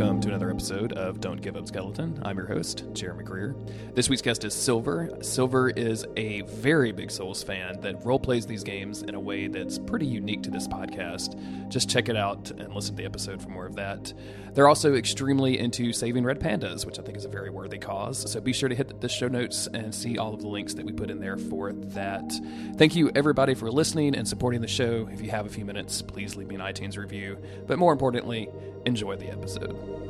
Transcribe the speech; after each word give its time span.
Welcome 0.00 0.22
to 0.22 0.29
Don't 1.20 1.42
Give 1.42 1.54
Up 1.54 1.68
Skeleton. 1.68 2.18
I'm 2.24 2.38
your 2.38 2.46
host, 2.46 2.84
Jeremy 2.94 3.24
Greer. 3.24 3.54
This 3.94 4.08
week's 4.08 4.22
guest 4.22 4.42
is 4.44 4.54
Silver. 4.54 5.10
Silver 5.20 5.68
is 5.68 6.06
a 6.16 6.40
very 6.42 6.92
big 6.92 7.10
Souls 7.10 7.42
fan 7.42 7.78
that 7.82 8.04
role 8.06 8.18
plays 8.18 8.46
these 8.46 8.64
games 8.64 9.02
in 9.02 9.14
a 9.14 9.20
way 9.20 9.46
that's 9.46 9.78
pretty 9.78 10.06
unique 10.06 10.42
to 10.44 10.50
this 10.50 10.66
podcast. 10.66 11.38
Just 11.68 11.90
check 11.90 12.08
it 12.08 12.16
out 12.16 12.50
and 12.52 12.74
listen 12.74 12.96
to 12.96 13.02
the 13.02 13.06
episode 13.06 13.42
for 13.42 13.50
more 13.50 13.66
of 13.66 13.76
that. 13.76 14.14
They're 14.54 14.66
also 14.66 14.94
extremely 14.94 15.58
into 15.58 15.92
saving 15.92 16.24
red 16.24 16.40
pandas, 16.40 16.86
which 16.86 16.98
I 16.98 17.02
think 17.02 17.18
is 17.18 17.26
a 17.26 17.28
very 17.28 17.50
worthy 17.50 17.78
cause. 17.78 18.30
So 18.30 18.40
be 18.40 18.54
sure 18.54 18.70
to 18.70 18.74
hit 18.74 19.00
the 19.02 19.08
show 19.08 19.28
notes 19.28 19.68
and 19.74 19.94
see 19.94 20.16
all 20.16 20.32
of 20.32 20.40
the 20.40 20.48
links 20.48 20.72
that 20.74 20.86
we 20.86 20.92
put 20.92 21.10
in 21.10 21.20
there 21.20 21.36
for 21.36 21.72
that. 21.72 22.32
Thank 22.76 22.96
you, 22.96 23.10
everybody, 23.14 23.54
for 23.54 23.70
listening 23.70 24.16
and 24.16 24.26
supporting 24.26 24.62
the 24.62 24.68
show. 24.68 25.06
If 25.12 25.20
you 25.20 25.30
have 25.30 25.44
a 25.44 25.50
few 25.50 25.66
minutes, 25.66 26.00
please 26.00 26.34
leave 26.34 26.48
me 26.48 26.54
an 26.54 26.62
iTunes 26.62 26.96
review. 26.96 27.36
But 27.66 27.78
more 27.78 27.92
importantly, 27.92 28.48
enjoy 28.86 29.16
the 29.16 29.30
episode. 29.30 30.09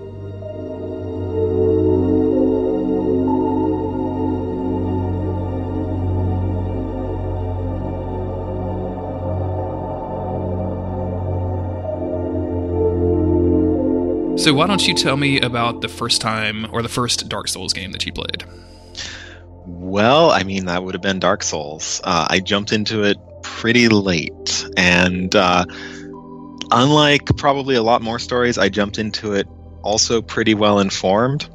So, 14.40 14.54
why 14.54 14.66
don't 14.66 14.88
you 14.88 14.94
tell 14.94 15.18
me 15.18 15.38
about 15.38 15.82
the 15.82 15.88
first 15.88 16.22
time 16.22 16.66
or 16.72 16.80
the 16.80 16.88
first 16.88 17.28
Dark 17.28 17.46
Souls 17.46 17.74
game 17.74 17.92
that 17.92 18.06
you 18.06 18.12
played? 18.14 18.42
Well, 19.66 20.30
I 20.30 20.44
mean, 20.44 20.64
that 20.64 20.82
would 20.82 20.94
have 20.94 21.02
been 21.02 21.18
Dark 21.18 21.42
Souls. 21.42 22.00
Uh, 22.02 22.26
I 22.30 22.40
jumped 22.40 22.72
into 22.72 23.02
it 23.02 23.18
pretty 23.42 23.88
late, 23.88 24.66
and 24.78 25.36
uh, 25.36 25.66
unlike 26.70 27.36
probably 27.36 27.74
a 27.74 27.82
lot 27.82 28.00
more 28.00 28.18
stories, 28.18 28.56
I 28.56 28.70
jumped 28.70 28.96
into 28.96 29.34
it 29.34 29.46
also 29.82 30.22
pretty 30.22 30.54
well 30.54 30.78
informed. 30.80 31.46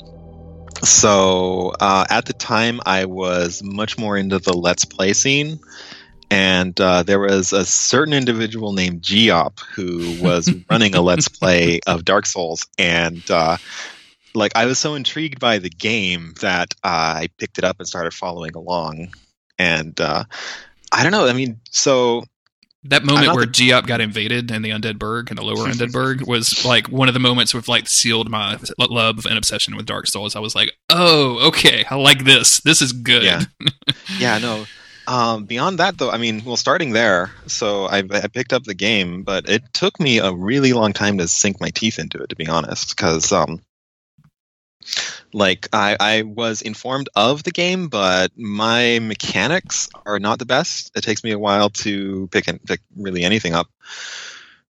So 0.83 1.73
uh, 1.79 2.05
at 2.07 2.25
the 2.25 2.33
time, 2.33 2.81
I 2.85 3.05
was 3.05 3.63
much 3.63 3.97
more 3.97 4.15
into 4.15 4.37
the 4.37 4.53
Let's 4.53 4.85
Play 4.85 5.13
scene. 5.13 5.59
And 6.35 6.81
uh, 6.81 7.03
there 7.03 7.21
was 7.21 7.53
a 7.53 7.63
certain 7.63 8.13
individual 8.13 8.73
named 8.73 9.01
Geop 9.01 9.61
who 9.61 10.21
was 10.21 10.53
running 10.69 10.93
a 10.93 10.99
Let's 10.99 11.29
Play 11.29 11.79
of 11.87 12.03
Dark 12.03 12.25
Souls. 12.25 12.67
And 12.77 13.23
uh, 13.31 13.55
like 14.33 14.51
I 14.53 14.65
was 14.65 14.77
so 14.77 14.95
intrigued 14.95 15.39
by 15.39 15.59
the 15.59 15.69
game 15.69 16.33
that 16.41 16.73
uh, 16.83 16.87
I 17.23 17.29
picked 17.37 17.57
it 17.57 17.63
up 17.63 17.77
and 17.79 17.87
started 17.87 18.13
following 18.13 18.53
along. 18.53 19.13
And 19.57 19.97
uh, 20.01 20.25
I 20.91 21.03
don't 21.03 21.13
know. 21.13 21.25
I 21.25 21.31
mean, 21.31 21.61
so 21.71 22.25
that 22.83 23.05
moment 23.05 23.33
where 23.33 23.45
the- 23.45 23.51
Geop 23.53 23.87
got 23.87 24.01
invaded 24.01 24.51
in 24.51 24.61
the 24.61 24.71
Undead 24.71 24.99
Burg 24.99 25.29
and 25.31 25.37
the 25.37 25.41
lower 25.41 25.69
Undead 25.69 25.93
Burg 25.93 26.21
was 26.27 26.65
like 26.65 26.89
one 26.89 27.07
of 27.07 27.13
the 27.13 27.21
moments 27.21 27.53
with 27.53 27.69
like 27.69 27.87
sealed 27.87 28.29
my 28.29 28.59
love 28.77 29.25
and 29.25 29.37
obsession 29.37 29.77
with 29.77 29.85
Dark 29.85 30.07
Souls. 30.07 30.35
I 30.35 30.39
was 30.39 30.53
like, 30.53 30.73
oh, 30.89 31.47
okay, 31.47 31.85
I 31.89 31.95
like 31.95 32.25
this. 32.25 32.59
This 32.59 32.81
is 32.81 32.91
good. 32.91 33.23
Yeah, 33.23 33.43
yeah, 34.19 34.37
no. 34.37 34.65
Um, 35.07 35.45
beyond 35.45 35.79
that, 35.79 35.97
though, 35.97 36.09
I 36.09 36.17
mean, 36.17 36.43
well, 36.43 36.57
starting 36.57 36.91
there, 36.91 37.31
so 37.47 37.85
I, 37.85 37.99
I, 37.99 38.27
picked 38.27 38.53
up 38.53 38.63
the 38.63 38.73
game, 38.73 39.23
but 39.23 39.47
it 39.47 39.61
took 39.71 39.99
me 39.99 40.17
a 40.17 40.33
really 40.33 40.73
long 40.73 40.93
time 40.93 41.19
to 41.19 41.27
sink 41.27 41.61
my 41.61 41.69
teeth 41.69 41.99
into 41.99 42.23
it, 42.23 42.29
to 42.29 42.35
be 42.35 42.47
honest, 42.47 42.95
because 42.95 43.31
um, 43.31 43.61
like 45.31 45.67
I, 45.73 45.97
I 45.99 46.21
was 46.23 46.61
informed 46.61 47.09
of 47.15 47.43
the 47.43 47.51
game, 47.51 47.89
but 47.89 48.31
my 48.35 48.99
mechanics 48.99 49.89
are 50.05 50.19
not 50.19 50.39
the 50.39 50.45
best. 50.45 50.91
It 50.95 51.01
takes 51.01 51.23
me 51.23 51.31
a 51.31 51.39
while 51.39 51.69
to 51.71 52.27
pick, 52.31 52.47
and 52.47 52.63
pick 52.63 52.79
really 52.95 53.23
anything 53.23 53.53
up. 53.53 53.67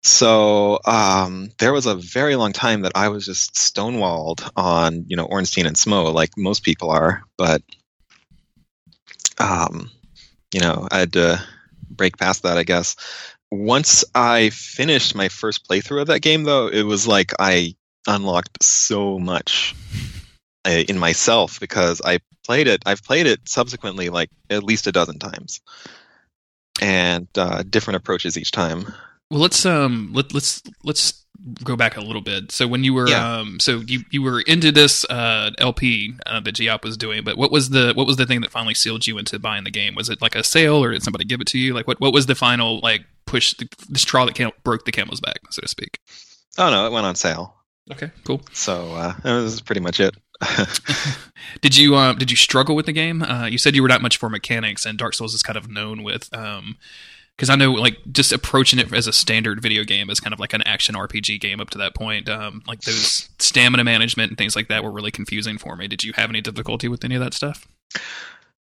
So 0.04 0.80
um, 0.86 1.50
there 1.58 1.74
was 1.74 1.86
a 1.86 1.96
very 1.96 2.36
long 2.36 2.54
time 2.54 2.82
that 2.82 2.94
I 2.96 3.10
was 3.10 3.26
just 3.26 3.56
stonewalled 3.56 4.50
on 4.56 5.06
you 5.08 5.16
know 5.16 5.26
Ornstein 5.26 5.68
and 5.68 5.78
Smough, 5.78 6.14
like 6.14 6.32
most 6.38 6.64
people 6.64 6.90
are. 6.92 7.24
But 7.38 7.62
um, 9.38 9.92
you 10.54 10.60
know, 10.60 10.88
I 10.92 11.00
had 11.00 11.14
to 11.14 11.44
break 11.90 12.18
past 12.18 12.44
that, 12.44 12.58
I 12.58 12.64
guess. 12.64 12.96
Once 13.52 14.04
I 14.14 14.50
finished 14.50 15.16
my 15.16 15.30
first 15.30 15.68
playthrough 15.68 16.02
of 16.02 16.08
that 16.08 16.22
game, 16.22 16.44
though, 16.44 16.68
it 16.68 16.84
was 16.84 17.08
like 17.08 17.34
I 17.40 17.76
unlocked 18.08 18.64
so 18.64 19.20
much 19.20 19.76
uh, 20.66 20.84
in 20.88 20.98
myself 20.98 21.60
because 21.60 22.02
I 22.04 22.20
played 22.46 22.68
it. 22.68 22.84
I've 22.86 23.04
played 23.04 23.28
it 23.28 23.48
subsequently 23.48 24.10
like 24.10 24.30
at 24.50 24.64
least 24.64 24.88
a 24.88 24.92
dozen 24.92 25.20
times, 25.20 25.62
and 26.82 27.28
uh, 27.38 27.64
different 27.64 27.98
approaches 27.98 28.38
each 28.38 28.52
time. 28.52 28.94
Well, 29.30 29.42
let's 29.42 29.66
um 29.66 30.12
let 30.14 30.34
let's 30.34 30.62
let's 30.84 31.26
go 31.64 31.76
back 31.76 31.98
a 31.98 32.02
little 32.02 32.22
bit. 32.22 32.52
So 32.52 32.68
when 32.68 32.84
you 32.84 32.94
were 32.94 33.08
yeah. 33.08 33.40
um 33.40 33.60
so 33.60 33.80
you 33.80 34.02
you 34.12 34.22
were 34.22 34.42
into 34.42 34.72
this 34.72 35.06
uh 35.06 35.52
LP 35.58 36.16
uh, 36.26 36.40
that 36.42 36.56
Geop 36.56 36.84
was 36.84 36.98
doing, 36.98 37.24
but 37.24 37.38
what 37.38 37.52
was 37.52 37.70
the 37.70 37.94
what 37.96 38.08
was 38.08 38.18
the 38.18 38.26
thing 38.26 38.42
that 38.42 38.52
finally 38.52 38.74
sealed 38.74 39.08
you 39.08 39.18
into 39.18 39.40
buying 39.40 39.64
the 39.64 39.72
game? 39.72 39.96
Was 39.96 40.10
it 40.10 40.22
like 40.22 40.36
a 40.36 40.44
sale 40.44 40.84
or 40.84 40.92
did 40.92 41.04
somebody 41.04 41.26
give 41.26 41.42
it 41.42 41.48
to 41.48 41.60
you? 41.60 41.74
Like 41.74 41.88
what 41.88 42.00
what 42.00 42.14
was 42.14 42.26
the 42.26 42.36
final 42.36 42.80
like 42.82 43.06
push 43.26 43.54
the, 43.56 43.68
the 43.90 44.00
straw 44.00 44.26
that 44.26 44.64
broke 44.64 44.86
the 44.86 44.92
camel's 44.92 45.22
back, 45.22 45.40
so 45.52 45.62
to 45.62 45.68
speak? 45.68 46.00
Oh 46.58 46.70
no, 46.70 46.86
it 46.86 46.92
went 46.92 47.06
on 47.06 47.16
sale. 47.16 47.54
Okay, 47.92 48.12
cool. 48.26 48.42
So 48.52 48.94
uh, 48.94 49.14
that 49.24 49.34
was 49.34 49.62
pretty 49.62 49.82
much 49.82 50.00
it. 50.00 50.16
did 51.62 51.78
you 51.78 51.96
um, 51.96 52.18
did 52.18 52.30
you 52.30 52.38
struggle 52.38 52.76
with 52.76 52.86
the 52.86 52.94
game? 52.94 53.22
Uh, 53.22 53.46
you 53.46 53.58
said 53.58 53.76
you 53.76 53.82
were 53.82 53.88
not 53.88 54.02
much 54.02 54.18
for 54.18 54.30
mechanics, 54.30 54.86
and 54.86 54.98
Dark 54.98 55.14
Souls 55.14 55.34
is 55.34 55.44
kind 55.44 55.58
of 55.58 55.70
known 55.70 56.04
with. 56.04 56.34
Um, 56.36 56.78
because 57.38 57.50
I 57.52 57.56
know 57.56 57.72
like 57.74 57.98
just 58.12 58.32
approaching 58.32 58.80
it 58.80 58.92
as 58.92 59.06
a 59.06 59.14
standard 59.14 59.62
video 59.62 59.84
game 59.84 60.10
as 60.10 60.20
kind 60.20 60.34
of 60.34 60.40
like 60.40 60.54
an 60.54 60.64
action 60.64 60.96
RPG 60.96 61.40
game 61.40 61.62
up 61.62 61.70
to 61.72 61.78
that 61.78 61.94
point, 61.94 62.28
um, 62.28 62.64
like 62.68 62.82
those 62.82 63.30
stamina 63.38 63.84
management 63.84 64.32
and 64.32 64.38
things 64.38 64.56
like 64.56 64.70
that 64.70 64.84
were 64.84 64.92
really 64.92 65.12
confusing 65.12 65.60
for 65.60 65.76
me. 65.76 65.88
Did 65.88 66.04
you 66.04 66.14
have 66.14 66.32
any 66.32 66.42
difficulty 66.42 66.88
with 66.88 67.06
any 67.06 67.14
of 67.14 67.22
that 67.22 67.36
stuff? 67.36 67.68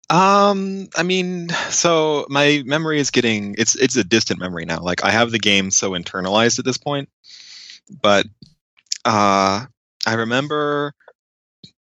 Um, 0.09 0.87
I 0.95 1.03
mean, 1.03 1.49
so 1.69 2.25
my 2.29 2.63
memory 2.65 2.99
is 2.99 3.11
getting 3.11 3.55
it's 3.57 3.75
it's 3.75 3.97
a 3.97 4.03
distant 4.03 4.39
memory 4.39 4.65
now. 4.65 4.79
Like 4.79 5.03
I 5.03 5.11
have 5.11 5.31
the 5.31 5.39
game 5.39 5.69
so 5.69 5.91
internalized 5.91 6.57
at 6.59 6.65
this 6.65 6.77
point, 6.77 7.09
but 8.01 8.25
uh, 9.03 9.65
I 10.05 10.13
remember 10.13 10.93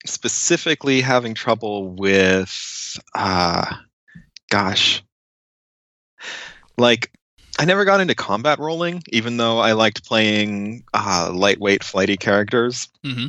specifically 0.06 1.02
having 1.02 1.36
trouble 1.36 1.94
with, 1.94 3.00
uh, 3.14 3.75
gosh, 4.50 5.03
like 6.81 7.12
I 7.58 7.66
never 7.66 7.86
got 7.86 8.02
into 8.02 8.16
combat 8.16 8.59
rolling, 8.59 9.03
even 9.09 9.38
though 9.38 9.59
I 9.59 9.74
liked 9.74 10.06
playing 10.06 10.84
uh, 10.94 11.31
lightweight, 11.34 11.84
flighty 11.84 12.18
characters. 12.18 12.90
Mm-hmm. 13.06 13.28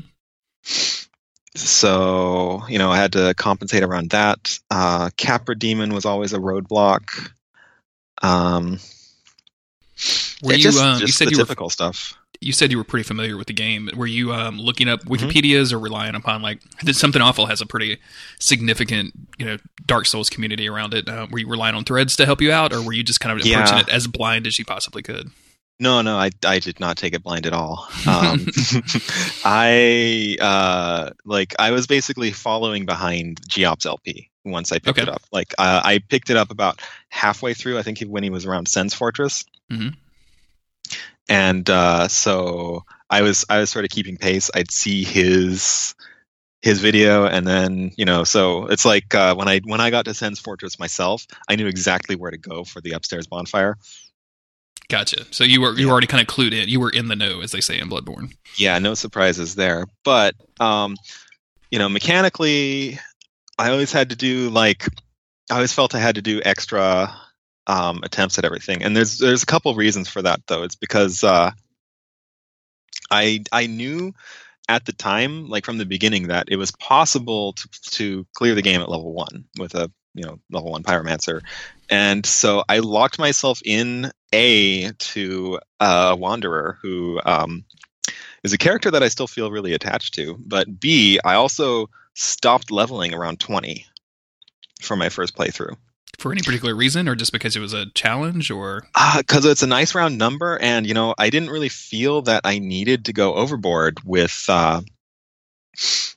So 1.55 2.62
you 2.69 2.79
know, 2.79 2.91
I 2.91 2.97
had 2.97 3.12
to 3.12 3.35
compensate 3.35 3.83
around 3.83 4.11
that. 4.11 4.59
Uh, 4.71 5.11
Capra 5.17 5.57
Demon 5.57 5.93
was 5.95 6.05
always 6.05 6.33
a 6.33 6.39
roadblock. 6.39 7.31
Um, 8.23 8.79
Were 10.43 10.55
you? 10.55 10.59
Just, 10.59 10.81
um, 10.81 10.99
just 10.99 11.09
you 11.09 11.12
said 11.12 11.31
you 11.31 11.37
typical 11.37 11.67
were, 11.67 11.71
stuff 11.71 12.17
you 12.43 12.53
said 12.53 12.71
you 12.71 12.79
were 12.79 12.85
pretty 12.85 13.05
familiar 13.05 13.37
with 13.37 13.47
the 13.47 13.53
game. 13.53 13.91
Were 13.97 14.07
you 14.07 14.33
um, 14.33 14.59
looking 14.59 14.89
up 14.89 15.01
mm-hmm. 15.01 15.13
Wikipedia's 15.13 15.69
mm-hmm. 15.69 15.77
or 15.77 15.81
relying 15.81 16.15
upon 16.15 16.43
like 16.43 16.61
did 16.85 16.97
something 16.97 17.23
awful 17.23 17.47
has 17.47 17.61
a 17.61 17.67
pretty 17.67 17.99
significant 18.41 19.13
you 19.39 19.47
know 19.47 19.57
Dark 19.87 20.07
Souls 20.07 20.29
community 20.29 20.69
around 20.69 20.95
it? 20.95 21.09
Uh, 21.09 21.27
were 21.31 21.39
you 21.39 21.49
relying 21.49 21.75
on 21.75 21.85
threads 21.85 22.17
to 22.17 22.27
help 22.27 22.41
you 22.41 22.53
out, 22.53 22.73
or 22.73 22.83
were 22.83 22.93
you 22.93 23.03
just 23.03 23.21
kind 23.21 23.33
of 23.33 23.47
approaching 23.47 23.77
yeah. 23.77 23.83
it 23.83 23.89
as 23.89 24.07
blind 24.07 24.47
as 24.47 24.59
you 24.59 24.65
possibly 24.65 25.03
could? 25.03 25.31
No, 25.81 26.01
no, 26.01 26.17
I, 26.17 26.31
I 26.45 26.61
did 26.61 26.79
not 26.79 26.97
take 26.97 27.13
it 27.13 27.25
blind 27.25 27.47
at 27.47 27.53
all. 27.53 27.89
Um, 28.07 28.47
I 29.45 30.37
uh, 30.41 31.11
like 31.25 31.55
I 31.59 31.71
was 31.71 31.87
basically 31.87 32.33
following 32.33 32.85
behind 32.85 33.41
Geop's 33.49 33.87
LP 33.87 34.31
once 34.45 34.73
I 34.73 34.77
picked 34.77 34.99
okay. 34.99 35.03
it 35.03 35.09
up. 35.09 35.23
Like 35.33 35.55
uh, 35.59 35.81
I 35.85 35.99
picked 35.99 36.31
it 36.31 36.37
up 36.37 36.50
about 36.50 36.81
halfway 37.09 37.55
through. 37.55 37.79
I 37.79 37.83
think 37.83 38.00
when 38.03 38.23
he 38.23 38.31
was 38.31 38.45
around 38.45 38.69
Sen's 38.69 38.95
Fortress. 38.95 39.45
Mm-hmm 39.71 39.88
and 41.29 41.69
uh, 41.69 42.09
so 42.09 42.85
I 43.11 43.23
was 43.23 43.45
I 43.49 43.59
was 43.59 43.71
sort 43.71 43.85
of 43.85 43.91
keeping 43.91 44.17
pace. 44.17 44.51
I'd 44.55 44.71
see 44.71 45.05
his 45.05 45.95
his 46.63 46.81
video, 46.81 47.27
and 47.27 47.47
then 47.47 47.93
you 47.97 48.05
know, 48.05 48.25
so 48.25 48.67
it's 48.67 48.85
like 48.85 49.15
uh, 49.15 49.35
when 49.35 49.49
I 49.49 49.61
when 49.65 49.81
I 49.81 49.91
got 49.91 50.05
to 50.07 50.15
Sen's 50.15 50.41
Fortress 50.41 50.79
myself, 50.79 51.27
I 51.49 51.57
knew 51.57 51.67
exactly 51.67 52.17
where 52.17 52.31
to 52.31 52.39
go 52.39 52.65
for 52.65 52.81
the 52.81 52.93
upstairs 52.93 53.27
bonfire. 53.27 53.77
Gotcha. 54.89 55.27
So 55.31 55.45
you 55.45 55.61
were 55.61 55.75
you 55.79 55.87
were 55.87 55.93
already 55.93 56.07
kind 56.07 56.21
of 56.21 56.33
clued 56.35 56.53
in. 56.53 56.69
You 56.69 56.81
were 56.81 56.91
in 56.91 57.09
the 57.09 57.17
know, 57.17 57.41
as 57.41 57.53
they 57.53 57.61
say 57.61 57.79
in 57.79 57.89
Bloodborne. 57.89 58.35
Yeah, 58.57 58.79
no 58.79 58.95
surprises 58.95 59.55
there. 59.55 59.87
But 60.05 60.35
um, 60.61 60.97
you 61.71 61.79
know, 61.79 61.89
mechanically, 61.89 62.99
I 63.59 63.71
always 63.71 63.93
had 63.93 64.11
to 64.11 64.17
do 64.17 64.51
like 64.51 64.87
I 65.51 65.55
always 65.57 65.73
felt 65.73 65.95
I 65.95 65.99
had 65.99 66.17
to 66.17 66.23
do 66.23 66.41
extra 66.45 67.15
um, 67.67 68.00
attempts 68.03 68.38
at 68.38 68.44
everything. 68.44 68.82
And 68.82 68.97
there's 68.97 69.19
there's 69.19 69.43
a 69.43 69.47
couple 69.47 69.75
reasons 69.75 70.09
for 70.09 70.23
that 70.23 70.41
though. 70.47 70.62
It's 70.62 70.76
because 70.76 71.25
uh, 71.25 71.53
I 73.11 73.44
I 73.53 73.67
knew 73.67 74.12
at 74.69 74.85
the 74.85 74.93
time, 74.93 75.49
like 75.49 75.64
from 75.64 75.79
the 75.79 75.87
beginning, 75.87 76.29
that 76.29 76.47
it 76.49 76.56
was 76.56 76.70
possible 76.73 77.53
to 77.55 77.69
to 77.93 78.26
clear 78.35 78.55
the 78.55 78.62
game 78.62 78.81
at 78.81 78.88
level 78.88 79.12
one 79.12 79.44
with 79.59 79.75
a 79.75 79.91
you 80.14 80.25
know 80.25 80.38
level 80.50 80.73
one 80.73 80.82
pyromancer, 80.82 81.41
and 81.88 82.25
so 82.25 82.64
I 82.69 82.79
locked 82.79 83.19
myself 83.19 83.61
in 83.64 84.11
a 84.32 84.93
to 84.93 85.61
a 85.81 86.17
wanderer 86.17 86.79
who 86.82 87.20
um, 87.25 87.64
is 88.43 88.53
a 88.53 88.59
character 88.59 88.91
that 88.91 89.03
I 89.03 89.09
still 89.09 89.26
feel 89.26 89.50
really 89.50 89.75
attached 89.75 90.14
to. 90.14 90.37
But 90.38 90.81
B, 90.81 91.20
I 91.25 91.35
also 91.35 91.91
stopped 92.14 92.70
leveling 92.70 93.14
around 93.14 93.41
20 93.41 93.87
for 94.82 94.97
my 94.97 95.09
first 95.09 95.37
playthrough. 95.37 95.76
For 96.23 96.31
any 96.31 96.41
particular 96.41 96.73
reason, 96.73 97.09
or 97.09 97.17
just 97.17 97.33
because 97.33 97.57
it 97.57 97.59
was 97.59 97.73
a 97.73 97.87
challenge, 97.95 98.49
or? 98.53 98.87
Because 99.17 99.45
uh, 99.45 99.49
it's 99.49 99.65
a 99.65 99.67
nice 99.67 99.93
round 99.93 100.19
number, 100.19 100.57
and 100.57 100.87
you 100.87 100.95
know 100.95 101.17
I 101.19 101.31
didn't 101.31 101.51
really 101.51 101.69
feel 101.69 102.23
that 102.23 102.43
I 102.45 102.61
needed 102.61 103.07
to 103.07 103.13
go 103.13 103.35
overboard 103.35 103.99
with 104.05 104.45
uh, 104.49 104.83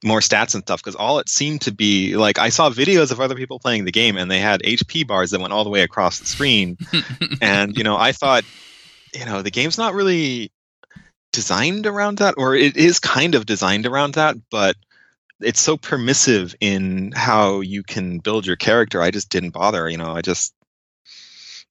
more 0.03 0.19
stats 0.19 0.53
and 0.53 0.63
stuff 0.63 0.83
because 0.83 0.93
all 0.93 1.17
it 1.17 1.27
seemed 1.27 1.61
to 1.61 1.71
be 1.73 2.15
like 2.17 2.37
I 2.37 2.49
saw 2.49 2.69
videos 2.69 3.11
of 3.11 3.19
other 3.19 3.33
people 3.33 3.57
playing 3.57 3.85
the 3.85 3.91
game 3.91 4.15
and 4.15 4.29
they 4.29 4.39
had 4.39 4.61
HP 4.61 5.07
bars 5.07 5.31
that 5.31 5.41
went 5.41 5.53
all 5.53 5.63
the 5.63 5.71
way 5.71 5.81
across 5.81 6.19
the 6.19 6.27
screen, 6.27 6.77
and 7.41 7.75
you 7.75 7.83
know 7.83 7.97
I 7.97 8.11
thought, 8.11 8.43
you 9.11 9.25
know, 9.25 9.41
the 9.41 9.49
game's 9.49 9.79
not 9.79 9.95
really 9.95 10.51
designed 11.33 11.87
around 11.87 12.19
that, 12.19 12.35
or 12.37 12.53
it 12.53 12.77
is 12.77 12.99
kind 12.99 13.33
of 13.33 13.47
designed 13.47 13.87
around 13.87 14.13
that, 14.13 14.35
but 14.51 14.75
it's 15.41 15.59
so 15.59 15.77
permissive 15.77 16.55
in 16.61 17.11
how 17.15 17.61
you 17.61 17.83
can 17.83 18.19
build 18.19 18.45
your 18.45 18.55
character. 18.55 19.01
I 19.01 19.11
just 19.11 19.29
didn't 19.29 19.51
bother. 19.51 19.89
You 19.89 19.97
know, 19.97 20.15
I 20.15 20.21
just 20.21 20.53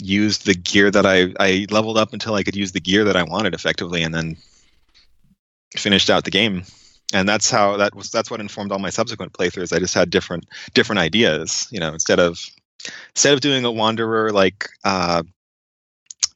used 0.02 0.44
the 0.44 0.54
gear 0.54 0.90
that 0.90 1.06
I 1.06 1.32
I 1.38 1.66
leveled 1.70 1.98
up 1.98 2.12
until 2.12 2.34
I 2.34 2.42
could 2.42 2.56
use 2.56 2.72
the 2.72 2.80
gear 2.80 3.04
that 3.04 3.16
I 3.16 3.22
wanted 3.22 3.54
effectively, 3.54 4.02
and 4.02 4.14
then 4.14 4.36
finished 5.76 6.10
out 6.10 6.24
the 6.24 6.30
game. 6.30 6.64
And 7.12 7.28
that's 7.28 7.50
how 7.50 7.76
that 7.76 7.94
was. 7.94 8.10
That's 8.10 8.30
what 8.30 8.40
informed 8.40 8.72
all 8.72 8.78
my 8.78 8.90
subsequent 8.90 9.32
playthroughs. 9.32 9.74
I 9.74 9.78
just 9.78 9.94
had 9.94 10.10
different 10.10 10.46
different 10.74 11.00
ideas. 11.00 11.68
You 11.70 11.80
know, 11.80 11.92
instead 11.92 12.20
of 12.20 12.38
instead 13.14 13.34
of 13.34 13.40
doing 13.40 13.64
a 13.64 13.72
wanderer 13.72 14.32
like 14.32 14.68
uh, 14.84 15.22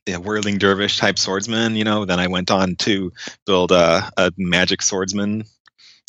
a 0.06 0.16
whirling 0.16 0.58
dervish 0.58 0.98
type 0.98 1.18
swordsman, 1.18 1.76
you 1.76 1.84
know, 1.84 2.04
then 2.04 2.20
I 2.20 2.28
went 2.28 2.50
on 2.50 2.76
to 2.76 3.12
build 3.44 3.72
a, 3.72 4.10
a 4.16 4.32
magic 4.36 4.82
swordsman 4.82 5.44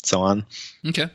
so 0.04 0.22
on. 0.22 0.46
Okay. 0.86 1.08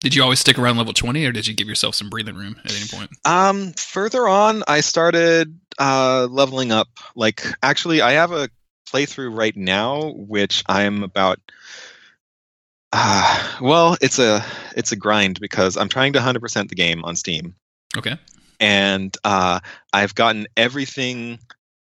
Did 0.00 0.16
you 0.16 0.22
always 0.22 0.40
stick 0.40 0.58
around 0.58 0.78
level 0.78 0.92
20 0.92 1.24
or 1.24 1.32
did 1.32 1.46
you 1.46 1.54
give 1.54 1.68
yourself 1.68 1.94
some 1.94 2.10
breathing 2.10 2.34
room 2.34 2.56
at 2.64 2.74
any 2.74 2.86
point? 2.88 3.10
Um, 3.24 3.72
further 3.74 4.26
on, 4.26 4.64
I 4.66 4.80
started 4.80 5.58
uh, 5.78 6.26
leveling 6.28 6.72
up. 6.72 6.88
Like, 7.14 7.46
actually, 7.62 8.02
I 8.02 8.12
have 8.12 8.32
a 8.32 8.48
playthrough 8.92 9.36
right 9.36 9.56
now, 9.56 10.12
which 10.16 10.64
I'm 10.68 11.04
about. 11.04 11.38
Uh, 12.92 13.58
well, 13.60 13.96
it's 14.02 14.18
a 14.18 14.44
it's 14.76 14.92
a 14.92 14.96
grind 14.96 15.40
because 15.40 15.76
I'm 15.76 15.88
trying 15.88 16.12
to 16.14 16.18
100% 16.18 16.68
the 16.68 16.74
game 16.74 17.04
on 17.04 17.16
Steam. 17.16 17.54
Okay. 17.96 18.16
And 18.60 19.16
uh, 19.24 19.60
I've 19.92 20.14
gotten 20.14 20.46
everything 20.56 21.38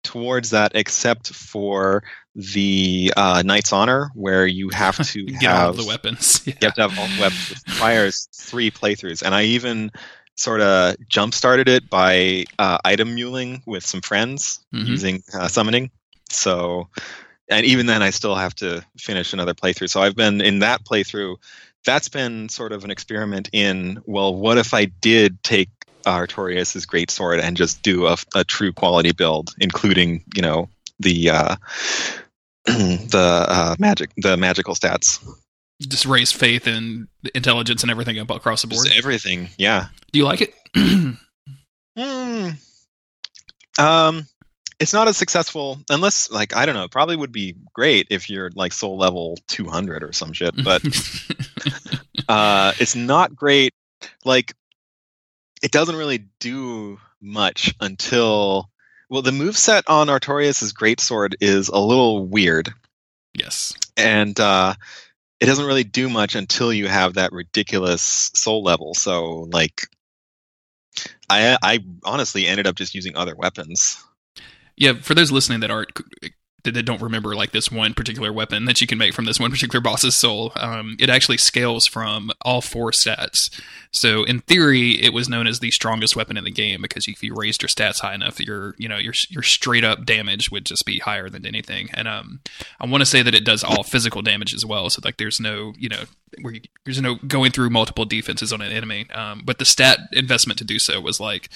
towards 0.05 0.51
that 0.51 0.71
except 0.75 1.33
for 1.33 2.03
the 2.35 3.11
uh, 3.17 3.41
Knight's 3.45 3.73
Honor, 3.73 4.09
where 4.13 4.45
you 4.47 4.69
have 4.69 4.97
to 5.07 5.25
Get 5.25 5.41
have 5.41 5.67
all 5.67 5.73
the 5.73 5.85
weapons. 5.85 6.41
Yeah. 6.45 6.53
you 6.61 6.65
have 6.67 6.75
to 6.75 6.81
have 6.83 6.99
all 6.99 7.07
the 7.07 7.21
weapons. 7.21 7.51
It 7.51 7.71
requires 7.73 8.29
three 8.33 8.71
playthroughs, 8.71 9.21
and 9.23 9.35
I 9.35 9.43
even 9.43 9.91
sort 10.37 10.61
of 10.61 10.95
jump 11.07 11.33
started 11.33 11.67
it 11.69 11.89
by 11.89 12.45
uh, 12.59 12.77
item 12.85 13.15
muling 13.15 13.63
with 13.65 13.85
some 13.85 14.01
friends 14.01 14.59
Mhm. 14.73 14.85
using 14.87 15.23
uh, 15.33 15.47
summoning. 15.47 15.91
So, 16.29 16.89
and 17.49 17.65
even 17.65 17.85
then, 17.85 18.01
I 18.03 18.09
still 18.09 18.35
have 18.35 18.53
to 18.55 18.83
finish 18.97 19.31
another 19.33 19.53
playthrough. 19.53 19.89
So 19.89 20.01
I've 20.01 20.15
been 20.15 20.41
in 20.41 20.59
that 20.59 20.83
playthrough. 20.83 21.37
That's 21.85 22.09
been 22.09 22.49
sort 22.49 22.71
of 22.73 22.83
an 22.83 22.91
experiment 22.91 23.49
in 23.53 24.01
well, 24.05 24.35
what 24.35 24.57
if 24.57 24.73
I 24.73 24.85
did 24.85 25.41
take 25.43 25.69
Artorias' 26.05 26.87
great 26.87 27.11
sword 27.11 27.39
and 27.39 27.57
just 27.57 27.81
do 27.83 28.07
a, 28.07 28.17
a 28.35 28.43
true 28.43 28.71
quality 28.73 29.11
build, 29.11 29.53
including 29.59 30.23
you 30.35 30.41
know 30.41 30.69
the 30.99 31.29
uh, 31.29 31.55
the 32.65 33.45
uh, 33.47 33.75
magic 33.79 34.11
the 34.17 34.37
magical 34.37 34.73
stats, 34.75 35.19
Just 35.81 36.05
raise 36.05 36.31
faith 36.31 36.67
and 36.67 37.07
intelligence 37.33 37.81
and 37.83 37.91
everything 37.91 38.17
up 38.19 38.29
across 38.29 38.61
the 38.61 38.67
board. 38.67 38.85
just 38.85 38.97
everything. 38.97 39.49
Yeah. 39.57 39.87
Do 40.11 40.19
you 40.19 40.25
like 40.25 40.41
it? 40.41 40.53
Hmm. 41.97 42.49
Um, 43.79 44.27
it's 44.81 44.91
not 44.91 45.07
as 45.07 45.15
successful 45.15 45.79
unless, 45.89 46.29
like, 46.29 46.53
I 46.53 46.65
don't 46.65 46.75
know. 46.75 46.83
It 46.83 46.91
probably 46.91 47.15
would 47.15 47.31
be 47.31 47.55
great 47.73 48.07
if 48.09 48.29
you're 48.29 48.51
like 48.53 48.73
soul 48.73 48.97
level 48.97 49.37
200 49.47 50.03
or 50.03 50.11
some 50.11 50.33
shit, 50.33 50.53
but 50.61 50.81
uh, 52.27 52.73
it's 52.79 52.95
not 52.95 53.33
great. 53.35 53.73
Like, 54.25 54.53
it 55.65 55.71
doesn't 55.71 55.95
really 55.95 56.27
do 56.39 56.99
much 57.19 57.73
until. 57.81 58.69
Well, 59.09 59.23
the 59.23 59.31
move 59.31 59.57
set 59.57 59.83
on 59.87 60.07
Artorias' 60.07 60.71
greatsword 60.73 61.33
is 61.41 61.69
a 61.69 61.79
little 61.79 62.27
weird, 62.27 62.71
yes. 63.33 63.73
and 63.97 64.39
uh, 64.39 64.75
it 65.39 65.47
doesn't 65.47 65.65
really 65.65 65.83
do 65.83 66.07
much 66.07 66.35
until 66.35 66.71
you 66.71 66.87
have 66.87 67.15
that 67.15 67.31
ridiculous 67.31 68.31
soul 68.35 68.63
level. 68.63 68.93
So, 68.93 69.47
like, 69.51 69.87
I 71.29 71.57
I 71.63 71.79
honestly 72.03 72.45
ended 72.45 72.67
up 72.67 72.75
just 72.75 72.93
using 72.93 73.15
other 73.15 73.35
weapons. 73.35 74.03
Yeah, 74.77 74.93
for 74.93 75.15
those 75.15 75.31
listening 75.31 75.61
that 75.61 75.71
aren't 75.71 75.93
that 76.71 76.83
don't 76.83 77.01
remember 77.01 77.35
like 77.35 77.51
this 77.51 77.71
one 77.71 77.93
particular 77.93 78.31
weapon 78.33 78.65
that 78.65 78.81
you 78.81 78.87
can 78.87 78.97
make 78.97 79.13
from 79.13 79.25
this 79.25 79.39
one 79.39 79.51
particular 79.51 79.81
boss's 79.81 80.15
soul, 80.15 80.51
um, 80.55 80.95
it 80.99 81.09
actually 81.09 81.37
scales 81.37 81.85
from 81.85 82.31
all 82.41 82.61
four 82.61 82.91
stats. 82.91 83.49
So 83.91 84.23
in 84.23 84.41
theory, 84.41 85.01
it 85.01 85.13
was 85.13 85.29
known 85.29 85.47
as 85.47 85.59
the 85.59 85.71
strongest 85.71 86.15
weapon 86.15 86.37
in 86.37 86.43
the 86.43 86.51
game 86.51 86.81
because 86.81 87.07
if 87.07 87.23
you 87.23 87.33
raised 87.33 87.61
your 87.61 87.69
stats 87.69 87.99
high 87.99 88.13
enough, 88.13 88.39
your 88.39 88.75
you 88.77 88.89
know 88.89 88.97
your 88.97 89.13
your 89.29 89.43
straight 89.43 89.83
up 89.83 90.05
damage 90.05 90.51
would 90.51 90.65
just 90.65 90.85
be 90.85 90.99
higher 90.99 91.29
than 91.29 91.45
anything. 91.45 91.89
And 91.93 92.07
um, 92.07 92.41
I 92.79 92.85
want 92.85 93.01
to 93.01 93.05
say 93.05 93.21
that 93.21 93.35
it 93.35 93.45
does 93.45 93.63
all 93.63 93.83
physical 93.83 94.21
damage 94.21 94.53
as 94.53 94.65
well. 94.65 94.89
So 94.89 95.01
like 95.03 95.17
there's 95.17 95.39
no 95.39 95.73
you 95.77 95.89
know 95.89 96.03
you, 96.39 96.61
there's 96.83 97.01
no 97.01 97.15
going 97.15 97.51
through 97.51 97.69
multiple 97.69 98.05
defenses 98.05 98.51
on 98.51 98.61
an 98.61 98.71
enemy. 98.71 99.09
Um, 99.11 99.41
but 99.45 99.59
the 99.59 99.65
stat 99.65 99.99
investment 100.11 100.59
to 100.59 100.65
do 100.65 100.79
so 100.79 100.99
was 100.99 101.19
like 101.19 101.49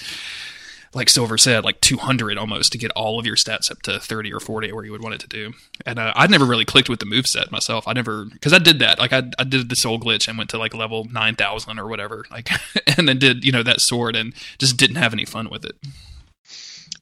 like 0.94 1.10
Silver 1.10 1.38
said, 1.38 1.64
like 1.64 1.82
200 1.82 2.38
almost 2.38 2.72
to 2.72 2.78
get 2.78 2.92
all 2.92 3.20
of 3.20 3.26
your 3.26 3.36
stats 3.36 3.70
up 3.70 3.82
to 3.84 4.00
30 4.00 4.34
or 4.34 4.40
40 4.40 4.72
where 4.72 4.84
you 4.84 4.92
would 4.92 5.04
want 5.04 5.16
it 5.16 5.22
to 5.22 5.28
do. 5.28 5.54
And 5.86 6.00
uh, 6.00 6.14
I'd 6.16 6.32
never 6.32 6.46
really 6.46 6.66
clicked 6.66 6.90
with 6.90 7.00
the 7.00 7.06
move 7.06 7.28
set 7.28 7.52
myself. 7.52 7.88
I 7.88 7.94
never, 7.94 8.26
because 8.26 8.54
I 8.54 8.60
did 8.60 8.80
that. 8.80 9.00
Like 9.00 9.14
I, 9.14 9.24
I 9.38 9.44
did 9.44 9.70
the 9.70 9.76
soul 9.76 10.00
glitch 10.00 10.28
and 10.28 10.38
went 10.38 10.50
to 10.52 10.58
like 10.58 10.74
level 10.74 11.06
9,000 11.06 11.80
or 11.80 11.88
whatever. 11.88 12.26
Like, 12.32 12.50
and 12.98 13.08
then 13.08 13.20
did, 13.20 13.46
you 13.46 13.52
know, 13.52 13.64
that 13.64 13.82
sword 13.82 14.16
and 14.16 14.34
just 14.58 14.78
didn't 14.78 14.98
have 14.98 15.14
any 15.14 15.26
fun 15.26 15.50
with 15.50 15.66
it. 15.66 15.76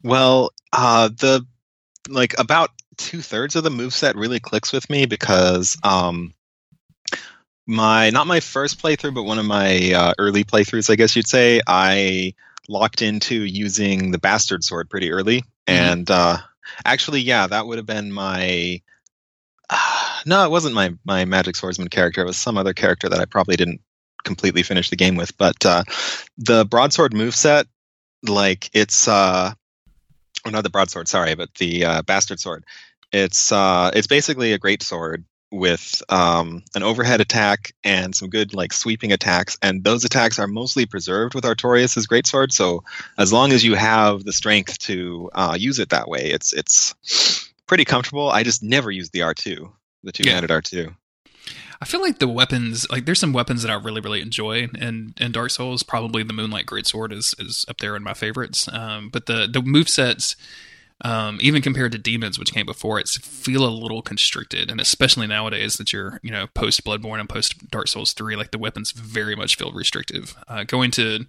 Well, 0.04 0.52
uh, 0.74 1.10
the 1.10 1.46
like 2.10 2.38
about 2.40 2.72
two 2.98 3.22
thirds 3.22 3.56
of 3.56 3.64
the 3.64 3.70
move 3.70 3.94
set 3.94 4.16
really 4.16 4.40
clicks 4.40 4.72
with 4.72 4.90
me 4.90 5.06
because 5.06 5.78
um, 5.84 6.34
my 7.66 8.10
not 8.10 8.28
my 8.28 8.40
first 8.40 8.82
playthrough, 8.82 9.14
but 9.14 9.24
one 9.24 9.40
of 9.40 9.46
my 9.46 9.94
uh, 9.94 10.14
early 10.18 10.44
playthroughs, 10.44 10.90
I 10.90 10.96
guess 10.96 11.16
you'd 11.16 11.28
say, 11.28 11.62
I 11.68 12.34
locked 12.68 13.02
into 13.02 13.36
using 13.36 14.12
the 14.12 14.20
bastard 14.20 14.64
sword 14.64 14.90
pretty 14.90 15.12
early, 15.12 15.44
and 15.66 16.10
uh, 16.10 16.38
actually, 16.86 17.22
yeah, 17.22 17.48
that 17.48 17.68
would 17.68 17.78
have 17.78 17.86
been 17.86 18.12
my. 18.12 18.82
no, 20.26 20.46
it 20.46 20.52
wasn't 20.52 20.76
my 20.76 20.94
my 21.06 21.26
magic 21.26 21.56
swordsman 21.56 21.90
character. 21.90 22.22
It 22.22 22.28
was 22.28 22.38
some 22.38 22.58
other 22.58 22.74
character 22.74 23.10
that 23.10 23.20
I 23.20 23.26
probably 23.26 23.56
didn't 23.56 23.82
completely 24.24 24.64
finish 24.64 24.90
the 24.90 24.96
game 24.96 25.16
with. 25.16 25.38
But 25.38 25.66
uh, 25.66 25.84
the 26.38 26.66
broadsword 26.66 27.14
moveset, 27.14 27.66
like 28.24 28.70
it's 28.74 29.08
uh, 29.08 29.54
or 30.46 30.52
not 30.52 30.64
the 30.64 30.70
broadsword, 30.70 31.08
sorry, 31.08 31.36
but 31.36 31.54
the 31.56 31.86
uh, 31.86 32.02
bastard 32.04 32.40
sword. 32.40 32.64
It's 33.12 33.52
uh, 33.52 33.92
it's 33.94 34.08
basically 34.08 34.54
a 34.54 34.60
great 34.60 34.84
sword 34.84 35.26
with 35.52 36.02
um, 36.10 36.64
an 36.76 36.84
overhead 36.84 37.22
attack 37.22 37.74
and 37.84 38.14
some 38.14 38.30
good 38.30 38.54
like 38.54 38.74
sweeping 38.74 39.12
attacks, 39.12 39.58
and 39.62 39.84
those 39.84 40.04
attacks 40.04 40.40
are 40.40 40.48
mostly 40.48 40.86
preserved 40.86 41.34
with 41.34 41.46
Artorias' 41.46 42.08
greatsword. 42.08 42.52
So 42.52 42.84
as 43.18 43.32
long 43.32 43.52
as 43.54 43.64
you 43.64 43.76
have 43.76 44.24
the 44.24 44.34
strength 44.34 44.78
to 44.80 45.30
uh, 45.34 45.56
use 45.58 45.80
it 45.80 45.90
that 45.90 46.10
way, 46.10 46.32
it's 46.32 46.54
it's 46.54 47.50
pretty 47.66 47.86
comfortable. 47.86 48.30
I 48.30 48.44
just 48.44 48.62
never 48.62 48.92
used 48.92 49.14
the 49.14 49.22
R 49.22 49.34
two, 49.34 49.72
the 50.04 50.12
two 50.12 50.30
handed 50.30 50.52
R 50.52 50.62
two. 50.62 50.96
I 51.80 51.86
feel 51.86 52.02
like 52.02 52.20
the 52.20 52.28
weapons, 52.28 52.90
like 52.90 53.06
there's 53.06 53.20
some 53.20 53.34
weapons 53.34 53.62
that 53.62 53.70
I 53.70 53.76
really, 53.76 54.02
really 54.02 54.22
enjoy, 54.22 54.68
and 54.80 55.14
and 55.18 55.34
Dark 55.34 55.52
Souls 55.52 55.84
probably 55.84 56.24
the 56.24 56.34
Moonlight 56.34 56.66
Greatsword 56.66 57.14
is 57.14 57.36
is 57.40 57.66
up 57.70 57.78
there 57.78 57.96
in 57.96 58.04
my 58.04 58.14
favorites. 58.14 58.68
Um, 58.72 59.10
but 59.10 59.28
the 59.28 59.48
the 59.52 59.62
move 59.62 59.88
sets, 59.88 60.36
um, 61.02 61.38
even 61.42 61.62
compared 61.62 61.92
to 61.92 61.98
Demons, 61.98 62.40
which 62.40 62.54
came 62.54 62.66
before 62.66 63.00
it, 63.00 63.08
feel 63.08 63.66
a 63.66 63.70
little 63.70 64.02
constricted, 64.02 64.72
and 64.72 64.82
especially 64.82 65.28
nowadays 65.28 65.76
that 65.76 65.94
you're 65.94 66.20
you 66.24 66.32
know 66.32 66.48
post 66.48 66.84
Bloodborne 66.84 67.20
and 67.20 67.30
post 67.30 67.70
Dark 67.70 67.88
Souls 67.88 68.14
three, 68.14 68.36
like 68.36 68.52
the 68.52 68.58
weapons 68.58 68.92
very 68.92 69.36
much 69.36 69.56
feel 69.56 69.72
restrictive. 69.72 70.36
Uh, 70.48 70.64
going 70.64 70.92
to 70.92 71.26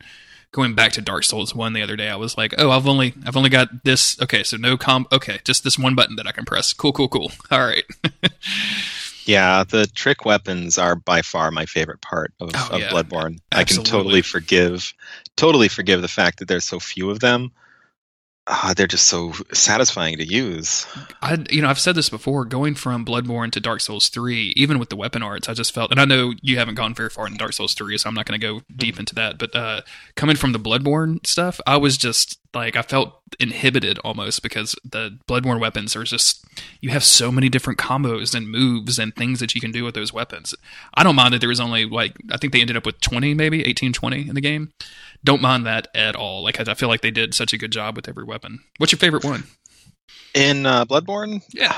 going 0.51 0.75
back 0.75 0.93
to 0.93 1.03
Dark 1.03 1.25
Souls 1.25 1.55
one 1.55 1.75
the 1.75 1.83
other 1.83 1.97
day, 1.97 2.09
I 2.09 2.17
was 2.17 2.39
like, 2.39 2.55
oh, 2.57 2.71
I've 2.71 2.87
only 2.89 3.13
I've 3.27 3.37
only 3.37 3.51
got 3.51 3.85
this. 3.85 4.21
Okay, 4.23 4.43
so 4.43 4.57
no 4.57 4.77
com. 4.79 5.07
Okay, 5.13 5.41
just 5.45 5.65
this 5.65 5.79
one 5.79 5.95
button 5.95 6.17
that 6.17 6.27
I 6.27 6.33
can 6.33 6.45
press. 6.47 6.73
Cool, 6.73 6.93
cool, 6.93 7.09
cool. 7.09 7.31
All 7.51 7.61
right. 7.67 7.85
Yeah, 9.27 9.63
the 9.65 9.87
trick 9.87 10.25
weapons 10.25 10.79
are 10.79 10.97
by 10.97 11.21
far 11.21 11.51
my 11.51 11.67
favorite 11.67 12.01
part 12.01 12.33
of, 12.41 12.51
Oh, 12.55 12.69
of 12.73 12.81
yeah. 12.81 12.89
Bloodborne. 12.89 13.41
I 13.53 13.65
can 13.65 13.85
totally 13.85 14.23
forgive, 14.23 14.95
totally 15.37 15.69
forgive 15.69 16.01
the 16.01 16.09
fact 16.09 16.39
that 16.39 16.49
there's 16.49 16.65
so 16.65 16.81
few 16.81 17.11
of 17.11 17.21
them. 17.21 17.53
Uh, 18.49 18.73
they're 18.75 18.87
just 18.87 19.07
so 19.07 19.33
satisfying 19.53 20.17
to 20.17 20.25
use. 20.25 20.87
I, 21.21 21.45
you 21.51 21.61
know, 21.61 21.69
I've 21.69 21.79
said 21.79 21.95
this 21.95 22.09
before. 22.09 22.47
Going 22.47 22.75
from 22.75 23.05
Bloodborne 23.05 23.53
to 23.53 23.61
Dark 23.61 23.81
Souls 23.81 24.09
three, 24.09 24.55
even 24.57 24.79
with 24.79 24.89
the 24.89 24.97
weapon 24.97 25.23
arts, 25.23 25.49
I 25.49 25.55
just 25.55 25.75
felt, 25.75 25.91
and 25.91 26.01
I 26.01 26.07
know 26.07 26.33
you 26.41 26.59
haven't 26.59 26.77
gone 26.77 26.95
very 26.95 27.11
far 27.11 27.27
in 27.27 27.37
Dark 27.37 27.53
Souls 27.53 27.75
three, 27.75 27.99
so 27.99 28.09
I'm 28.09 28.15
not 28.15 28.25
going 28.25 28.41
to 28.41 28.47
go 28.47 28.63
deep 28.75 28.99
into 28.99 29.15
that. 29.17 29.39
But 29.39 29.55
uh, 29.55 29.83
coming 30.17 30.37
from 30.37 30.53
the 30.53 30.59
Bloodborne 30.59 31.27
stuff, 31.27 31.61
I 31.67 31.77
was 31.77 31.99
just 31.99 32.39
like, 32.55 32.77
I 32.77 32.83
felt 32.83 33.21
inhibited 33.39 33.99
almost 33.99 34.43
because 34.43 34.75
the 34.85 35.19
Bloodborne 35.29 35.61
weapons 35.61 35.95
are 35.95 36.05
just 36.05 36.45
you 36.81 36.91
have 36.91 37.05
so 37.05 37.31
many 37.31 37.49
different 37.49 37.79
combos 37.79 38.35
and 38.35 38.51
moves 38.51 38.99
and 38.99 39.15
things 39.15 39.39
that 39.41 39.55
you 39.55 39.61
can 39.61 39.71
do 39.71 39.85
with 39.85 39.95
those 39.95 40.13
weapons. 40.13 40.55
I 40.95 41.05
don't 41.05 41.15
mind 41.15 41.35
that 41.35 41.41
there 41.41 41.49
was 41.49 41.61
only 41.61 41.85
like 41.85 42.17
I 42.33 42.37
think 42.37 42.53
they 42.53 42.61
ended 42.61 42.77
up 42.77 42.87
with 42.87 43.01
20, 43.01 43.35
maybe 43.35 43.65
18, 43.65 43.93
20 43.93 44.29
in 44.29 44.35
the 44.35 44.41
game 44.41 44.73
don't 45.25 45.43
mind 45.43 45.67
that 45.67 45.89
at 45.95 46.17
all. 46.17 46.43
Like 46.43 46.61
I 46.61 46.75
feel 46.75 46.89
like 46.89 47.01
they 47.01 47.11
did 47.11 47.35
such 47.35 47.53
a 47.53 47.59
good 47.59 47.73
job 47.73 47.97
with 47.97 48.09
every 48.09 48.25
weapon. 48.25 48.61
What's 48.79 48.93
your 48.93 48.99
favorite 48.99 49.25
one? 49.25 49.45
In 50.35 50.67
uh, 50.67 50.85
Bloodborne, 50.85 51.43
yeah, 51.53 51.75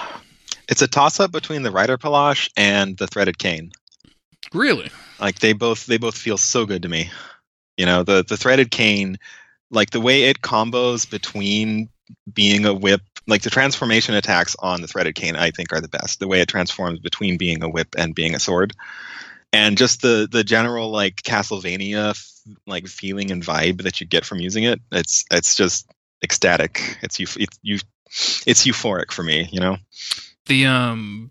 it's 0.69 0.83
a 0.83 0.89
toss 0.89 1.21
up 1.21 1.33
between 1.33 1.63
the 1.63 1.71
Reiterpallasch 1.71 2.51
and 2.57 2.97
the 2.97 3.07
threaded 3.07 3.39
cane. 3.39 3.73
Really? 4.53 4.91
Like 5.19 5.39
they 5.39 5.53
both 5.53 5.87
they 5.87 5.99
both 5.99 6.17
feel 6.17 6.37
so 6.37 6.67
good 6.67 6.83
to 6.83 6.89
me. 6.89 7.11
You 7.77 7.87
know, 7.87 8.03
the 8.03 8.25
the 8.27 8.37
threaded 8.37 8.71
cane, 8.71 9.19
like 9.71 9.91
the 9.91 10.01
way 10.01 10.25
it 10.25 10.43
combos 10.43 11.09
between 11.09 11.89
being 12.33 12.65
a 12.65 12.75
whip, 12.75 13.03
like 13.27 13.43
the 13.43 13.51
transformation 13.51 14.15
attacks 14.15 14.57
on 14.59 14.81
the 14.81 14.89
threaded 14.89 15.15
cane, 15.15 15.37
I 15.37 15.51
think 15.51 15.73
are 15.73 15.81
the 15.81 15.89
best. 15.89 16.19
The 16.19 16.29
way 16.29 16.41
it 16.41 16.49
transforms 16.49 16.99
between 16.99 17.39
being 17.39 17.63
a 17.63 17.69
whip 17.69 17.89
and 17.97 18.15
being 18.15 18.35
a 18.35 18.41
sword, 18.41 18.75
and 19.53 19.79
just 19.79 20.03
the 20.03 20.29
the 20.31 20.45
general 20.45 20.91
like 20.91 21.23
Castlevania 21.23 22.15
like 22.67 22.87
feeling 22.89 23.31
and 23.31 23.43
vibe 23.43 23.83
that 23.83 24.01
you 24.01 24.07
get 24.07 24.25
from 24.25 24.41
using 24.41 24.65
it. 24.65 24.81
It's 24.93 25.25
it's 25.31 25.55
just 25.55 25.91
ecstatic. 26.23 26.99
It's 27.03 27.19
you 27.19 27.27
it's 27.37 27.59
you 27.63 27.79
it's 28.47 28.67
euphoric 28.67 29.13
for 29.13 29.23
me. 29.23 29.49
You 29.53 29.61
know. 29.61 29.77
The 30.47 30.67
um 30.67 31.31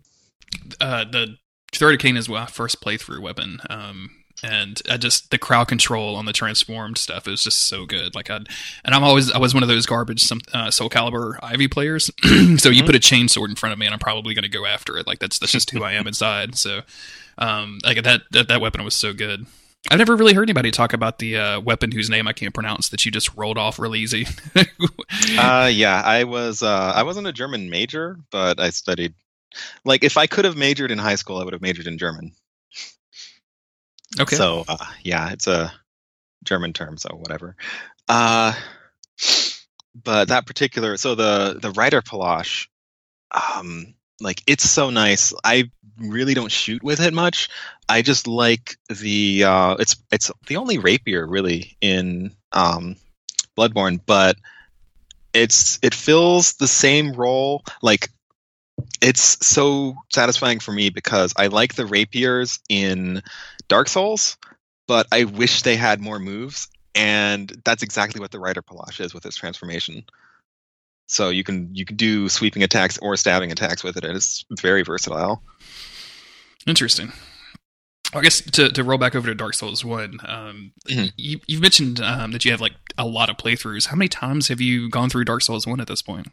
uh 0.80 1.04
the 1.04 1.36
threaded 1.72 2.00
cane 2.00 2.16
is 2.16 2.28
my 2.28 2.46
first 2.46 2.80
playthrough 2.80 3.20
weapon. 3.20 3.60
Um 3.68 4.19
and 4.42 4.80
I 4.88 4.96
just 4.96 5.30
the 5.30 5.38
crowd 5.38 5.68
control 5.68 6.16
on 6.16 6.24
the 6.24 6.32
transformed 6.32 6.98
stuff 6.98 7.28
is 7.28 7.42
just 7.42 7.58
so 7.58 7.86
good. 7.86 8.14
Like 8.14 8.30
I, 8.30 8.36
and 8.36 8.94
I'm 8.94 9.04
always 9.04 9.30
I 9.30 9.38
was 9.38 9.54
one 9.54 9.62
of 9.62 9.68
those 9.68 9.86
garbage 9.86 10.22
some 10.22 10.40
uh, 10.52 10.68
Soulcalibur 10.68 11.38
Ivy 11.42 11.68
players. 11.68 12.06
so 12.22 12.28
mm-hmm. 12.30 12.72
you 12.72 12.84
put 12.84 12.94
a 12.94 13.00
chainsword 13.00 13.48
in 13.48 13.56
front 13.56 13.72
of 13.72 13.78
me, 13.78 13.86
and 13.86 13.92
I'm 13.92 13.98
probably 13.98 14.34
going 14.34 14.42
to 14.42 14.48
go 14.48 14.66
after 14.66 14.96
it. 14.96 15.06
Like 15.06 15.18
that's 15.18 15.38
that's 15.38 15.52
just 15.52 15.70
who 15.70 15.82
I 15.82 15.92
am 15.92 16.06
inside. 16.06 16.56
So, 16.56 16.80
um, 17.38 17.78
like 17.84 18.02
that 18.02 18.22
that 18.30 18.48
that 18.48 18.60
weapon 18.60 18.84
was 18.84 18.94
so 18.94 19.12
good. 19.12 19.46
I've 19.90 19.98
never 19.98 20.14
really 20.14 20.34
heard 20.34 20.48
anybody 20.48 20.70
talk 20.70 20.92
about 20.92 21.18
the 21.18 21.38
uh, 21.38 21.60
weapon 21.60 21.90
whose 21.90 22.10
name 22.10 22.28
I 22.28 22.34
can't 22.34 22.52
pronounce 22.52 22.90
that 22.90 23.04
you 23.06 23.10
just 23.10 23.34
rolled 23.34 23.56
off 23.56 23.78
really 23.78 24.00
easy. 24.00 24.26
uh, 25.38 25.70
yeah, 25.72 26.02
I 26.04 26.24
was 26.24 26.62
uh, 26.62 26.92
I 26.94 27.02
wasn't 27.02 27.26
a 27.26 27.32
German 27.32 27.70
major, 27.70 28.18
but 28.30 28.60
I 28.60 28.70
studied. 28.70 29.14
Like, 29.84 30.04
if 30.04 30.16
I 30.16 30.28
could 30.28 30.44
have 30.44 30.56
majored 30.56 30.92
in 30.92 30.98
high 30.98 31.16
school, 31.16 31.38
I 31.38 31.44
would 31.44 31.54
have 31.54 31.62
majored 31.62 31.88
in 31.88 31.98
German. 31.98 32.32
Okay. 34.18 34.36
So 34.36 34.64
uh, 34.66 34.84
yeah, 35.02 35.30
it's 35.30 35.46
a 35.46 35.72
German 36.44 36.72
term, 36.72 36.96
so 36.96 37.14
whatever. 37.14 37.56
Uh, 38.08 38.54
but 39.94 40.28
that 40.28 40.46
particular, 40.46 40.96
so 40.96 41.14
the 41.14 41.58
the 41.60 41.72
Reiterpallasch, 41.72 42.66
um, 43.30 43.94
like 44.20 44.42
it's 44.46 44.68
so 44.68 44.90
nice. 44.90 45.32
I 45.44 45.70
really 45.98 46.34
don't 46.34 46.50
shoot 46.50 46.82
with 46.82 47.00
it 47.00 47.14
much. 47.14 47.48
I 47.88 48.02
just 48.02 48.26
like 48.26 48.76
the 48.88 49.44
uh, 49.44 49.76
it's 49.78 49.96
it's 50.10 50.30
the 50.46 50.56
only 50.56 50.78
rapier 50.78 51.26
really 51.26 51.76
in 51.80 52.34
um, 52.52 52.96
Bloodborne, 53.56 54.00
but 54.04 54.36
it's 55.32 55.78
it 55.82 55.94
fills 55.94 56.54
the 56.54 56.68
same 56.68 57.12
role. 57.12 57.62
Like 57.82 58.08
it's 59.00 59.46
so 59.46 59.94
satisfying 60.12 60.60
for 60.60 60.72
me 60.72 60.90
because 60.90 61.34
I 61.36 61.48
like 61.48 61.74
the 61.74 61.86
rapiers 61.86 62.60
in 62.68 63.22
Dark 63.70 63.88
Souls, 63.88 64.36
but 64.86 65.06
I 65.10 65.24
wish 65.24 65.62
they 65.62 65.76
had 65.76 66.00
more 66.00 66.18
moves, 66.18 66.68
and 66.94 67.50
that's 67.64 67.82
exactly 67.82 68.20
what 68.20 68.32
the 68.32 68.38
Reiterpallasch 68.38 69.00
is 69.00 69.14
with 69.14 69.24
its 69.24 69.36
transformation. 69.36 70.04
So 71.06 71.30
you 71.30 71.42
can 71.42 71.74
you 71.74 71.86
can 71.86 71.96
do 71.96 72.28
sweeping 72.28 72.62
attacks 72.62 72.98
or 72.98 73.16
stabbing 73.16 73.50
attacks 73.50 73.82
with 73.82 73.96
it, 73.96 74.04
and 74.04 74.14
it's 74.16 74.44
very 74.60 74.82
versatile. 74.82 75.42
Interesting. 76.66 77.12
I 78.12 78.22
guess 78.22 78.40
to, 78.40 78.70
to 78.70 78.82
roll 78.82 78.98
back 78.98 79.14
over 79.14 79.28
to 79.28 79.34
Dark 79.34 79.54
Souls 79.54 79.84
One, 79.84 80.18
um, 80.26 80.72
mm-hmm. 80.88 81.06
you, 81.16 81.38
have 81.48 81.60
mentioned 81.62 82.00
um, 82.00 82.32
that 82.32 82.44
you 82.44 82.50
have 82.50 82.60
like 82.60 82.74
a 82.98 83.06
lot 83.06 83.30
of 83.30 83.36
playthroughs. 83.36 83.86
How 83.86 83.96
many 83.96 84.08
times 84.08 84.48
have 84.48 84.60
you 84.60 84.90
gone 84.90 85.10
through 85.10 85.24
Dark 85.24 85.42
Souls 85.42 85.66
One 85.66 85.80
at 85.80 85.86
this 85.86 86.02
point? 86.02 86.26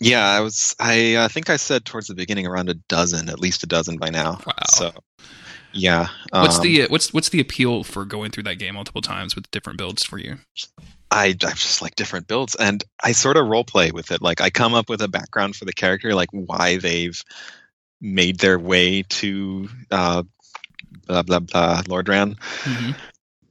Yeah, 0.00 0.26
I 0.26 0.40
was. 0.40 0.74
I 0.80 1.14
uh, 1.14 1.28
think 1.28 1.50
I 1.50 1.56
said 1.56 1.84
towards 1.84 2.06
the 2.06 2.14
beginning 2.14 2.46
around 2.46 2.70
a 2.70 2.74
dozen, 2.74 3.28
at 3.28 3.38
least 3.38 3.62
a 3.62 3.66
dozen 3.66 3.98
by 3.98 4.08
now. 4.10 4.40
Wow. 4.46 4.52
So, 4.70 4.92
yeah. 5.72 6.08
What's 6.30 6.56
um, 6.56 6.62
the 6.62 6.86
what's 6.88 7.12
what's 7.12 7.28
the 7.28 7.40
appeal 7.40 7.84
for 7.84 8.04
going 8.04 8.30
through 8.30 8.44
that 8.44 8.56
game 8.58 8.74
multiple 8.74 9.02
times 9.02 9.34
with 9.34 9.50
different 9.50 9.78
builds 9.78 10.04
for 10.04 10.18
you? 10.18 10.38
I, 11.10 11.26
I 11.26 11.32
just 11.32 11.82
like 11.82 11.94
different 11.94 12.26
builds, 12.26 12.54
and 12.54 12.82
I 13.02 13.12
sort 13.12 13.36
of 13.36 13.46
role 13.46 13.64
play 13.64 13.90
with 13.90 14.10
it. 14.10 14.22
Like 14.22 14.40
I 14.40 14.50
come 14.50 14.74
up 14.74 14.88
with 14.88 15.02
a 15.02 15.08
background 15.08 15.56
for 15.56 15.64
the 15.64 15.72
character, 15.72 16.14
like 16.14 16.30
why 16.30 16.78
they've 16.78 17.20
made 18.00 18.40
their 18.40 18.58
way 18.58 19.02
to 19.02 19.68
uh, 19.90 20.22
blah 21.06 21.22
blah 21.22 21.40
blah 21.40 21.82
Lordran. 21.82 22.36
Mm-hmm. 22.36 22.92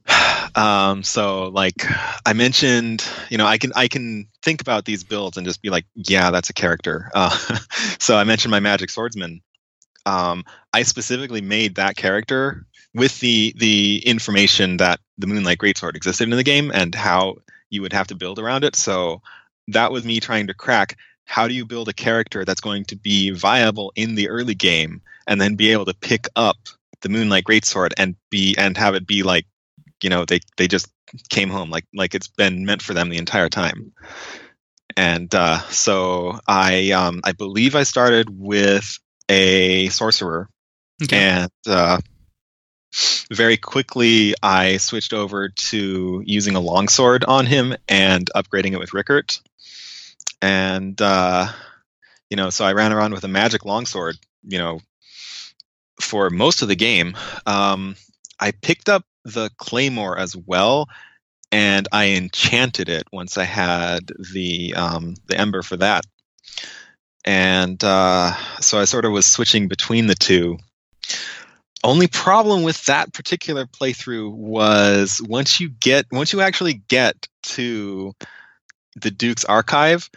Um, 0.54 1.02
so 1.02 1.44
like 1.44 1.86
I 2.26 2.34
mentioned, 2.34 3.02
you 3.30 3.38
know, 3.38 3.46
I 3.46 3.56
can 3.56 3.72
I 3.74 3.88
can 3.88 4.28
think 4.42 4.60
about 4.60 4.84
these 4.84 5.02
builds 5.02 5.38
and 5.38 5.46
just 5.46 5.62
be 5.62 5.70
like, 5.70 5.86
yeah, 5.94 6.30
that's 6.30 6.50
a 6.50 6.52
character. 6.52 7.10
Uh, 7.14 7.30
so 7.98 8.18
I 8.18 8.24
mentioned 8.24 8.50
my 8.50 8.60
magic 8.60 8.90
swordsman. 8.90 9.40
Um, 10.06 10.44
I 10.72 10.82
specifically 10.82 11.40
made 11.40 11.76
that 11.76 11.96
character 11.96 12.66
with 12.94 13.18
the 13.20 13.54
the 13.56 14.02
information 14.06 14.78
that 14.78 15.00
the 15.18 15.26
Moonlight 15.26 15.58
Greatsword 15.58 15.96
existed 15.96 16.24
in 16.24 16.36
the 16.36 16.42
game 16.42 16.70
and 16.72 16.94
how 16.94 17.36
you 17.70 17.82
would 17.82 17.92
have 17.92 18.08
to 18.08 18.14
build 18.14 18.38
around 18.38 18.64
it. 18.64 18.76
So 18.76 19.22
that 19.68 19.92
was 19.92 20.04
me 20.04 20.20
trying 20.20 20.48
to 20.48 20.54
crack 20.54 20.98
how 21.24 21.48
do 21.48 21.54
you 21.54 21.64
build 21.64 21.88
a 21.88 21.94
character 21.94 22.44
that's 22.44 22.60
going 22.60 22.84
to 22.84 22.96
be 22.96 23.30
viable 23.30 23.92
in 23.96 24.14
the 24.14 24.28
early 24.28 24.54
game 24.54 25.00
and 25.26 25.40
then 25.40 25.54
be 25.54 25.72
able 25.72 25.86
to 25.86 25.94
pick 25.94 26.26
up 26.36 26.56
the 27.00 27.08
Moonlight 27.08 27.44
Greatsword 27.44 27.92
and 27.96 28.16
be 28.30 28.54
and 28.58 28.76
have 28.76 28.94
it 28.94 29.06
be 29.06 29.22
like, 29.22 29.46
you 30.02 30.10
know, 30.10 30.24
they 30.24 30.40
they 30.56 30.68
just 30.68 30.88
came 31.28 31.50
home 31.50 31.70
like 31.70 31.86
like 31.94 32.14
it's 32.14 32.28
been 32.28 32.64
meant 32.64 32.82
for 32.82 32.94
them 32.94 33.08
the 33.08 33.18
entire 33.18 33.48
time. 33.48 33.92
And 34.96 35.34
uh, 35.34 35.60
so 35.70 36.38
I 36.46 36.90
um, 36.90 37.20
I 37.24 37.32
believe 37.32 37.74
I 37.74 37.84
started 37.84 38.28
with 38.30 38.98
a 39.32 39.88
sorcerer, 39.88 40.48
okay. 41.02 41.18
and 41.18 41.50
uh, 41.66 41.98
very 43.30 43.56
quickly 43.56 44.34
I 44.42 44.76
switched 44.76 45.12
over 45.12 45.48
to 45.48 46.22
using 46.24 46.56
a 46.56 46.60
longsword 46.60 47.24
on 47.24 47.46
him 47.46 47.74
and 47.88 48.30
upgrading 48.34 48.72
it 48.72 48.78
with 48.78 48.94
Rickert 48.94 49.40
and 50.42 51.00
uh, 51.00 51.46
you 52.28 52.36
know, 52.36 52.50
so 52.50 52.64
I 52.64 52.72
ran 52.72 52.92
around 52.92 53.14
with 53.14 53.24
a 53.24 53.28
magic 53.28 53.64
longsword, 53.64 54.16
you 54.42 54.58
know, 54.58 54.80
for 56.00 56.28
most 56.28 56.62
of 56.62 56.68
the 56.68 56.76
game. 56.76 57.16
Um, 57.46 57.94
I 58.40 58.50
picked 58.50 58.88
up 58.88 59.04
the 59.24 59.50
claymore 59.56 60.18
as 60.18 60.36
well, 60.36 60.88
and 61.52 61.86
I 61.92 62.10
enchanted 62.10 62.88
it 62.88 63.04
once 63.12 63.38
I 63.38 63.44
had 63.44 64.10
the 64.32 64.74
um, 64.74 65.14
the 65.26 65.38
ember 65.38 65.62
for 65.62 65.76
that. 65.76 66.04
And 67.24 67.82
uh, 67.82 68.34
so 68.60 68.80
I 68.80 68.84
sort 68.84 69.04
of 69.04 69.12
was 69.12 69.26
switching 69.26 69.68
between 69.68 70.06
the 70.06 70.14
two. 70.14 70.58
Only 71.84 72.06
problem 72.06 72.62
with 72.62 72.84
that 72.86 73.12
particular 73.12 73.66
playthrough 73.66 74.32
was 74.32 75.20
once 75.20 75.58
you 75.60 75.68
get 75.68 76.06
once 76.12 76.32
you 76.32 76.40
actually 76.40 76.74
get 76.74 77.28
to 77.42 78.12
the 78.94 79.10
Duke's 79.10 79.44
archive, 79.44 80.08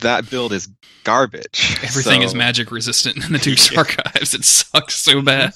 that 0.00 0.28
build 0.28 0.52
is 0.52 0.68
garbage. 1.04 1.78
Everything 1.84 2.22
so, 2.22 2.26
is 2.26 2.34
magic 2.34 2.70
resistant 2.72 3.24
in 3.24 3.32
the 3.32 3.38
Duke's 3.38 3.70
yeah. 3.70 3.78
archives. 3.78 4.34
It 4.34 4.44
sucks 4.44 4.96
so 4.96 5.22
bad. 5.22 5.54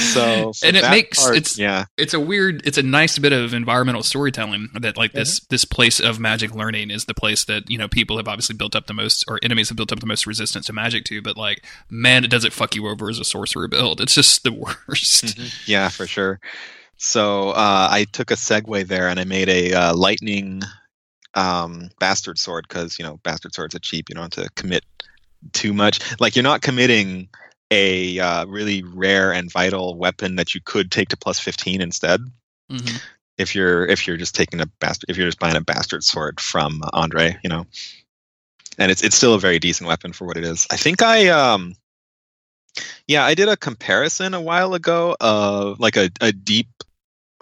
So, 0.00 0.52
and 0.64 0.76
it 0.76 0.88
makes 0.90 1.22
part, 1.22 1.36
it's 1.36 1.58
yeah, 1.58 1.84
it's 1.96 2.14
a 2.14 2.20
weird, 2.20 2.66
it's 2.66 2.78
a 2.78 2.82
nice 2.82 3.18
bit 3.18 3.32
of 3.32 3.54
environmental 3.54 4.02
storytelling 4.02 4.70
that 4.80 4.96
like 4.96 5.12
this 5.12 5.40
this 5.46 5.64
place 5.64 6.00
of 6.00 6.18
magic 6.18 6.54
learning 6.54 6.90
is 6.90 7.04
the 7.04 7.14
place 7.14 7.44
that 7.44 7.70
you 7.70 7.78
know 7.78 7.88
people 7.88 8.16
have 8.16 8.28
obviously 8.28 8.56
built 8.56 8.74
up 8.74 8.86
the 8.86 8.94
most 8.94 9.24
or 9.28 9.38
enemies 9.42 9.68
have 9.68 9.76
built 9.76 9.92
up 9.92 10.00
the 10.00 10.06
most 10.06 10.26
resistance 10.26 10.66
to 10.66 10.72
magic 10.72 11.04
to. 11.04 11.22
But 11.22 11.36
like, 11.36 11.64
man, 11.88 12.24
it 12.24 12.30
does 12.30 12.44
it 12.44 12.52
fuck 12.52 12.74
you 12.74 12.88
over 12.88 13.08
as 13.08 13.20
a 13.20 13.24
sorcerer 13.24 13.68
build. 13.68 14.00
It's 14.00 14.14
just 14.14 14.42
the 14.42 14.52
worst. 14.52 15.24
Mm-hmm. 15.24 15.70
Yeah, 15.70 15.88
for 15.90 16.06
sure. 16.06 16.40
So 16.98 17.50
uh, 17.50 17.88
I 17.90 18.06
took 18.10 18.30
a 18.30 18.34
segue 18.34 18.88
there 18.88 19.08
and 19.08 19.20
I 19.20 19.24
made 19.24 19.50
a 19.50 19.72
uh, 19.72 19.94
lightning 19.94 20.62
um, 21.36 21.90
bastard 22.00 22.38
sword 22.38 22.66
because 22.68 22.98
you 22.98 23.04
know 23.04 23.18
bastard 23.22 23.54
swords 23.54 23.74
are 23.74 23.80
cheap. 23.80 24.08
You 24.08 24.14
don't 24.14 24.34
have 24.34 24.44
to 24.44 24.50
commit 24.54 24.84
too 25.52 25.72
much. 25.72 26.00
Like 26.20 26.34
you're 26.34 26.42
not 26.42 26.62
committing 26.62 27.28
a 27.70 28.18
uh, 28.18 28.46
really 28.46 28.82
rare 28.82 29.32
and 29.32 29.50
vital 29.50 29.96
weapon 29.96 30.36
that 30.36 30.54
you 30.54 30.60
could 30.64 30.90
take 30.90 31.08
to 31.10 31.16
plus 31.16 31.38
15 31.38 31.80
instead. 31.80 32.20
Mm-hmm. 32.68 32.96
if 33.38 33.54
you're 33.54 33.86
if 33.86 34.08
you're 34.08 34.16
just 34.16 34.34
taking 34.34 34.60
a 34.60 34.66
bastard 34.80 35.08
if 35.08 35.16
you're 35.16 35.28
just 35.28 35.38
buying 35.38 35.54
a 35.54 35.60
bastard 35.60 36.02
sword 36.02 36.40
from 36.40 36.82
Andre, 36.92 37.38
you 37.44 37.50
know. 37.50 37.66
And 38.78 38.90
it's 38.90 39.02
it's 39.02 39.16
still 39.16 39.34
a 39.34 39.38
very 39.38 39.60
decent 39.60 39.86
weapon 39.86 40.12
for 40.12 40.26
what 40.26 40.36
it 40.36 40.44
is. 40.44 40.66
I 40.70 40.76
think 40.76 41.00
I 41.00 41.28
um 41.28 41.74
yeah, 43.06 43.24
I 43.24 43.34
did 43.34 43.48
a 43.48 43.56
comparison 43.56 44.34
a 44.34 44.40
while 44.40 44.74
ago 44.74 45.16
of 45.20 45.78
like 45.78 45.96
a, 45.96 46.10
a 46.20 46.32
deep 46.32 46.68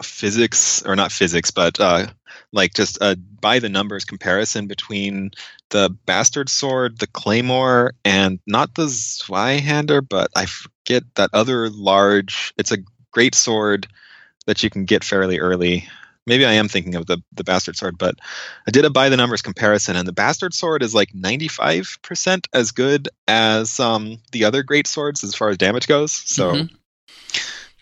physics 0.02 0.82
or 0.84 0.94
not 0.94 1.10
physics, 1.10 1.50
but 1.50 1.80
uh 1.80 2.06
like 2.54 2.72
just 2.72 2.96
a 3.00 3.16
by 3.16 3.58
the 3.58 3.68
numbers 3.68 4.04
comparison 4.04 4.66
between 4.66 5.32
the 5.70 5.90
bastard 6.06 6.48
sword, 6.48 6.98
the 6.98 7.06
claymore, 7.06 7.92
and 8.04 8.38
not 8.46 8.74
the 8.74 8.86
Zweihander, 8.86 10.06
but 10.08 10.30
I 10.34 10.46
forget 10.46 11.02
that 11.16 11.30
other 11.34 11.68
large. 11.68 12.54
It's 12.56 12.72
a 12.72 12.78
great 13.10 13.34
sword 13.34 13.86
that 14.46 14.62
you 14.62 14.70
can 14.70 14.84
get 14.84 15.04
fairly 15.04 15.40
early. 15.40 15.86
Maybe 16.26 16.46
I 16.46 16.52
am 16.52 16.68
thinking 16.68 16.94
of 16.94 17.06
the 17.06 17.18
the 17.32 17.44
bastard 17.44 17.76
sword, 17.76 17.98
but 17.98 18.14
I 18.66 18.70
did 18.70 18.84
a 18.84 18.90
by 18.90 19.08
the 19.08 19.16
numbers 19.16 19.42
comparison, 19.42 19.96
and 19.96 20.08
the 20.08 20.12
bastard 20.12 20.54
sword 20.54 20.82
is 20.82 20.94
like 20.94 21.14
ninety 21.14 21.48
five 21.48 21.98
percent 22.02 22.48
as 22.54 22.70
good 22.70 23.08
as 23.28 23.78
um, 23.80 24.18
the 24.32 24.44
other 24.44 24.62
great 24.62 24.86
swords 24.86 25.24
as 25.24 25.34
far 25.34 25.50
as 25.50 25.58
damage 25.58 25.86
goes. 25.86 26.12
So. 26.12 26.52
Mm-hmm. 26.52 26.74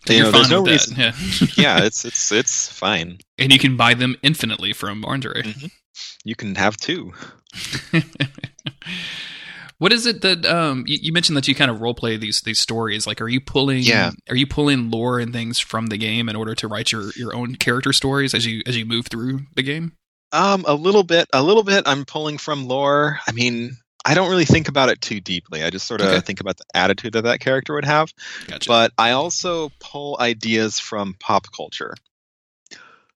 You 0.08 0.22
know, 0.24 0.30
there's 0.30 0.50
no 0.50 0.64
reason. 0.64 0.96
Yeah. 0.98 1.12
yeah, 1.56 1.84
it's 1.84 2.04
it's 2.04 2.32
it's 2.32 2.68
fine. 2.68 3.18
And 3.38 3.52
you 3.52 3.58
can 3.58 3.76
buy 3.76 3.94
them 3.94 4.16
infinitely 4.22 4.72
from 4.72 5.04
Andre. 5.04 5.42
Mm-hmm. 5.42 5.66
You 6.24 6.34
can 6.34 6.54
have 6.56 6.76
two. 6.76 7.12
What 9.82 9.92
is 9.92 10.06
it 10.06 10.20
that 10.20 10.46
um, 10.46 10.84
you, 10.86 10.96
you, 11.02 11.12
mentioned 11.12 11.36
that 11.36 11.48
you 11.48 11.56
kind 11.56 11.68
of 11.68 11.80
role 11.80 11.92
play 11.92 12.16
these 12.16 12.40
these 12.42 12.60
stories? 12.60 13.04
Like, 13.04 13.20
are 13.20 13.26
you 13.26 13.40
pulling? 13.40 13.82
Yeah. 13.82 14.12
Are 14.30 14.36
you 14.36 14.46
pulling 14.46 14.92
lore 14.92 15.18
and 15.18 15.32
things 15.32 15.58
from 15.58 15.86
the 15.86 15.98
game 15.98 16.28
in 16.28 16.36
order 16.36 16.54
to 16.54 16.68
write 16.68 16.92
your 16.92 17.10
your 17.16 17.34
own 17.34 17.56
character 17.56 17.92
stories 17.92 18.32
as 18.32 18.46
you 18.46 18.62
as 18.64 18.76
you 18.76 18.86
move 18.86 19.08
through 19.08 19.40
the 19.56 19.62
game? 19.64 19.94
Um, 20.30 20.64
a 20.68 20.74
little 20.74 21.02
bit, 21.02 21.26
a 21.32 21.42
little 21.42 21.64
bit. 21.64 21.82
I'm 21.88 22.04
pulling 22.04 22.38
from 22.38 22.68
lore. 22.68 23.18
I 23.26 23.32
mean, 23.32 23.76
I 24.04 24.14
don't 24.14 24.30
really 24.30 24.44
think 24.44 24.68
about 24.68 24.88
it 24.88 25.00
too 25.00 25.20
deeply. 25.20 25.62
I 25.62 25.70
just 25.70 25.86
sort 25.86 26.00
of 26.00 26.08
okay. 26.08 26.20
think 26.20 26.40
about 26.40 26.56
the 26.56 26.64
attitude 26.74 27.12
that 27.12 27.22
that 27.22 27.40
character 27.40 27.74
would 27.74 27.84
have. 27.84 28.12
Gotcha. 28.48 28.68
But 28.68 28.92
I 28.98 29.12
also 29.12 29.70
pull 29.78 30.16
ideas 30.18 30.80
from 30.80 31.14
pop 31.18 31.46
culture. 31.54 31.94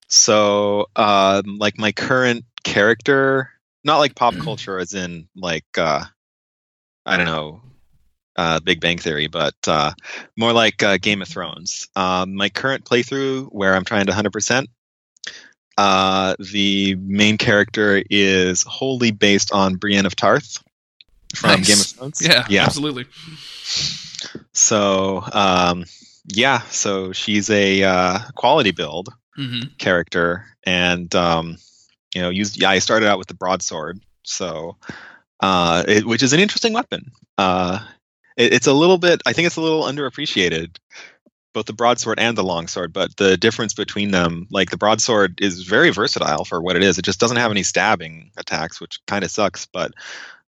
So, 0.07 0.87
um, 0.95 1.57
like 1.57 1.77
my 1.77 1.91
current 1.91 2.45
character, 2.63 3.51
not 3.83 3.97
like 3.97 4.15
pop 4.15 4.35
culture 4.35 4.79
as 4.79 4.93
in 4.93 5.27
like 5.35 5.65
uh, 5.77 6.05
I 7.05 7.17
don't 7.17 7.25
know, 7.25 7.61
uh, 8.37 8.59
Big 8.61 8.79
Bang 8.79 8.97
Theory, 8.97 9.27
but 9.27 9.55
uh, 9.67 9.91
more 10.37 10.53
like 10.53 10.83
uh, 10.83 10.97
Game 10.97 11.21
of 11.21 11.27
Thrones. 11.27 11.89
Um, 11.95 12.35
my 12.35 12.49
current 12.49 12.85
playthrough, 12.85 13.47
where 13.51 13.75
I'm 13.75 13.85
trying 13.85 14.05
to 14.05 14.11
100%, 14.13 14.67
uh, 15.77 16.35
the 16.39 16.95
main 16.95 17.37
character 17.37 18.01
is 18.09 18.63
wholly 18.63 19.11
based 19.11 19.51
on 19.51 19.75
Brienne 19.75 20.05
of 20.05 20.15
Tarth 20.15 20.63
from 21.35 21.51
nice. 21.51 21.67
Game 21.67 21.79
of 21.79 21.85
Thrones. 21.85 22.21
Yeah, 22.21 22.45
yeah, 22.49 22.63
absolutely. 22.63 23.05
So, 24.53 25.23
um, 25.33 25.85
yeah, 26.27 26.61
so 26.69 27.11
she's 27.11 27.49
a 27.49 27.83
uh, 27.83 28.19
quality 28.35 28.71
build 28.71 29.09
mm-hmm. 29.37 29.69
character, 29.77 30.45
and 30.65 31.13
um, 31.15 31.57
you 32.13 32.21
know, 32.21 32.29
used. 32.29 32.59
Yeah, 32.59 32.69
I 32.69 32.79
started 32.79 33.07
out 33.07 33.17
with 33.17 33.27
the 33.27 33.33
broadsword, 33.33 33.99
so 34.23 34.77
uh, 35.39 35.83
it, 35.87 36.05
which 36.05 36.23
is 36.23 36.33
an 36.33 36.39
interesting 36.39 36.73
weapon. 36.73 37.11
Uh, 37.37 37.79
it, 38.35 38.53
it's 38.53 38.67
a 38.67 38.73
little 38.73 38.97
bit, 38.97 39.21
I 39.25 39.33
think 39.33 39.47
it's 39.47 39.55
a 39.55 39.61
little 39.61 39.83
underappreciated, 39.83 40.77
both 41.53 41.65
the 41.65 41.73
broadsword 41.73 42.19
and 42.19 42.37
the 42.37 42.43
longsword. 42.43 42.93
But 42.93 43.15
the 43.17 43.37
difference 43.37 43.73
between 43.73 44.11
them, 44.11 44.47
like 44.49 44.69
the 44.69 44.77
broadsword, 44.77 45.39
is 45.41 45.63
very 45.63 45.91
versatile 45.91 46.45
for 46.45 46.61
what 46.61 46.75
it 46.75 46.83
is. 46.83 46.97
It 46.97 47.05
just 47.05 47.19
doesn't 47.19 47.37
have 47.37 47.51
any 47.51 47.63
stabbing 47.63 48.31
attacks, 48.37 48.81
which 48.81 48.99
kind 49.05 49.23
of 49.23 49.31
sucks. 49.31 49.65
But 49.65 49.91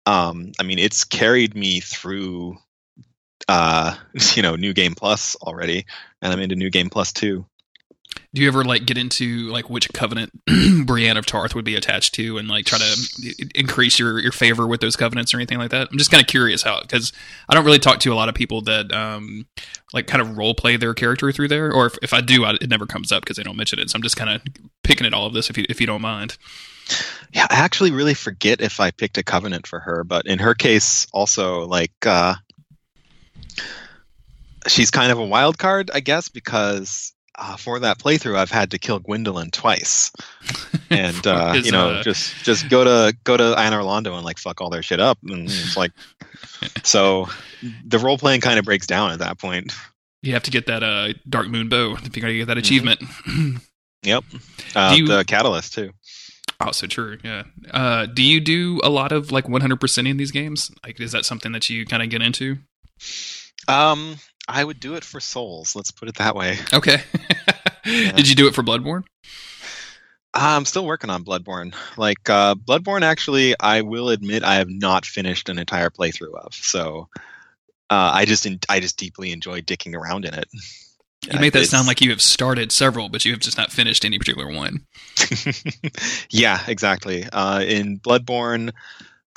um, 0.05 0.51
I 0.59 0.63
mean, 0.63 0.79
it's 0.79 1.03
carried 1.03 1.55
me 1.55 1.79
through, 1.79 2.57
uh, 3.47 3.95
you 4.35 4.41
know, 4.41 4.55
New 4.55 4.73
Game 4.73 4.95
Plus 4.95 5.35
already, 5.35 5.85
and 6.21 6.33
I'm 6.33 6.39
into 6.39 6.55
New 6.55 6.69
Game 6.69 6.89
Plus 6.89 7.13
too 7.13 7.45
do 8.33 8.41
you 8.41 8.47
ever 8.47 8.63
like 8.63 8.85
get 8.85 8.97
into 8.97 9.49
like 9.49 9.69
which 9.69 9.91
covenant 9.91 10.31
Brienne 10.85 11.17
of 11.17 11.25
Tarth 11.25 11.55
would 11.55 11.65
be 11.65 11.75
attached 11.75 12.13
to, 12.15 12.37
and 12.37 12.47
like 12.47 12.65
try 12.65 12.77
to 12.77 13.49
increase 13.55 13.97
your 13.97 14.19
your 14.19 14.31
favor 14.31 14.67
with 14.67 14.81
those 14.81 14.95
covenants 14.95 15.33
or 15.33 15.37
anything 15.37 15.57
like 15.57 15.71
that? 15.71 15.89
I'm 15.91 15.97
just 15.97 16.11
kind 16.11 16.21
of 16.21 16.27
curious 16.27 16.61
how 16.61 16.81
because 16.81 17.11
I 17.47 17.55
don't 17.55 17.65
really 17.65 17.79
talk 17.79 17.99
to 18.01 18.13
a 18.13 18.15
lot 18.15 18.29
of 18.29 18.35
people 18.35 18.61
that 18.61 18.91
um 18.91 19.47
like 19.93 20.05
kind 20.05 20.21
of 20.21 20.37
role 20.37 20.53
play 20.53 20.77
their 20.77 20.93
character 20.93 21.31
through 21.31 21.47
there, 21.47 21.73
or 21.73 21.87
if, 21.87 21.97
if 22.03 22.13
I 22.13 22.21
do, 22.21 22.45
I, 22.45 22.51
it 22.53 22.69
never 22.69 22.85
comes 22.85 23.11
up 23.11 23.23
because 23.23 23.37
they 23.37 23.43
don't 23.43 23.57
mention 23.57 23.79
it. 23.79 23.89
So 23.89 23.95
I'm 23.95 24.03
just 24.03 24.17
kind 24.17 24.29
of 24.29 24.41
picking 24.89 25.07
at 25.07 25.13
all 25.13 25.27
of 25.27 25.33
this 25.33 25.49
if 25.49 25.57
you 25.57 25.65
if 25.69 25.79
you 25.79 25.87
don't 25.87 26.01
mind. 26.01 26.37
Yeah, 27.31 27.45
I 27.49 27.57
actually 27.57 27.91
really 27.91 28.15
forget 28.15 28.61
if 28.61 28.79
I 28.79 28.89
picked 28.91 29.19
a 29.19 29.23
covenant 29.23 29.67
for 29.67 29.79
her, 29.79 30.03
but 30.03 30.25
in 30.25 30.39
her 30.39 30.53
case, 30.55 31.07
also 31.13 31.65
like. 31.65 31.93
uh 32.05 32.35
she's 34.67 34.91
kind 34.91 35.11
of 35.11 35.19
a 35.19 35.25
wild 35.25 35.57
card, 35.57 35.91
I 35.93 35.99
guess, 35.99 36.29
because 36.29 37.13
uh, 37.37 37.55
for 37.55 37.79
that 37.79 37.99
playthrough, 37.99 38.35
I've 38.35 38.51
had 38.51 38.71
to 38.71 38.79
kill 38.79 38.99
Gwyndolin 38.99 39.51
twice, 39.51 40.11
and 40.89 41.25
uh, 41.25 41.53
you 41.63 41.71
know, 41.71 41.91
uh... 41.91 42.03
just 42.03 42.35
just 42.43 42.69
go 42.69 42.83
to 42.83 43.15
go 43.23 43.37
to 43.37 43.43
Anor 43.43 43.83
Londo 43.83 44.15
and 44.15 44.25
like 44.25 44.37
fuck 44.37 44.61
all 44.61 44.69
their 44.69 44.83
shit 44.83 44.99
up, 44.99 45.17
and 45.23 45.45
it's 45.45 45.77
like, 45.77 45.91
so 46.83 47.29
the 47.85 47.99
role 47.99 48.17
playing 48.17 48.41
kind 48.41 48.59
of 48.59 48.65
breaks 48.65 48.87
down 48.87 49.11
at 49.11 49.19
that 49.19 49.39
point. 49.39 49.73
You 50.21 50.33
have 50.33 50.43
to 50.43 50.51
get 50.51 50.65
that 50.65 50.83
uh, 50.83 51.13
Dark 51.27 51.47
Moon 51.47 51.69
bow 51.69 51.95
if 52.03 52.15
you're 52.15 52.21
gonna 52.21 52.33
get 52.33 52.47
that 52.47 52.53
mm-hmm. 52.53 52.59
achievement. 52.59 52.99
Mm-hmm. 52.99 53.55
yep, 54.03 54.23
uh, 54.75 54.93
you... 54.95 55.07
the 55.07 55.23
catalyst 55.25 55.73
too. 55.73 55.91
Oh, 56.61 56.71
so 56.71 56.87
true. 56.87 57.17
Yeah. 57.23 57.43
Uh, 57.71 58.05
do 58.05 58.21
you 58.21 58.41
do 58.41 58.81
a 58.83 58.89
lot 58.89 59.13
of 59.13 59.31
like 59.31 59.45
100% 59.45 60.09
in 60.09 60.17
these 60.17 60.31
games? 60.31 60.71
Like, 60.83 60.99
is 60.99 61.13
that 61.13 61.23
something 61.23 61.53
that 61.53 61.69
you 61.69 61.85
kind 61.85 62.03
of 62.03 62.09
get 62.09 62.21
into? 62.21 62.57
Um, 63.69 64.17
I 64.47 64.63
would 64.63 64.79
do 64.79 64.95
it 64.95 65.05
for 65.05 65.21
souls. 65.21 65.73
Let's 65.75 65.91
put 65.91 66.09
it 66.09 66.15
that 66.15 66.35
way. 66.35 66.57
Okay. 66.73 67.01
yeah. 67.85 68.11
Did 68.15 68.27
you 68.27 68.35
do 68.35 68.47
it 68.47 68.55
for 68.55 68.63
Bloodborne? 68.63 69.03
I'm 70.33 70.65
still 70.65 70.85
working 70.85 71.09
on 71.09 71.23
Bloodborne. 71.23 71.73
Like 71.97 72.29
uh, 72.29 72.55
Bloodborne, 72.55 73.01
actually, 73.03 73.55
I 73.59 73.81
will 73.81 74.09
admit 74.09 74.43
I 74.43 74.55
have 74.55 74.69
not 74.69 75.05
finished 75.05 75.49
an 75.49 75.59
entire 75.59 75.89
playthrough 75.89 76.35
of. 76.35 76.53
So 76.53 77.07
uh, 77.89 78.11
I 78.13 78.25
just 78.25 78.47
I 78.67 78.79
just 78.79 78.97
deeply 78.97 79.31
enjoy 79.31 79.61
dicking 79.61 79.95
around 79.95 80.25
in 80.25 80.33
it. 80.33 80.49
You 81.21 81.39
make 81.39 81.53
that 81.53 81.65
sound 81.65 81.87
like 81.87 82.01
you 82.01 82.11
have 82.11 82.21
started 82.21 82.71
several, 82.71 83.09
but 83.09 83.25
you 83.25 83.31
have 83.33 83.41
just 83.41 83.57
not 83.57 83.71
finished 83.71 84.05
any 84.05 84.17
particular 84.17 84.51
one. 84.51 84.85
yeah, 86.29 86.59
exactly. 86.65 87.25
Uh, 87.25 87.61
in 87.61 87.99
Bloodborne, 87.99 88.71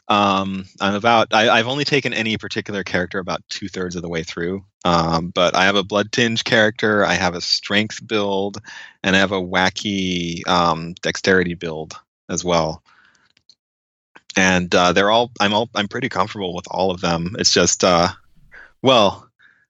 um, 0.08 0.66
I'm 0.80 0.94
about. 0.94 1.32
I, 1.32 1.56
have 1.56 1.66
only 1.66 1.84
taken 1.84 2.12
any 2.12 2.36
particular 2.36 2.84
character 2.84 3.18
about 3.18 3.42
two 3.48 3.68
thirds 3.68 3.96
of 3.96 4.02
the 4.02 4.08
way 4.08 4.22
through. 4.22 4.64
Um, 4.84 5.30
but 5.30 5.56
I 5.56 5.64
have 5.64 5.76
a 5.76 5.84
bloodtinge 5.84 6.44
character. 6.44 7.04
I 7.04 7.14
have 7.14 7.34
a 7.34 7.40
strength 7.40 8.06
build, 8.06 8.58
and 9.02 9.16
I 9.16 9.20
have 9.20 9.32
a 9.32 9.40
wacky 9.40 10.46
um, 10.46 10.94
dexterity 11.02 11.54
build 11.54 11.94
as 12.28 12.44
well. 12.44 12.82
And 14.36 14.72
uh, 14.74 14.92
they're 14.92 15.10
all. 15.10 15.30
I'm 15.40 15.52
all. 15.52 15.70
I'm 15.74 15.88
pretty 15.88 16.08
comfortable 16.08 16.54
with 16.54 16.66
all 16.70 16.90
of 16.90 17.00
them. 17.00 17.34
It's 17.38 17.52
just. 17.52 17.82
Uh, 17.82 18.08
well, 18.82 19.28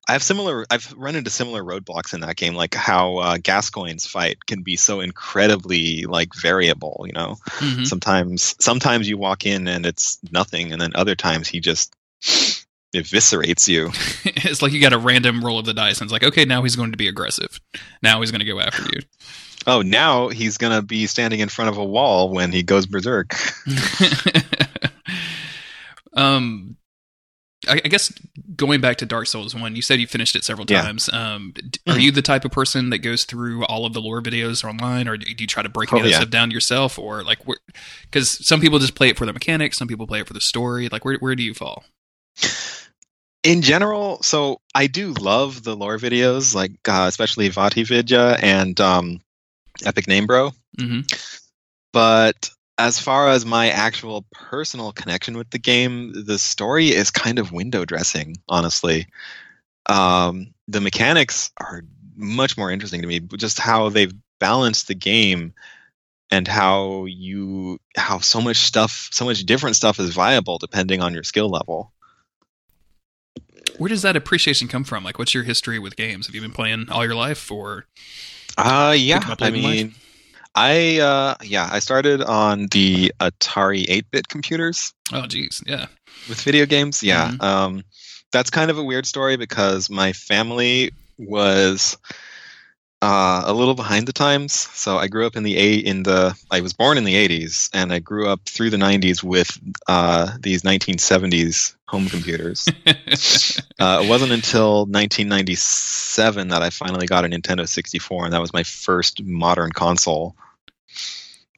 I 0.08 0.12
have 0.12 0.22
similar. 0.22 0.66
I've 0.68 0.92
run 0.96 1.14
into 1.14 1.30
similar 1.30 1.62
roadblocks 1.62 2.12
in 2.12 2.20
that 2.20 2.36
game, 2.36 2.54
like 2.54 2.74
how 2.74 3.18
uh, 3.18 3.38
Gascoigne's 3.38 4.06
fight 4.06 4.44
can 4.46 4.62
be 4.62 4.76
so 4.76 5.00
incredibly 5.00 6.04
like 6.04 6.34
variable. 6.34 7.04
You 7.06 7.12
know, 7.12 7.36
mm-hmm. 7.46 7.84
sometimes 7.84 8.56
sometimes 8.60 9.08
you 9.08 9.16
walk 9.16 9.46
in 9.46 9.68
and 9.68 9.86
it's 9.86 10.18
nothing, 10.32 10.72
and 10.72 10.80
then 10.80 10.92
other 10.96 11.14
times 11.14 11.46
he 11.46 11.60
just 11.60 11.94
eviscerates 12.94 13.68
you. 13.68 13.86
it's 14.24 14.60
like 14.60 14.72
you 14.72 14.80
got 14.80 14.92
a 14.92 14.98
random 14.98 15.44
roll 15.44 15.58
of 15.58 15.66
the 15.66 15.74
dice, 15.74 16.00
and 16.00 16.06
it's 16.06 16.12
like, 16.12 16.24
okay, 16.24 16.44
now 16.44 16.62
he's 16.62 16.76
going 16.76 16.90
to 16.90 16.96
be 16.96 17.08
aggressive. 17.08 17.60
Now 18.02 18.20
he's 18.20 18.30
going 18.30 18.40
to 18.40 18.46
go 18.46 18.60
after 18.60 18.82
you. 18.92 19.00
Oh, 19.64 19.80
now 19.80 20.26
he's 20.26 20.58
going 20.58 20.72
to 20.72 20.82
be 20.82 21.06
standing 21.06 21.38
in 21.38 21.48
front 21.48 21.70
of 21.70 21.78
a 21.78 21.84
wall 21.84 22.30
when 22.30 22.50
he 22.50 22.64
goes 22.64 22.86
berserk. 22.86 23.36
um, 26.14 26.76
I, 27.68 27.78
guess 27.78 28.12
going 28.56 28.80
back 28.80 28.96
to 28.98 29.06
Dark 29.06 29.26
Souls 29.26 29.54
one, 29.54 29.76
you 29.76 29.82
said 29.82 30.00
you 30.00 30.06
finished 30.06 30.34
it 30.34 30.44
several 30.44 30.66
times. 30.66 31.08
Yeah. 31.12 31.34
Um, 31.34 31.54
are 31.86 31.98
you 31.98 32.10
the 32.10 32.22
type 32.22 32.44
of 32.44 32.50
person 32.50 32.90
that 32.90 32.98
goes 32.98 33.24
through 33.24 33.64
all 33.66 33.86
of 33.86 33.92
the 33.92 34.00
lore 34.00 34.20
videos 34.20 34.64
online, 34.64 35.08
or 35.08 35.16
do 35.16 35.26
you 35.38 35.46
try 35.46 35.62
to 35.62 35.68
break 35.68 35.92
oh, 35.92 35.98
yeah. 35.98 36.16
stuff 36.16 36.30
down 36.30 36.50
yourself, 36.50 36.98
or 36.98 37.22
like, 37.22 37.38
because 38.02 38.30
some 38.44 38.60
people 38.60 38.78
just 38.78 38.94
play 38.94 39.08
it 39.08 39.16
for 39.16 39.26
the 39.26 39.32
mechanics, 39.32 39.78
some 39.78 39.88
people 39.88 40.06
play 40.06 40.20
it 40.20 40.26
for 40.26 40.34
the 40.34 40.40
story. 40.40 40.88
Like, 40.88 41.04
where 41.04 41.16
where 41.18 41.36
do 41.36 41.42
you 41.42 41.54
fall? 41.54 41.84
In 43.44 43.62
general, 43.62 44.22
so 44.22 44.60
I 44.74 44.86
do 44.86 45.12
love 45.12 45.62
the 45.62 45.74
lore 45.76 45.98
videos, 45.98 46.54
like 46.54 46.72
uh, 46.88 47.06
especially 47.08 47.48
VaatiVidya 47.50 48.42
and 48.42 48.80
um, 48.80 49.20
Epic 49.84 50.08
Name 50.08 50.26
Bro. 50.26 50.52
Mm-hmm. 50.78 51.00
But 51.92 52.50
as 52.78 52.98
far 52.98 53.28
as 53.28 53.44
my 53.44 53.70
actual 53.70 54.24
personal 54.32 54.92
connection 54.92 55.36
with 55.36 55.50
the 55.50 55.58
game, 55.58 56.12
the 56.26 56.38
story 56.38 56.88
is 56.88 57.10
kind 57.10 57.38
of 57.38 57.52
window 57.52 57.84
dressing, 57.84 58.36
honestly. 58.48 59.06
Um, 59.86 60.54
the 60.68 60.80
mechanics 60.80 61.50
are 61.58 61.82
much 62.16 62.56
more 62.56 62.70
interesting 62.70 63.02
to 63.02 63.08
me, 63.08 63.20
just 63.20 63.58
how 63.58 63.88
they've 63.88 64.12
balanced 64.38 64.88
the 64.88 64.94
game 64.94 65.54
and 66.32 66.48
how 66.48 67.04
you 67.04 67.78
how 67.96 68.18
so 68.18 68.40
much 68.40 68.56
stuff 68.56 69.08
so 69.12 69.24
much 69.24 69.44
different 69.44 69.76
stuff 69.76 70.00
is 70.00 70.10
viable 70.14 70.58
depending 70.58 71.00
on 71.00 71.14
your 71.14 71.22
skill 71.22 71.48
level 71.48 71.92
Where 73.78 73.88
does 73.88 74.02
that 74.02 74.16
appreciation 74.16 74.68
come 74.68 74.84
from? 74.84 75.04
Like, 75.04 75.18
what's 75.18 75.34
your 75.34 75.44
history 75.44 75.78
with 75.78 75.96
games? 75.96 76.26
Have 76.26 76.34
you 76.34 76.40
been 76.40 76.52
playing 76.52 76.86
all 76.90 77.04
your 77.04 77.14
life, 77.14 77.50
or 77.50 77.86
uh 78.58 78.94
yeah 78.96 79.34
i 79.40 79.48
in 79.48 79.62
life? 79.62 80.11
I 80.54 80.98
uh 80.98 81.34
yeah 81.42 81.68
i 81.72 81.78
started 81.78 82.22
on 82.22 82.66
the 82.72 83.12
atari 83.20 83.86
8-bit 83.86 84.28
computers 84.28 84.92
oh, 85.12 85.26
geez, 85.26 85.62
yeah, 85.66 85.86
with 86.28 86.40
video 86.42 86.66
games 86.66 87.02
yeah 87.02 87.30
Mhm. 87.30 87.42
um 87.42 87.84
that's 88.32 88.50
kind 88.50 88.70
of 88.70 88.78
a 88.78 88.82
weird 88.84 89.06
story 89.06 89.36
because 89.36 89.90
my 89.90 90.12
family 90.12 90.92
was 91.18 91.96
uh, 93.02 93.42
a 93.44 93.52
little 93.52 93.74
behind 93.74 94.06
the 94.06 94.12
times. 94.12 94.52
So 94.52 94.96
i 94.96 95.08
grew 95.08 95.26
up 95.26 95.36
in 95.36 95.42
the 95.42 95.58
a 95.58 95.74
in 95.74 96.04
the 96.04 96.38
i 96.50 96.60
was 96.60 96.72
born 96.72 96.96
in 96.96 97.04
the 97.04 97.14
80s 97.14 97.68
and 97.74 97.92
i 97.92 97.98
grew 97.98 98.28
up 98.28 98.40
through 98.48 98.70
the 98.70 98.76
90s 98.76 99.22
with 99.22 99.58
uh, 99.88 100.30
these 100.40 100.62
1970s 100.62 101.74
home 101.86 102.08
computers. 102.08 102.68
Uh, 103.80 104.02
it 104.04 104.08
wasn't 104.08 104.30
until 104.30 104.86
1997 104.86 106.48
that 106.48 106.62
i 106.62 106.70
finally 106.70 107.06
got 107.06 107.24
a 107.24 107.28
nintendo 107.28 107.68
64 107.68 108.26
and 108.26 108.32
that 108.32 108.40
was 108.40 108.52
my 108.52 108.62
first 108.62 109.24
modern 109.24 109.72
console 109.72 110.36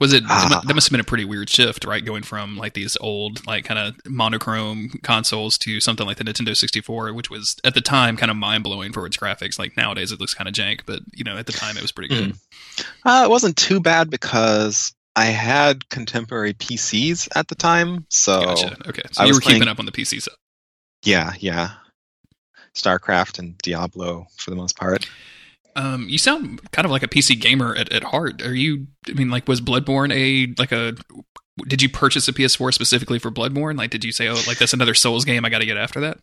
Was 0.00 0.12
it 0.12 0.24
Ah. 0.28 0.60
that 0.66 0.74
must 0.74 0.88
have 0.88 0.90
been 0.92 1.00
a 1.00 1.04
pretty 1.04 1.24
weird 1.24 1.48
shift, 1.48 1.84
right? 1.84 2.04
Going 2.04 2.24
from 2.24 2.56
like 2.56 2.74
these 2.74 2.96
old, 3.00 3.46
like 3.46 3.64
kind 3.64 3.78
of 3.78 3.94
monochrome 4.10 4.98
consoles 5.04 5.56
to 5.58 5.80
something 5.80 6.04
like 6.04 6.16
the 6.16 6.24
Nintendo 6.24 6.56
64, 6.56 7.12
which 7.12 7.30
was 7.30 7.56
at 7.62 7.74
the 7.74 7.80
time 7.80 8.16
kind 8.16 8.30
of 8.30 8.36
mind 8.36 8.64
blowing 8.64 8.92
for 8.92 9.06
its 9.06 9.16
graphics. 9.16 9.56
Like 9.58 9.76
nowadays 9.76 10.10
it 10.10 10.18
looks 10.18 10.34
kind 10.34 10.48
of 10.48 10.54
jank, 10.54 10.80
but 10.84 11.00
you 11.12 11.22
know 11.22 11.36
at 11.36 11.46
the 11.46 11.52
time 11.52 11.76
it 11.76 11.82
was 11.82 11.92
pretty 11.92 12.12
good. 12.14 12.34
Uh, 13.04 13.22
it 13.24 13.30
wasn't 13.30 13.56
too 13.56 13.78
bad 13.78 14.10
because 14.10 14.92
I 15.14 15.26
had 15.26 15.88
contemporary 15.90 16.54
PCs 16.54 17.28
at 17.36 17.46
the 17.46 17.54
time. 17.54 18.04
So 18.10 18.40
Gotcha. 18.46 18.76
Okay, 18.88 19.02
so 19.12 19.22
I 19.22 19.26
you 19.26 19.30
was 19.30 19.36
were 19.36 19.42
keeping 19.52 19.68
up 19.68 19.78
on 19.78 19.86
the 19.86 19.92
PC 19.92 20.20
stuff. 20.20 20.34
yeah, 21.04 21.34
yeah. 21.38 21.70
StarCraft 22.74 23.38
and 23.38 23.56
Diablo 23.58 24.26
for 24.36 24.50
the 24.50 24.56
most 24.56 24.76
part. 24.76 25.08
Um, 25.76 26.08
you 26.08 26.18
sound 26.18 26.70
kind 26.70 26.84
of 26.84 26.92
like 26.92 27.02
a 27.02 27.08
PC 27.08 27.40
gamer 27.40 27.74
at, 27.74 27.92
at 27.92 28.04
heart. 28.04 28.42
Are 28.42 28.54
you? 28.54 28.86
I 29.08 29.12
mean, 29.12 29.30
like, 29.30 29.48
was 29.48 29.60
Bloodborne 29.60 30.12
a 30.12 30.54
like 30.60 30.72
a? 30.72 30.94
Did 31.66 31.82
you 31.82 31.88
purchase 31.88 32.26
a 32.28 32.32
PS4 32.32 32.72
specifically 32.74 33.18
for 33.18 33.30
Bloodborne? 33.30 33.76
Like, 33.78 33.90
did 33.90 34.04
you 34.04 34.12
say, 34.12 34.28
oh, 34.28 34.34
like 34.46 34.58
that's 34.58 34.72
another 34.72 34.94
Souls 34.94 35.24
game? 35.24 35.44
I 35.44 35.50
got 35.50 35.60
to 35.60 35.66
get 35.66 35.76
after 35.76 36.00
that. 36.00 36.18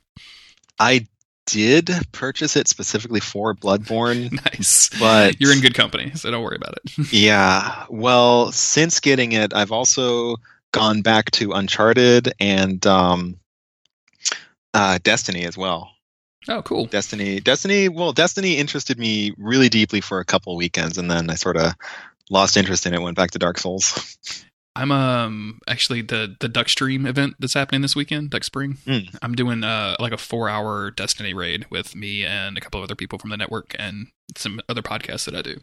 I 0.79 1.07
did 1.47 1.89
purchase 2.11 2.55
it 2.55 2.67
specifically 2.67 3.19
for 3.19 3.53
Bloodborne. 3.55 4.31
Nice. 4.45 4.89
But- 4.99 5.39
you're 5.39 5.53
in 5.53 5.61
good 5.61 5.73
company, 5.73 6.11
so 6.15 6.31
don't 6.31 6.43
worry 6.43 6.57
about 6.57 6.77
it. 6.83 7.11
yeah. 7.13 7.85
Well, 7.89 8.51
since 8.51 8.99
getting 8.99 9.31
it, 9.33 9.53
I've 9.53 9.71
also 9.71 10.35
gone 10.71 11.01
back 11.01 11.31
to 11.31 11.51
Uncharted 11.51 12.33
and 12.39 12.85
um, 12.87 13.39
uh, 14.73 14.99
Destiny 15.03 15.45
as 15.45 15.57
well. 15.57 15.91
Oh, 16.47 16.61
cool. 16.63 16.85
Destiny, 16.85 17.39
Destiny. 17.39 17.89
Well, 17.89 18.13
Destiny 18.13 18.57
interested 18.57 18.97
me 18.99 19.33
really 19.37 19.69
deeply 19.69 20.01
for 20.01 20.19
a 20.19 20.25
couple 20.25 20.55
weekends, 20.55 20.97
and 20.97 21.09
then 21.09 21.29
I 21.29 21.35
sort 21.35 21.57
of 21.57 21.73
lost 22.29 22.57
interest 22.57 22.85
in 22.85 22.93
it. 22.93 23.01
Went 23.01 23.17
back 23.17 23.31
to 23.31 23.39
Dark 23.39 23.57
Souls. 23.59 24.17
I'm 24.73 24.91
um 24.91 25.59
actually 25.67 26.01
the 26.01 26.35
the 26.39 26.47
Duck 26.47 26.69
Stream 26.69 27.05
event 27.05 27.35
that's 27.39 27.53
happening 27.53 27.81
this 27.81 27.95
weekend, 27.95 28.29
Duck 28.29 28.43
Spring. 28.45 28.77
Mm. 28.85 29.13
I'm 29.21 29.35
doing 29.35 29.63
uh 29.65 29.97
like 29.99 30.13
a 30.13 30.17
four 30.17 30.47
hour 30.47 30.91
Destiny 30.91 31.33
raid 31.33 31.65
with 31.69 31.93
me 31.93 32.23
and 32.25 32.57
a 32.57 32.61
couple 32.61 32.79
of 32.79 32.85
other 32.85 32.95
people 32.95 33.19
from 33.19 33.31
the 33.31 33.37
network 33.37 33.75
and 33.77 34.07
some 34.37 34.61
other 34.69 34.81
podcasts 34.81 35.25
that 35.25 35.35
I 35.35 35.41
do. 35.41 35.57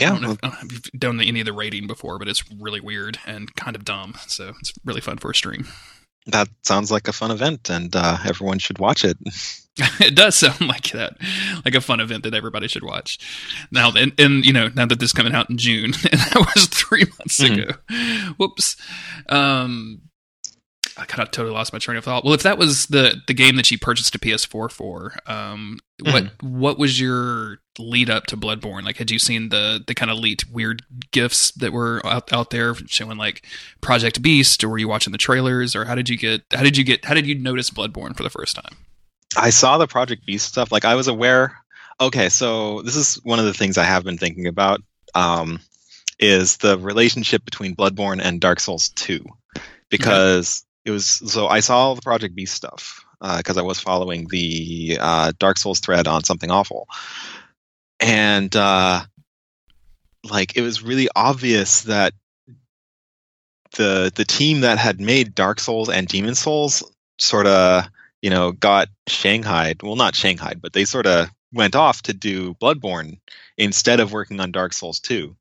I 0.00 0.04
Yeah, 0.04 0.10
don't 0.12 0.22
know, 0.22 0.30
if, 0.32 0.38
I 0.42 0.48
don't 0.48 0.54
know 0.54 0.66
if 0.66 0.72
you've 0.72 1.00
done 1.00 1.20
any 1.20 1.40
of 1.40 1.46
the 1.46 1.52
raiding 1.52 1.86
before, 1.86 2.18
but 2.18 2.26
it's 2.26 2.42
really 2.50 2.80
weird 2.80 3.18
and 3.26 3.54
kind 3.54 3.76
of 3.76 3.84
dumb. 3.84 4.14
So 4.28 4.54
it's 4.60 4.72
really 4.82 5.02
fun 5.02 5.18
for 5.18 5.30
a 5.30 5.34
stream. 5.34 5.68
That 6.26 6.48
sounds 6.62 6.90
like 6.90 7.08
a 7.08 7.12
fun 7.12 7.30
event, 7.30 7.70
and 7.70 7.94
uh, 7.96 8.18
everyone 8.26 8.58
should 8.58 8.78
watch 8.78 9.04
it. 9.04 9.16
it 10.00 10.14
does 10.14 10.36
sound 10.36 10.60
like 10.60 10.90
that, 10.90 11.16
like 11.64 11.74
a 11.74 11.80
fun 11.80 12.00
event 12.00 12.24
that 12.24 12.34
everybody 12.34 12.68
should 12.68 12.82
watch. 12.84 13.18
Now, 13.70 13.90
and, 13.96 14.12
and 14.18 14.44
you 14.44 14.52
know, 14.52 14.68
now 14.74 14.86
that 14.86 14.98
this 14.98 15.08
is 15.08 15.12
coming 15.12 15.34
out 15.34 15.48
in 15.50 15.56
June, 15.58 15.84
and 15.86 15.94
that 16.20 16.52
was 16.54 16.66
three 16.66 17.04
months 17.18 17.40
Mhm. 17.40 17.62
ago. 17.62 18.32
Whoops. 18.36 18.76
Um, 19.28 20.02
I 20.96 21.04
kind 21.06 21.22
of 21.26 21.30
totally 21.30 21.54
lost 21.54 21.72
my 21.72 21.78
train 21.78 21.96
of 21.96 22.04
thought. 22.04 22.24
Well, 22.24 22.34
if 22.34 22.42
that 22.42 22.58
was 22.58 22.86
the 22.86 23.20
the 23.26 23.32
game 23.34 23.56
that 23.56 23.70
you 23.70 23.78
purchased 23.78 24.14
a 24.14 24.18
PS4 24.18 24.70
for, 24.70 25.14
um, 25.26 25.78
what 26.02 26.30
what 26.42 26.78
was 26.78 27.00
your 27.00 27.58
lead 27.80 28.10
up 28.10 28.26
to 28.26 28.36
Bloodborne? 28.36 28.84
Like, 28.84 28.98
had 28.98 29.10
you 29.10 29.18
seen 29.18 29.48
the 29.48 29.82
the 29.84 29.94
kind 29.94 30.10
of 30.10 30.18
leaked 30.18 30.44
weird 30.50 30.82
gifs 31.10 31.50
that 31.52 31.72
were 31.72 32.00
out, 32.04 32.32
out 32.32 32.50
there 32.50 32.74
showing 32.74 33.18
like 33.18 33.44
Project 33.80 34.22
Beast, 34.22 34.62
or 34.62 34.68
were 34.68 34.78
you 34.78 34.88
watching 34.88 35.12
the 35.12 35.18
trailers, 35.18 35.74
or 35.74 35.84
how 35.84 35.94
did 35.94 36.08
you 36.08 36.16
get 36.16 36.42
how 36.52 36.62
did 36.62 36.76
you 36.76 36.84
get 36.84 37.04
how 37.04 37.14
did 37.14 37.26
you 37.26 37.34
notice 37.34 37.70
Bloodborne 37.70 38.16
for 38.16 38.22
the 38.22 38.30
first 38.30 38.56
time? 38.56 38.76
I 39.36 39.50
saw 39.50 39.78
the 39.78 39.86
Project 39.86 40.26
Beast 40.26 40.46
stuff. 40.46 40.70
Like 40.72 40.84
I 40.84 40.94
was 40.94 41.08
aware. 41.08 41.56
Okay, 42.00 42.28
so 42.28 42.82
this 42.82 42.96
is 42.96 43.16
one 43.24 43.38
of 43.38 43.44
the 43.44 43.54
things 43.54 43.78
I 43.78 43.84
have 43.84 44.04
been 44.04 44.18
thinking 44.18 44.46
about. 44.46 44.82
Um, 45.14 45.60
is 46.18 46.58
the 46.58 46.78
relationship 46.78 47.44
between 47.44 47.74
Bloodborne 47.74 48.20
and 48.22 48.40
Dark 48.40 48.60
Souls 48.60 48.90
Two, 48.90 49.24
because 49.88 50.64
it 50.84 50.90
was 50.90 51.06
so 51.06 51.48
I 51.48 51.60
saw 51.60 51.94
the 51.94 52.02
Project 52.02 52.34
Beast 52.34 52.54
stuff 52.54 53.04
because 53.36 53.58
I 53.58 53.62
was 53.62 53.80
following 53.80 54.26
the 54.28 54.98
uh, 55.00 55.32
Dark 55.38 55.58
Souls 55.58 55.80
thread 55.80 56.06
on 56.06 56.24
Something 56.24 56.50
Awful, 56.50 56.88
and 58.00 58.54
uh, 58.56 59.02
like 60.28 60.56
it 60.56 60.62
was 60.62 60.82
really 60.82 61.08
obvious 61.14 61.82
that 61.82 62.14
the 63.76 64.10
the 64.14 64.24
team 64.24 64.60
that 64.60 64.78
had 64.78 65.00
made 65.00 65.34
Dark 65.34 65.60
Souls 65.60 65.88
and 65.88 66.08
Demon 66.08 66.34
Souls 66.34 66.82
sort 67.18 67.46
of 67.46 67.86
you 68.22 68.30
know 68.30 68.52
got 68.52 68.88
shanghaied. 69.08 69.82
Well 69.82 69.96
not 69.96 70.14
shanghaied 70.14 70.60
but 70.60 70.72
they 70.72 70.84
sort 70.84 71.06
of 71.06 71.28
went 71.52 71.74
off 71.74 72.02
to 72.02 72.12
do 72.12 72.54
bloodborne 72.54 73.18
instead 73.58 74.00
of 74.00 74.12
working 74.12 74.40
on 74.40 74.52
dark 74.52 74.72
souls 74.72 75.00
2 75.00 75.36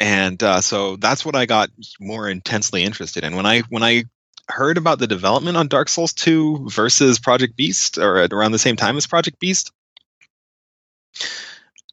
and 0.00 0.42
uh, 0.42 0.60
so 0.60 0.96
that's 0.96 1.24
what 1.24 1.36
i 1.36 1.46
got 1.46 1.70
more 2.00 2.28
intensely 2.28 2.82
interested 2.82 3.24
in. 3.24 3.36
When 3.36 3.46
i 3.46 3.60
when 3.68 3.82
i 3.82 4.04
heard 4.48 4.76
about 4.76 4.98
the 4.98 5.06
development 5.06 5.56
on 5.56 5.68
dark 5.68 5.88
souls 5.88 6.12
2 6.12 6.68
versus 6.70 7.18
project 7.18 7.56
beast 7.56 7.98
or 7.98 8.26
around 8.32 8.52
the 8.52 8.58
same 8.58 8.76
time 8.76 8.96
as 8.96 9.06
project 9.06 9.38
beast 9.38 9.72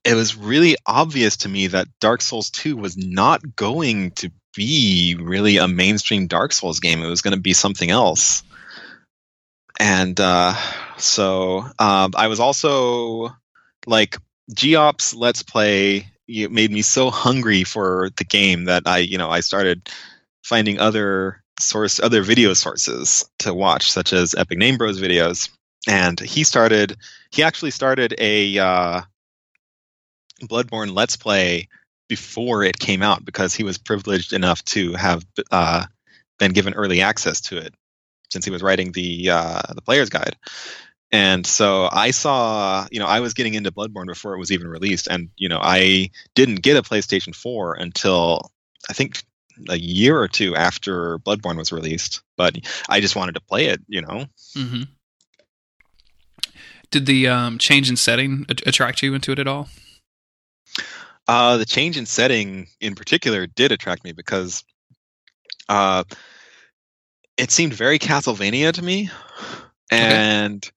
it 0.03 0.15
was 0.15 0.35
really 0.35 0.75
obvious 0.85 1.37
to 1.37 1.49
me 1.49 1.67
that 1.67 1.87
dark 1.99 2.21
souls 2.21 2.49
2 2.51 2.77
was 2.77 2.97
not 2.97 3.55
going 3.55 4.11
to 4.11 4.31
be 4.55 5.15
really 5.19 5.57
a 5.57 5.67
mainstream 5.67 6.27
dark 6.27 6.51
souls 6.53 6.79
game. 6.79 7.03
It 7.03 7.09
was 7.09 7.21
going 7.21 7.35
to 7.35 7.41
be 7.41 7.53
something 7.53 7.89
else. 7.89 8.43
And 9.79 10.19
uh, 10.19 10.55
so 10.97 11.59
um, 11.79 12.13
I 12.15 12.27
was 12.27 12.39
also 12.39 13.29
like 13.85 14.17
Geops 14.53 15.15
Let's 15.15 15.43
Play 15.43 16.07
it 16.29 16.51
made 16.51 16.71
me 16.71 16.81
so 16.81 17.09
hungry 17.09 17.63
for 17.63 18.09
the 18.17 18.23
game 18.23 18.65
that 18.65 18.83
I 18.85 18.99
you 18.99 19.17
know 19.17 19.29
I 19.29 19.39
started 19.39 19.89
finding 20.43 20.79
other 20.79 21.43
source 21.59 21.99
other 21.99 22.21
video 22.21 22.53
sources 22.53 23.29
to 23.39 23.53
watch 23.53 23.91
such 23.91 24.13
as 24.13 24.35
Epic 24.35 24.57
Name 24.57 24.77
Bros 24.77 25.01
videos 25.01 25.49
and 25.87 26.19
he 26.19 26.43
started 26.43 26.97
he 27.31 27.43
actually 27.43 27.71
started 27.71 28.15
a 28.17 28.57
uh, 28.57 29.01
Bloodborne 30.41 30.93
Let's 30.93 31.15
Play 31.15 31.67
before 32.07 32.63
it 32.63 32.79
came 32.79 33.01
out 33.01 33.23
because 33.23 33.53
he 33.53 33.63
was 33.63 33.77
privileged 33.77 34.33
enough 34.33 34.63
to 34.65 34.93
have 34.93 35.25
uh, 35.51 35.85
been 36.39 36.53
given 36.53 36.73
early 36.73 37.01
access 37.01 37.41
to 37.41 37.57
it 37.57 37.73
since 38.31 38.45
he 38.45 38.51
was 38.51 38.63
writing 38.63 38.91
the 38.91 39.29
uh, 39.29 39.61
the 39.73 39.81
player's 39.81 40.09
guide. 40.09 40.35
And 41.11 41.45
so 41.45 41.89
I 41.91 42.11
saw, 42.11 42.87
you 42.91 42.99
know, 42.99 43.07
I 43.07 43.21
was 43.21 43.33
getting 43.33 43.55
into 43.55 43.71
Bloodborne 43.71 44.05
before 44.05 44.35
it 44.35 44.39
was 44.39 44.51
even 44.51 44.67
released, 44.67 45.07
and 45.07 45.29
you 45.37 45.49
know, 45.49 45.59
I 45.61 46.11
didn't 46.35 46.61
get 46.61 46.77
a 46.77 46.83
PlayStation 46.83 47.33
4 47.35 47.75
until 47.75 48.51
I 48.87 48.93
think 48.93 49.23
a 49.67 49.77
year 49.77 50.17
or 50.17 50.27
two 50.27 50.55
after 50.55 51.17
Bloodborne 51.19 51.57
was 51.57 51.71
released. 51.71 52.21
But 52.37 52.57
I 52.87 53.01
just 53.01 53.15
wanted 53.15 53.35
to 53.35 53.41
play 53.41 53.65
it, 53.67 53.81
you 53.87 54.01
know. 54.01 54.25
Mm-hmm. 54.55 54.83
Did 56.91 57.05
the 57.05 57.27
um, 57.27 57.57
change 57.57 57.89
in 57.89 57.95
setting 57.95 58.45
a- 58.49 58.69
attract 58.69 59.01
you 59.01 59.13
into 59.13 59.31
it 59.31 59.39
at 59.39 59.47
all? 59.47 59.69
Uh, 61.27 61.57
the 61.57 61.65
change 61.65 61.97
in 61.97 62.05
setting, 62.05 62.67
in 62.81 62.95
particular, 62.95 63.45
did 63.45 63.71
attract 63.71 64.03
me 64.03 64.11
because 64.13 64.63
uh, 65.67 66.03
it 67.37 67.51
seemed 67.51 67.73
very 67.73 67.99
Castlevania 67.99 68.73
to 68.73 68.83
me, 68.83 69.11
and 69.91 70.67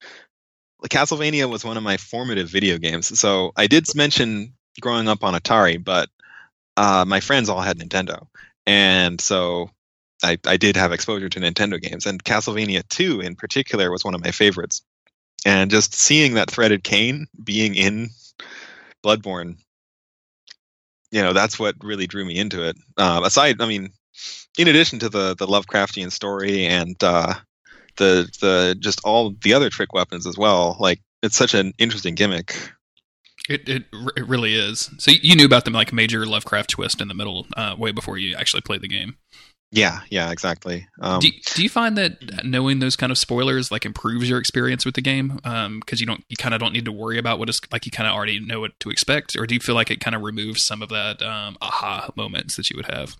Castlevania 0.87 1.49
was 1.49 1.65
one 1.65 1.77
of 1.77 1.83
my 1.83 1.97
formative 1.97 2.49
video 2.49 2.77
games. 2.77 3.19
So 3.19 3.51
I 3.55 3.65
did 3.65 3.87
mention 3.95 4.53
growing 4.79 5.07
up 5.07 5.23
on 5.23 5.33
Atari, 5.33 5.83
but 5.83 6.09
uh, 6.77 7.05
my 7.07 7.19
friends 7.19 7.49
all 7.49 7.61
had 7.61 7.79
Nintendo, 7.79 8.27
and 8.67 9.19
so 9.19 9.71
I, 10.23 10.37
I 10.45 10.57
did 10.57 10.77
have 10.77 10.91
exposure 10.91 11.29
to 11.29 11.39
Nintendo 11.39 11.81
games, 11.81 12.05
and 12.05 12.23
Castlevania 12.23 12.87
2 12.87 13.21
in 13.21 13.35
particular 13.35 13.91
was 13.91 14.05
one 14.05 14.13
of 14.13 14.23
my 14.23 14.31
favorites. 14.31 14.83
And 15.45 15.69
just 15.69 15.93
seeing 15.93 16.35
that 16.35 16.49
threaded 16.49 16.83
cane 16.83 17.27
being 17.43 17.75
in 17.75 18.09
Bloodborne 19.03 19.57
you 21.13 21.21
know 21.21 21.31
that's 21.31 21.59
what 21.59 21.75
really 21.83 22.07
drew 22.07 22.25
me 22.25 22.37
into 22.37 22.67
it. 22.67 22.75
Uh, 22.97 23.21
aside, 23.23 23.61
I 23.61 23.67
mean, 23.67 23.91
in 24.57 24.67
addition 24.67 24.97
to 24.99 25.09
the 25.09 25.35
the 25.35 25.45
Lovecraftian 25.45 26.11
story 26.11 26.65
and 26.65 27.01
uh, 27.03 27.35
the 27.97 28.27
the 28.41 28.75
just 28.79 28.99
all 29.03 29.31
the 29.43 29.53
other 29.53 29.69
trick 29.69 29.93
weapons 29.93 30.25
as 30.25 30.37
well, 30.37 30.75
like 30.79 30.99
it's 31.21 31.37
such 31.37 31.53
an 31.53 31.73
interesting 31.77 32.15
gimmick. 32.15 32.71
It, 33.47 33.69
it 33.69 33.83
it 34.17 34.27
really 34.27 34.55
is. 34.55 34.89
So 34.97 35.11
you 35.11 35.35
knew 35.35 35.45
about 35.45 35.65
the 35.65 35.71
like 35.71 35.93
major 35.93 36.25
Lovecraft 36.25 36.71
twist 36.71 36.99
in 36.99 37.09
the 37.09 37.13
middle 37.13 37.45
uh, 37.55 37.75
way 37.77 37.91
before 37.91 38.17
you 38.17 38.35
actually 38.35 38.61
played 38.61 38.81
the 38.81 38.87
game. 38.87 39.17
Yeah, 39.75 40.01
yeah, 40.11 40.31
exactly. 40.31 40.87
Um, 41.01 41.19
do, 41.19 41.29
do 41.55 41.63
you 41.63 41.69
find 41.69 41.97
that 41.97 42.45
knowing 42.45 42.77
those 42.77 42.95
kind 42.95 43.11
of 43.11 43.17
spoilers 43.17 43.71
like 43.71 43.85
improves 43.85 44.29
your 44.29 44.37
experience 44.37 44.85
with 44.85 44.93
the 44.93 45.01
game? 45.01 45.29
Because 45.37 45.65
um, 45.65 45.81
you 45.89 46.05
don't, 46.05 46.23
you 46.29 46.37
kind 46.37 46.53
of 46.53 46.59
don't 46.59 46.73
need 46.73 46.85
to 46.85 46.91
worry 46.91 47.17
about 47.17 47.39
what 47.39 47.49
is 47.49 47.59
like 47.71 47.87
you 47.87 47.91
kind 47.91 48.07
of 48.07 48.13
already 48.13 48.39
know 48.39 48.59
what 48.59 48.79
to 48.81 48.91
expect, 48.91 49.35
or 49.35 49.47
do 49.47 49.55
you 49.55 49.59
feel 49.59 49.73
like 49.73 49.89
it 49.89 49.99
kind 49.99 50.15
of 50.15 50.21
removes 50.21 50.63
some 50.63 50.83
of 50.83 50.89
that 50.89 51.23
um, 51.23 51.57
aha 51.59 52.11
moments 52.15 52.55
that 52.55 52.69
you 52.69 52.77
would 52.77 52.85
have? 52.85 53.17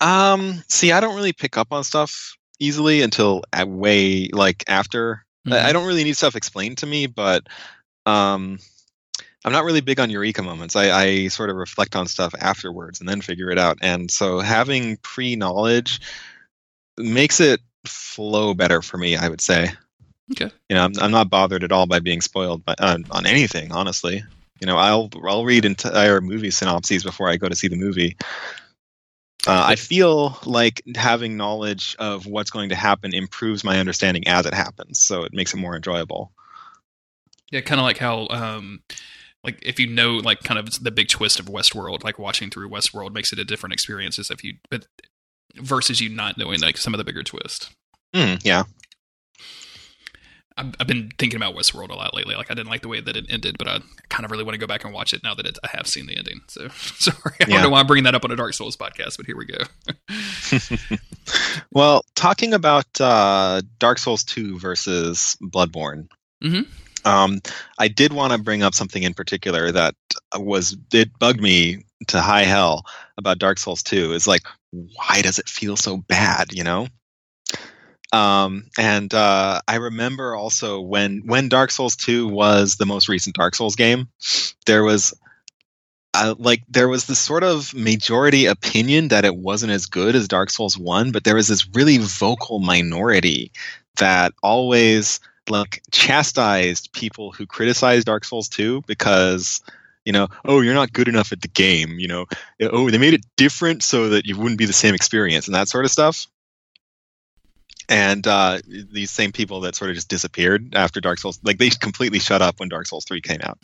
Um, 0.00 0.62
see, 0.68 0.92
I 0.92 1.00
don't 1.00 1.16
really 1.16 1.32
pick 1.32 1.56
up 1.56 1.72
on 1.72 1.82
stuff 1.82 2.36
easily 2.60 3.02
until 3.02 3.42
way 3.66 4.28
like 4.32 4.62
after. 4.68 5.26
Mm-hmm. 5.48 5.52
I, 5.52 5.70
I 5.70 5.72
don't 5.72 5.88
really 5.88 6.04
need 6.04 6.16
stuff 6.16 6.36
explained 6.36 6.78
to 6.78 6.86
me, 6.86 7.08
but 7.08 7.48
um, 8.06 8.60
I'm 9.44 9.52
not 9.52 9.64
really 9.64 9.82
big 9.82 10.00
on 10.00 10.10
eureka 10.10 10.42
moments. 10.42 10.74
I, 10.74 10.90
I 10.90 11.28
sort 11.28 11.50
of 11.50 11.56
reflect 11.56 11.96
on 11.96 12.06
stuff 12.06 12.34
afterwards 12.38 13.00
and 13.00 13.08
then 13.08 13.20
figure 13.20 13.50
it 13.50 13.58
out. 13.58 13.78
And 13.82 14.10
so 14.10 14.40
having 14.40 14.96
pre 14.98 15.36
knowledge 15.36 16.00
makes 16.96 17.40
it 17.40 17.60
flow 17.84 18.54
better 18.54 18.80
for 18.80 18.96
me, 18.96 19.16
I 19.16 19.28
would 19.28 19.42
say. 19.42 19.70
Okay. 20.32 20.50
You 20.70 20.76
know, 20.76 20.84
I'm, 20.84 20.92
I'm 20.98 21.10
not 21.10 21.28
bothered 21.28 21.64
at 21.64 21.72
all 21.72 21.86
by 21.86 21.98
being 22.00 22.22
spoiled 22.22 22.64
by, 22.64 22.74
uh, 22.78 22.98
on 23.10 23.26
anything, 23.26 23.72
honestly. 23.72 24.24
You 24.60 24.66
know, 24.66 24.76
I'll 24.76 25.10
I'll 25.26 25.44
read 25.44 25.64
entire 25.64 26.20
movie 26.20 26.50
synopses 26.50 27.02
before 27.02 27.28
I 27.28 27.36
go 27.36 27.48
to 27.48 27.56
see 27.56 27.68
the 27.68 27.76
movie. 27.76 28.16
Uh, 29.46 29.64
I 29.66 29.76
feel 29.76 30.38
like 30.46 30.80
having 30.96 31.36
knowledge 31.36 31.96
of 31.98 32.26
what's 32.26 32.50
going 32.50 32.70
to 32.70 32.74
happen 32.74 33.12
improves 33.12 33.62
my 33.62 33.78
understanding 33.78 34.26
as 34.26 34.46
it 34.46 34.54
happens, 34.54 35.00
so 35.00 35.24
it 35.24 35.34
makes 35.34 35.52
it 35.52 35.58
more 35.58 35.76
enjoyable. 35.76 36.32
Yeah, 37.50 37.60
kind 37.60 37.78
of 37.78 37.84
like 37.84 37.98
how 37.98 38.26
um, 38.30 38.80
like 39.44 39.58
if 39.62 39.78
you 39.78 39.86
know 39.86 40.14
like 40.14 40.42
kind 40.42 40.58
of 40.58 40.82
the 40.82 40.90
big 40.90 41.08
twist 41.08 41.38
of 41.38 41.46
Westworld, 41.46 42.02
like 42.02 42.18
watching 42.18 42.50
through 42.50 42.70
Westworld 42.70 43.12
makes 43.12 43.32
it 43.32 43.38
a 43.38 43.44
different 43.44 43.74
experience 43.74 44.18
as 44.18 44.30
if 44.30 44.42
you 44.42 44.54
but 44.70 44.86
versus 45.56 46.00
you 46.00 46.08
not 46.08 46.38
knowing 46.38 46.60
like 46.60 46.76
some 46.76 46.94
of 46.94 46.98
the 46.98 47.04
bigger 47.04 47.22
twist. 47.22 47.70
Mm, 48.14 48.40
yeah. 48.44 48.64
I've, 50.56 50.72
I've 50.78 50.86
been 50.86 51.10
thinking 51.18 51.36
about 51.36 51.54
Westworld 51.54 51.90
a 51.90 51.94
lot 51.94 52.14
lately. 52.14 52.36
Like 52.36 52.50
I 52.50 52.54
didn't 52.54 52.70
like 52.70 52.82
the 52.82 52.88
way 52.88 53.00
that 53.00 53.16
it 53.16 53.26
ended, 53.28 53.56
but 53.58 53.68
I 53.68 53.80
kind 54.08 54.24
of 54.24 54.30
really 54.30 54.44
want 54.44 54.54
to 54.54 54.58
go 54.58 54.66
back 54.66 54.84
and 54.84 54.94
watch 54.94 55.12
it 55.12 55.22
now 55.22 55.34
that 55.34 55.46
it, 55.46 55.58
I 55.64 55.68
have 55.76 55.86
seen 55.86 56.06
the 56.06 56.16
ending. 56.16 56.40
So 56.48 56.68
sorry, 56.74 57.34
I 57.40 57.46
yeah. 57.46 57.46
don't 57.46 57.62
know 57.64 57.70
why 57.70 57.80
I'm 57.80 57.86
bringing 57.86 58.04
that 58.04 58.14
up 58.14 58.24
on 58.24 58.30
a 58.30 58.36
Dark 58.36 58.54
Souls 58.54 58.76
podcast, 58.76 59.16
but 59.16 59.26
here 59.26 59.36
we 59.36 59.46
go. 59.46 60.96
well, 61.72 62.04
talking 62.14 62.54
about 62.54 62.86
uh, 63.00 63.62
Dark 63.78 63.98
Souls 63.98 64.22
2 64.24 64.58
versus 64.58 65.36
Bloodborne. 65.42 66.08
Mm-hmm. 66.42 66.70
Um, 67.04 67.40
I 67.78 67.88
did 67.88 68.12
want 68.12 68.32
to 68.32 68.38
bring 68.38 68.62
up 68.62 68.74
something 68.74 69.02
in 69.02 69.14
particular 69.14 69.70
that 69.72 69.94
was 70.36 70.76
it 70.92 71.18
bugged 71.18 71.40
me 71.40 71.84
to 72.08 72.20
high 72.20 72.44
hell 72.44 72.84
about 73.18 73.38
Dark 73.38 73.58
Souls 73.58 73.82
2 73.82 74.12
is 74.12 74.26
like 74.26 74.42
why 74.70 75.22
does 75.22 75.38
it 75.38 75.48
feel 75.48 75.76
so 75.76 75.96
bad, 75.96 76.52
you 76.52 76.64
know? 76.64 76.88
Um, 78.12 78.66
and 78.78 79.12
uh, 79.12 79.60
I 79.66 79.76
remember 79.76 80.36
also 80.36 80.80
when 80.80 81.22
when 81.26 81.48
Dark 81.48 81.70
Souls 81.70 81.96
2 81.96 82.28
was 82.28 82.76
the 82.76 82.86
most 82.86 83.08
recent 83.08 83.34
Dark 83.34 83.54
Souls 83.54 83.76
game, 83.76 84.08
there 84.66 84.84
was 84.84 85.14
uh, 86.14 86.34
like 86.38 86.62
there 86.68 86.88
was 86.88 87.06
this 87.06 87.18
sort 87.18 87.42
of 87.42 87.74
majority 87.74 88.46
opinion 88.46 89.08
that 89.08 89.24
it 89.24 89.34
wasn't 89.34 89.72
as 89.72 89.86
good 89.86 90.14
as 90.14 90.28
Dark 90.28 90.50
Souls 90.50 90.78
1, 90.78 91.10
but 91.10 91.24
there 91.24 91.34
was 91.34 91.48
this 91.48 91.66
really 91.74 91.98
vocal 91.98 92.60
minority 92.60 93.50
that 93.96 94.32
always 94.42 95.18
like 95.48 95.82
chastised 95.90 96.92
people 96.92 97.32
who 97.32 97.46
criticized 97.46 98.06
Dark 98.06 98.24
Souls 98.24 98.48
2 98.48 98.82
because 98.86 99.60
you 100.04 100.12
know, 100.12 100.28
oh, 100.44 100.60
you're 100.60 100.74
not 100.74 100.92
good 100.92 101.08
enough 101.08 101.32
at 101.32 101.40
the 101.40 101.48
game, 101.48 101.98
you 101.98 102.08
know, 102.08 102.26
oh, 102.60 102.90
they 102.90 102.98
made 102.98 103.14
it 103.14 103.24
different 103.36 103.82
so 103.82 104.10
that 104.10 104.26
you 104.26 104.36
wouldn't 104.36 104.58
be 104.58 104.66
the 104.66 104.72
same 104.72 104.94
experience 104.94 105.46
and 105.46 105.54
that 105.54 105.68
sort 105.68 105.86
of 105.86 105.90
stuff. 105.90 106.26
And 107.88 108.26
uh, 108.26 108.60
these 108.66 109.10
same 109.10 109.32
people 109.32 109.60
that 109.60 109.74
sort 109.74 109.90
of 109.90 109.96
just 109.96 110.08
disappeared 110.08 110.74
after 110.74 111.00
Dark 111.00 111.18
Souls, 111.18 111.38
like 111.42 111.58
they 111.58 111.70
completely 111.70 112.18
shut 112.18 112.42
up 112.42 112.60
when 112.60 112.68
Dark 112.68 112.86
Souls 112.86 113.04
3 113.04 113.20
came 113.20 113.40
out. 113.42 113.58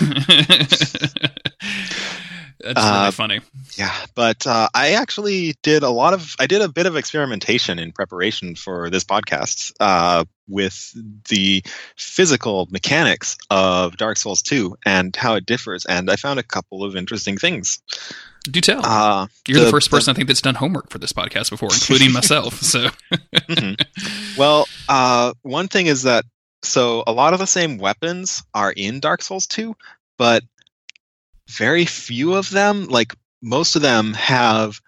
That's 2.60 2.76
really 2.76 3.08
uh, 3.08 3.10
funny. 3.10 3.40
Yeah, 3.76 3.94
but 4.14 4.46
uh, 4.46 4.68
I 4.74 4.92
actually 4.92 5.54
did 5.62 5.82
a 5.82 5.90
lot 5.90 6.14
of 6.14 6.34
I 6.38 6.46
did 6.46 6.62
a 6.62 6.68
bit 6.68 6.86
of 6.86 6.96
experimentation 6.96 7.78
in 7.78 7.92
preparation 7.92 8.54
for 8.54 8.90
this 8.90 9.04
podcast 9.04 9.72
uh, 9.80 10.24
with 10.48 10.92
the 11.28 11.62
physical 11.96 12.68
mechanics 12.70 13.36
of 13.50 13.96
Dark 13.96 14.16
Souls 14.16 14.42
2 14.42 14.76
and 14.84 15.14
how 15.14 15.34
it 15.34 15.46
differs, 15.46 15.86
and 15.86 16.10
I 16.10 16.16
found 16.16 16.38
a 16.38 16.44
couple 16.44 16.84
of 16.84 16.96
interesting 16.96 17.36
things. 17.36 17.80
Do 18.44 18.60
tell. 18.60 18.84
Uh, 18.84 19.28
You're 19.46 19.60
the, 19.60 19.64
the, 19.66 19.70
first 19.70 19.90
person 19.90 20.12
the, 20.12 20.12
I 20.12 20.16
think 20.16 20.28
that's 20.28 20.40
done 20.40 20.56
homework 20.56 20.90
for 20.90 20.98
this 20.98 21.12
podcast 21.12 21.50
before, 21.50 21.70
including 21.72 22.12
myself. 22.12 22.60
So, 22.60 22.88
mm-hmm. 23.12 23.74
well, 24.38 24.66
uh, 24.88 25.34
one 25.42 25.68
thing 25.68 25.86
is 25.86 26.02
that 26.02 26.24
so 26.62 27.04
a 27.06 27.12
lot 27.12 27.34
of 27.34 27.38
the 27.38 27.46
same 27.46 27.78
weapons 27.78 28.42
are 28.54 28.72
in 28.72 29.00
Dark 29.00 29.22
Souls 29.22 29.46
2, 29.46 29.76
but 30.18 30.44
very 31.48 31.84
few 31.84 32.34
of 32.34 32.50
them, 32.50 32.86
like 32.86 33.14
most 33.42 33.76
of 33.76 33.82
them, 33.82 34.14
have 34.14 34.80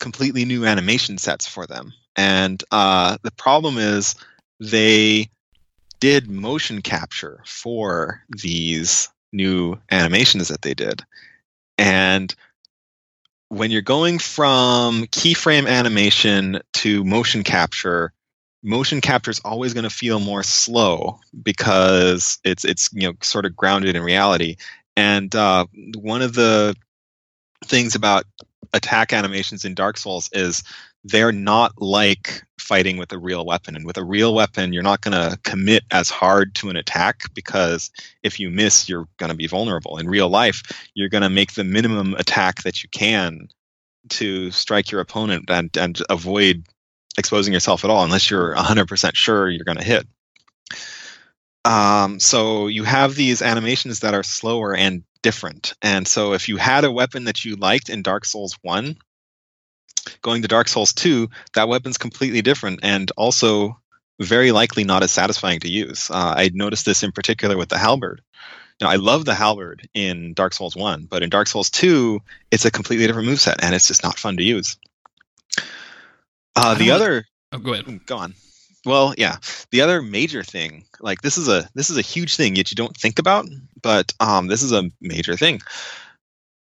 completely 0.00 0.44
new 0.44 0.64
animation 0.64 1.18
sets 1.18 1.46
for 1.46 1.66
them. 1.66 1.92
And 2.16 2.62
uh, 2.70 3.18
the 3.22 3.32
problem 3.32 3.78
is 3.78 4.14
they 4.60 5.30
did 6.00 6.30
motion 6.30 6.82
capture 6.82 7.42
for 7.46 8.22
these 8.28 9.08
new 9.32 9.78
animations 9.90 10.48
that 10.48 10.62
they 10.62 10.74
did. 10.74 11.02
And 11.78 12.34
when 13.48 13.70
you're 13.70 13.82
going 13.82 14.18
from 14.18 15.04
keyframe 15.06 15.68
animation 15.68 16.60
to 16.74 17.04
motion 17.04 17.42
capture, 17.42 18.12
motion 18.62 19.00
capture 19.00 19.30
is 19.30 19.40
always 19.44 19.74
going 19.74 19.84
to 19.84 19.90
feel 19.90 20.20
more 20.20 20.42
slow 20.42 21.18
because 21.42 22.38
it's 22.44 22.64
it's 22.64 22.90
you 22.92 23.08
know 23.08 23.14
sort 23.20 23.46
of 23.46 23.56
grounded 23.56 23.94
in 23.96 24.02
reality 24.02 24.56
and 24.96 25.34
uh, 25.34 25.66
one 25.96 26.22
of 26.22 26.34
the 26.34 26.74
things 27.64 27.94
about 27.94 28.24
attack 28.72 29.12
animations 29.12 29.64
in 29.64 29.74
Dark 29.74 29.96
Souls 29.96 30.28
is 30.32 30.62
they're 31.04 31.32
not 31.32 31.80
like 31.80 32.42
fighting 32.58 32.96
with 32.96 33.12
a 33.12 33.18
real 33.18 33.44
weapon. 33.44 33.76
And 33.76 33.84
with 33.84 33.98
a 33.98 34.04
real 34.04 34.34
weapon, 34.34 34.72
you're 34.72 34.82
not 34.82 35.02
going 35.02 35.12
to 35.12 35.38
commit 35.42 35.84
as 35.90 36.08
hard 36.08 36.54
to 36.56 36.70
an 36.70 36.76
attack 36.76 37.32
because 37.34 37.90
if 38.22 38.40
you 38.40 38.50
miss, 38.50 38.88
you're 38.88 39.06
going 39.18 39.30
to 39.30 39.36
be 39.36 39.46
vulnerable. 39.46 39.98
In 39.98 40.08
real 40.08 40.28
life, 40.28 40.62
you're 40.94 41.10
going 41.10 41.22
to 41.22 41.30
make 41.30 41.52
the 41.52 41.64
minimum 41.64 42.14
attack 42.14 42.62
that 42.62 42.82
you 42.82 42.88
can 42.88 43.48
to 44.10 44.50
strike 44.50 44.90
your 44.90 45.00
opponent 45.00 45.50
and, 45.50 45.74
and 45.76 46.00
avoid 46.08 46.64
exposing 47.18 47.52
yourself 47.52 47.84
at 47.84 47.90
all 47.90 48.04
unless 48.04 48.30
you're 48.30 48.54
100% 48.54 49.14
sure 49.14 49.48
you're 49.48 49.64
going 49.64 49.78
to 49.78 49.84
hit. 49.84 50.06
Um, 51.64 52.20
so 52.20 52.66
you 52.66 52.84
have 52.84 53.14
these 53.14 53.42
animations 53.42 54.00
that 54.00 54.14
are 54.14 54.22
slower 54.22 54.74
and 54.74 55.02
different. 55.22 55.74
And 55.80 56.06
so 56.06 56.34
if 56.34 56.48
you 56.48 56.56
had 56.56 56.84
a 56.84 56.92
weapon 56.92 57.24
that 57.24 57.44
you 57.44 57.56
liked 57.56 57.88
in 57.88 58.02
Dark 58.02 58.24
Souls 58.26 58.58
1, 58.62 58.96
going 60.20 60.42
to 60.42 60.48
Dark 60.48 60.68
Souls 60.68 60.92
2, 60.92 61.28
that 61.54 61.68
weapon's 61.68 61.98
completely 61.98 62.42
different 62.42 62.80
and 62.82 63.10
also 63.16 63.78
very 64.20 64.52
likely 64.52 64.84
not 64.84 65.02
as 65.02 65.10
satisfying 65.10 65.60
to 65.60 65.68
use. 65.68 66.10
Uh, 66.10 66.34
I 66.36 66.50
noticed 66.52 66.84
this 66.84 67.02
in 67.02 67.12
particular 67.12 67.56
with 67.56 67.70
the 67.70 67.78
halberd. 67.78 68.20
You 68.80 68.86
know, 68.86 68.90
I 68.90 68.96
love 68.96 69.24
the 69.24 69.34
halberd 69.34 69.88
in 69.94 70.34
Dark 70.34 70.52
Souls 70.52 70.76
1, 70.76 71.06
but 71.06 71.22
in 71.22 71.30
Dark 71.30 71.46
Souls 71.46 71.70
2, 71.70 72.20
it's 72.50 72.64
a 72.64 72.70
completely 72.70 73.06
different 73.06 73.28
moveset 73.28 73.56
and 73.62 73.74
it's 73.74 73.88
just 73.88 74.02
not 74.02 74.18
fun 74.18 74.36
to 74.36 74.42
use. 74.42 74.76
Uh, 76.54 76.74
the 76.74 76.90
other. 76.90 77.24
Oh, 77.52 77.58
go 77.58 77.72
ahead. 77.72 78.06
Go 78.06 78.18
on. 78.18 78.34
Well, 78.84 79.14
yeah. 79.16 79.36
The 79.70 79.80
other 79.80 80.02
major 80.02 80.42
thing, 80.42 80.84
like 81.00 81.22
this 81.22 81.38
is 81.38 81.48
a 81.48 81.68
this 81.74 81.90
is 81.90 81.96
a 81.96 82.02
huge 82.02 82.36
thing 82.36 82.56
yet 82.56 82.70
you 82.70 82.76
don't 82.76 82.96
think 82.96 83.18
about, 83.18 83.46
but 83.80 84.12
um, 84.20 84.46
this 84.46 84.62
is 84.62 84.72
a 84.72 84.90
major 85.00 85.36
thing. 85.36 85.60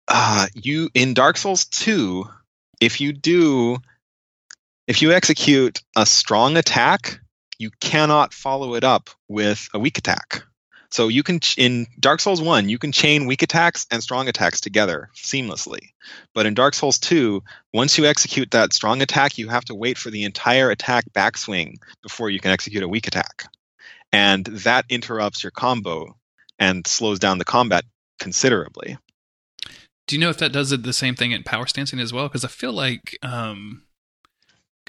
Uh, 0.07 0.47
you 0.55 0.91
in 0.95 1.15
Dark 1.15 1.37
Souls 1.37 1.65
2, 1.67 2.25
if 2.81 3.01
you 3.01 3.13
do 3.13 3.79
if 4.87 5.03
you 5.03 5.13
execute 5.13 5.83
a 5.97 6.05
strong 6.05 6.57
attack, 6.57 7.21
you 7.59 7.71
cannot 7.81 8.35
follow 8.35 8.75
it 8.75 8.85
up 8.85 9.09
with 9.29 9.69
a 9.73 9.79
weak 9.79 9.99
attack. 9.99 10.43
So 10.91 11.07
you 11.07 11.23
can 11.23 11.41
in 11.57 11.87
Dark 12.01 12.21
Souls 12.21 12.43
1, 12.43 12.69
you 12.69 12.79
can 12.79 12.91
chain 12.91 13.27
weak 13.27 13.43
attacks 13.43 13.87
and 13.91 14.03
strong 14.03 14.29
attacks 14.29 14.61
together 14.61 15.09
seamlessly. 15.15 15.93
But 16.35 16.47
in 16.47 16.55
Dark 16.55 16.75
Souls 16.75 16.99
2, 16.99 17.43
once 17.73 17.97
you 17.97 18.07
execute 18.07 18.51
that 18.51 18.73
strong 18.73 19.01
attack, 19.01 19.39
you 19.39 19.49
have 19.49 19.65
to 19.67 19.75
wait 19.75 19.99
for 19.99 20.11
the 20.11 20.25
entire 20.25 20.71
attack 20.71 21.05
backswing 21.13 21.77
before 22.03 22.29
you 22.29 22.41
can 22.41 22.51
execute 22.51 22.83
a 22.83 22.89
weak 22.89 23.07
attack. 23.07 23.45
And 24.13 24.45
that 24.47 24.85
interrupts 24.89 25.45
your 25.45 25.53
combo 25.53 26.17
and 26.59 26.85
slows 26.87 27.21
down 27.21 27.39
the 27.39 27.45
combat 27.45 27.85
considerably. 28.19 28.99
Do 30.09 30.17
you 30.17 30.21
know 30.21 30.31
if 30.31 30.39
that 30.39 30.53
does 30.53 30.71
the 30.71 30.93
same 30.93 31.15
thing 31.15 31.31
in 31.31 31.45
power 31.45 31.67
stancing 31.67 32.01
as 32.01 32.13
well? 32.13 32.27
Because 32.27 32.45
I 32.45 32.49
feel 32.49 32.73
like 32.73 33.17
um, 33.23 33.85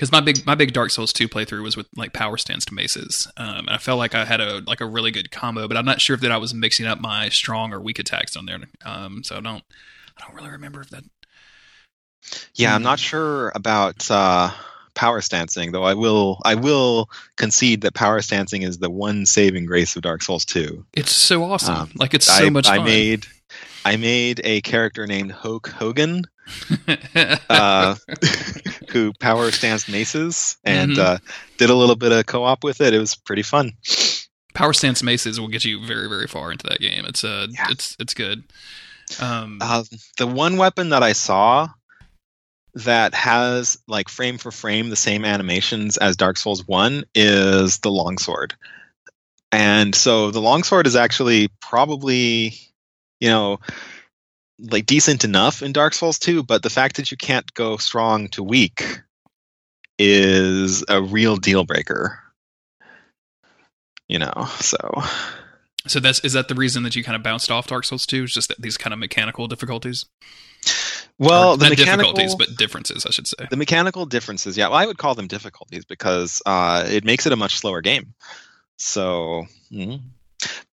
because 0.02 0.12
my 0.12 0.20
big 0.20 0.44
my 0.48 0.56
big 0.56 0.74
Dark 0.74 0.90
Souls 0.90 1.14
two 1.14 1.30
playthrough 1.30 1.62
was 1.62 1.78
with 1.78 1.88
like 1.96 2.12
power 2.12 2.36
stanced 2.36 2.72
maces, 2.72 3.32
um, 3.38 3.68
and 3.68 3.70
I 3.70 3.78
felt 3.78 4.00
like 4.00 4.16
I 4.16 4.26
had 4.26 4.42
a 4.42 4.64
like 4.66 4.82
a 4.82 4.86
really 4.88 5.12
good 5.12 5.30
combo, 5.30 5.68
but 5.68 5.78
I'm 5.78 5.86
not 5.86 6.02
sure 6.02 6.16
if 6.16 6.22
that 6.22 6.32
I 6.32 6.38
was 6.38 6.56
mixing 6.56 6.88
up 6.88 7.00
my 7.00 7.30
strong 7.30 7.72
or 7.72 7.80
weak 7.80 8.00
attacks 8.00 8.36
on 8.36 8.48
there. 8.48 8.58
Um, 8.84 9.24
so 9.24 9.38
I 9.38 9.42
don't 9.42 9.64
I 10.18 10.26
don't 10.26 10.36
really 10.36 10.50
remember 10.50 10.82
if 10.82 10.90
that. 10.90 11.04
Yeah, 12.56 12.74
I'm 12.74 12.82
not 12.82 12.98
sure 12.98 13.52
about 13.54 14.10
uh, 14.10 14.50
power 14.96 15.22
stancing, 15.22 15.72
though. 15.72 15.84
I 15.84 15.94
will 15.94 16.42
I 16.44 16.56
will 16.56 17.08
concede 17.36 17.82
that 17.82 17.94
power 17.94 18.22
stancing 18.22 18.64
is 18.64 18.80
the 18.80 18.90
one 18.90 19.28
saving 19.28 19.68
grace 19.68 19.96
of 19.96 20.02
Dark 20.02 20.24
Souls 20.24 20.46
2. 20.46 20.84
It's 20.94 21.16
so 21.16 21.44
awesome. 21.44 21.76
Um, 21.76 21.92
like 21.94 22.16
it's 22.16 22.26
so 22.26 22.48
I, 22.48 22.50
much 22.50 22.68
I 22.68 22.78
fun. 22.78 22.86
made 22.86 23.28
I 23.86 23.98
made 23.98 24.42
a 24.44 24.62
character 24.62 25.06
named 25.06 25.32
Hoke 25.32 25.68
Hogan 25.68 26.26
uh, 27.50 27.96
who 28.92 29.14
power 29.20 29.52
stanced 29.52 29.90
maces 29.90 30.58
and 30.64 30.94
Mhm. 30.94 30.98
uh, 31.00 31.18
did 31.58 31.70
a 31.70 31.76
little 31.76 31.96
bit 31.96 32.12
of 32.12 32.26
co-op 32.26 32.64
with 32.64 32.82
it. 32.82 32.94
It 32.94 33.00
was 33.00 33.16
pretty 33.16 33.44
fun. 33.44 33.74
power 34.54 34.74
stance 34.74 35.02
maces 35.02 35.40
will 35.40 35.48
get 35.48 35.64
you 35.64 35.86
very 35.86 36.10
very 36.10 36.28
far 36.28 36.52
into 36.52 36.68
that 36.68 36.80
game. 36.80 37.06
It's 37.06 37.24
uh 37.24 37.48
Yeah. 37.50 37.68
it's 37.70 37.96
it's 38.00 38.14
good. 38.14 38.44
Um, 39.20 39.60
Uh, 39.62 39.84
the 40.18 40.28
one 40.28 40.58
weapon 40.58 40.90
that 40.90 41.04
I 41.04 41.14
saw 41.14 41.70
that 42.76 43.14
has 43.14 43.78
like 43.88 44.08
frame 44.10 44.38
for 44.38 44.52
frame 44.52 44.90
the 44.90 44.96
same 44.96 45.26
animations 45.26 45.98
as 45.98 46.16
Dark 46.16 46.38
Souls 46.38 46.66
1 46.68 47.04
is 47.16 47.80
the 47.80 47.92
longsword. 47.92 48.56
And 49.52 49.94
so 49.94 50.32
the 50.32 50.40
longsword 50.42 50.88
is 50.88 50.96
actually 50.96 51.50
probably, 51.60 52.54
you 53.20 53.28
know, 53.30 53.60
like 54.70 54.86
decent 54.86 55.24
enough 55.24 55.62
in 55.62 55.74
Dark 55.74 55.94
Souls 55.94 56.20
2, 56.20 56.44
but 56.44 56.64
the 56.64 56.70
fact 56.70 56.98
that 56.98 57.12
you 57.12 57.18
can't 57.18 57.52
go 57.54 57.78
strong 57.78 58.28
to 58.30 58.44
weak 58.44 59.02
is 59.98 60.84
a 60.88 61.02
real 61.02 61.36
deal 61.36 61.64
breaker. 61.64 62.20
You 64.08 64.20
know, 64.20 64.48
so 64.60 65.04
so 65.88 66.00
that's 66.00 66.20
is 66.20 66.34
that 66.34 66.48
the 66.48 66.56
reason 66.56 66.84
that 66.84 66.96
you 66.96 67.04
kind 67.04 67.16
of 67.16 67.24
bounced 67.24 67.50
off 67.50 67.68
Dark 67.68 67.86
Souls 67.86 68.06
two? 68.06 68.26
Is 68.26 68.34
just 68.34 68.50
that 68.50 68.62
these 68.62 68.78
kind 68.78 68.94
of 68.94 69.00
mechanical 69.00 69.48
difficulties? 69.48 70.06
well, 71.18 71.54
Or 71.54 71.58
the 71.58 71.76
difficulties, 71.76 72.36
but 72.36 72.56
differences, 72.58 73.06
I 73.06 73.12
should 73.12 73.28
say. 73.28 73.48
the 73.50 73.58
mechanical 73.58 74.06
differences 74.06 74.58
yeah 74.58 74.68
well 74.68 74.78
i 74.78 74.86
would 74.86 74.98
call 74.98 75.16
them 75.16 75.28
difficulties 75.28 75.86
because 75.86 76.42
uh, 76.46 76.86
it 76.88 77.04
makes 77.04 77.26
it 77.26 77.34
a 77.34 77.36
much 77.36 77.58
slower 77.58 77.82
game 77.82 78.14
so 78.78 79.46
mhm. 79.72 80.02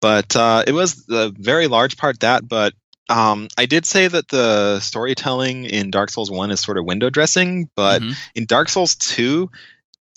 but 0.02 0.36
uh, 0.36 0.64
it 0.66 0.72
was 0.72 1.06
a 1.10 1.30
very 1.30 1.68
large 1.68 1.98
part 1.98 2.20
that 2.22 2.48
but 2.48 2.74
um, 3.10 3.48
i 3.58 3.66
did 3.66 3.86
say 3.86 4.08
that 4.08 4.28
the 4.30 4.80
storytelling 4.80 5.66
in 5.66 5.92
dark 5.92 6.10
souls 6.10 6.32
1 6.32 6.52
is 6.52 6.60
sort 6.60 6.78
of 6.78 6.86
window 6.86 7.10
dressing 7.10 7.70
but 7.76 8.02
Mhm. 8.02 8.16
in 8.36 8.46
dark 8.46 8.70
souls 8.70 8.96
2 8.96 9.50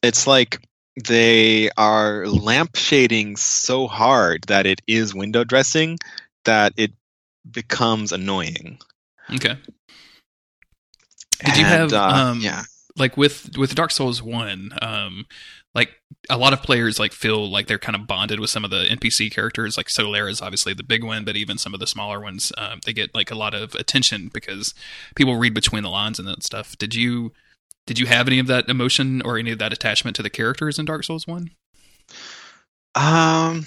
it's 0.02 0.26
like 0.26 0.60
they 1.04 1.70
are 1.76 2.26
lamp 2.26 2.76
shading 2.76 3.36
so 3.36 3.86
hard 3.86 4.42
that 4.48 4.66
it 4.66 4.80
is 4.86 5.14
window 5.14 5.44
dressing 5.44 5.98
that 6.44 6.72
it 6.76 6.92
becomes 7.50 8.12
annoying 8.12 8.78
Okay. 9.34 9.56
Did 11.44 11.56
you 11.56 11.64
have, 11.64 11.92
uh, 11.92 11.98
um, 12.14 12.40
yeah 12.40 12.64
like 12.96 13.16
with 13.16 13.56
with 13.56 13.74
Dark 13.74 13.90
Souls 13.92 14.22
one, 14.22 14.72
um, 14.82 15.24
like 15.74 15.90
a 16.30 16.36
lot 16.36 16.52
of 16.52 16.62
players 16.62 16.98
like 16.98 17.12
feel 17.12 17.50
like 17.50 17.66
they're 17.66 17.78
kind 17.78 17.96
of 17.96 18.06
bonded 18.06 18.40
with 18.40 18.50
some 18.50 18.64
of 18.64 18.70
the 18.70 18.86
NPC 18.88 19.32
characters. 19.32 19.76
Like 19.76 19.86
Solaire 19.86 20.30
is 20.30 20.40
obviously 20.40 20.74
the 20.74 20.82
big 20.82 21.04
one, 21.04 21.24
but 21.24 21.36
even 21.36 21.58
some 21.58 21.74
of 21.74 21.80
the 21.80 21.86
smaller 21.86 22.20
ones, 22.20 22.52
um, 22.58 22.80
they 22.84 22.92
get 22.92 23.14
like 23.14 23.30
a 23.30 23.36
lot 23.36 23.54
of 23.54 23.74
attention 23.74 24.30
because 24.32 24.74
people 25.14 25.36
read 25.36 25.54
between 25.54 25.82
the 25.82 25.90
lines 25.90 26.18
and 26.18 26.26
that 26.28 26.42
stuff. 26.42 26.76
Did 26.78 26.94
you 26.94 27.32
did 27.86 27.98
you 27.98 28.06
have 28.06 28.26
any 28.26 28.38
of 28.38 28.46
that 28.48 28.68
emotion 28.68 29.22
or 29.22 29.38
any 29.38 29.50
of 29.50 29.58
that 29.60 29.72
attachment 29.72 30.16
to 30.16 30.22
the 30.22 30.30
characters 30.30 30.78
in 30.78 30.84
Dark 30.84 31.04
Souls 31.04 31.26
one? 31.26 31.50
Um. 32.94 33.66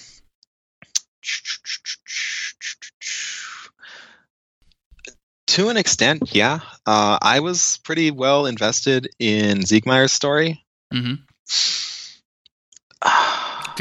To 5.48 5.70
an 5.70 5.76
extent, 5.76 6.34
yeah. 6.34 6.60
Uh, 6.86 7.18
I 7.22 7.42
was 7.42 7.80
pretty 7.84 8.10
well 8.10 8.46
invested 8.46 9.10
in 9.20 9.60
Siegmeyer's 9.60 10.14
story. 10.14 10.64
Mm-hmm. 10.94 11.16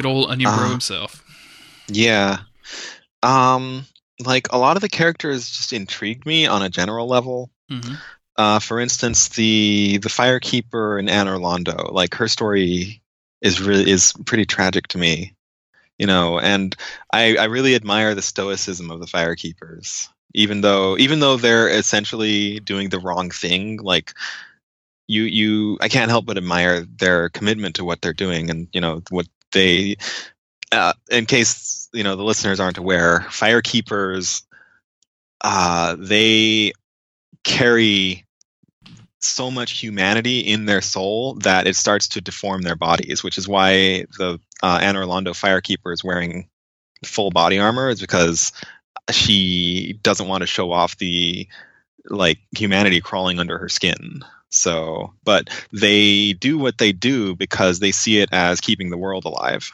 Good 0.01 0.09
old 0.09 0.31
Onion 0.31 0.49
Bro 0.49 0.65
Uh, 0.65 0.71
himself. 0.71 1.23
yeah. 1.89 2.39
Um, 3.23 3.85
like 4.19 4.51
a 4.51 4.57
lot 4.57 4.79
of 4.79 4.81
the 4.81 4.89
characters 4.89 5.51
just 5.51 5.75
intrigued 5.75 6.25
me 6.25 6.47
on 6.47 6.63
a 6.63 6.71
general 6.71 7.07
level. 7.07 7.51
hmm 7.69 7.97
Uh, 8.35 8.61
for 8.61 8.81
instance, 8.81 9.29
the 9.29 9.99
the 9.99 10.09
firekeeper 10.09 10.99
in 10.99 11.05
Anor 11.09 11.39
Londo, 11.39 11.93
like 11.93 12.15
her 12.15 12.29
story 12.29 13.03
is 13.43 13.61
really 13.61 13.91
is 13.91 14.15
pretty 14.25 14.47
tragic 14.47 14.89
to 14.89 14.99
me, 14.99 15.35
you 15.99 16.07
know, 16.07 16.39
and 16.41 16.75
I 17.13 17.37
I 17.37 17.45
really 17.45 17.75
admire 17.75 18.15
the 18.15 18.23
stoicism 18.23 18.91
of 18.91 19.01
the 19.01 19.07
firekeepers, 19.07 20.09
even 20.33 20.63
though 20.63 20.97
even 20.97 21.21
though 21.21 21.37
they're 21.37 21.69
essentially 21.69 22.59
doing 22.61 22.89
the 22.89 23.01
wrong 23.01 23.31
thing, 23.31 23.77
like 23.83 24.15
you 25.09 25.25
you 25.25 25.77
I 25.83 25.91
can't 25.91 26.11
help 26.11 26.25
but 26.25 26.39
admire 26.39 26.87
their 26.87 27.29
commitment 27.29 27.75
to 27.75 27.85
what 27.85 28.01
they're 28.01 28.15
doing 28.15 28.49
and 28.49 28.69
you 28.73 28.81
know 28.81 29.03
what 29.11 29.27
they 29.53 29.97
uh, 30.73 30.93
in 31.11 31.27
case 31.27 31.89
you 31.93 32.05
know 32.05 32.17
the 32.17 32.25
listeners 32.25 32.61
aren't 32.61 32.79
aware, 32.79 33.21
firekeepers 33.29 34.43
uh, 35.43 35.97
they 35.99 36.73
carry 37.45 38.25
so 39.21 39.51
much 39.51 39.73
humanity 39.81 40.41
in 40.41 40.65
their 40.67 40.81
soul 40.81 41.35
that 41.35 41.67
it 41.67 41.77
starts 41.77 42.09
to 42.09 42.21
deform 42.21 42.63
their 42.63 42.77
bodies, 42.77 43.23
which 43.23 43.39
is 43.39 43.47
why 43.47 44.05
the 44.19 44.39
uh, 44.63 44.79
Anor 44.79 45.07
Londo 45.07 45.33
firekeeper 45.33 45.93
is 45.93 46.05
wearing 46.05 46.49
full 47.05 47.31
body 47.31 47.59
armor, 47.59 47.91
is 47.91 48.01
because 48.01 48.53
she 49.11 49.99
doesn't 50.03 50.29
want 50.29 50.43
to 50.43 50.47
show 50.47 50.73
off 50.73 50.97
the 50.99 51.49
like 52.09 52.39
humanity 52.57 53.01
crawling 53.01 53.39
under 53.39 53.59
her 53.59 53.69
skin. 53.69 54.23
So, 54.51 55.15
but 55.25 55.49
they 55.73 56.33
do 56.35 56.59
what 56.59 56.79
they 56.79 56.93
do 56.93 57.37
because 57.37 57.79
they 57.79 57.93
see 57.93 58.19
it 58.19 58.29
as 58.33 58.61
keeping 58.61 58.91
the 58.91 58.99
world 58.99 59.25
alive. 59.25 59.71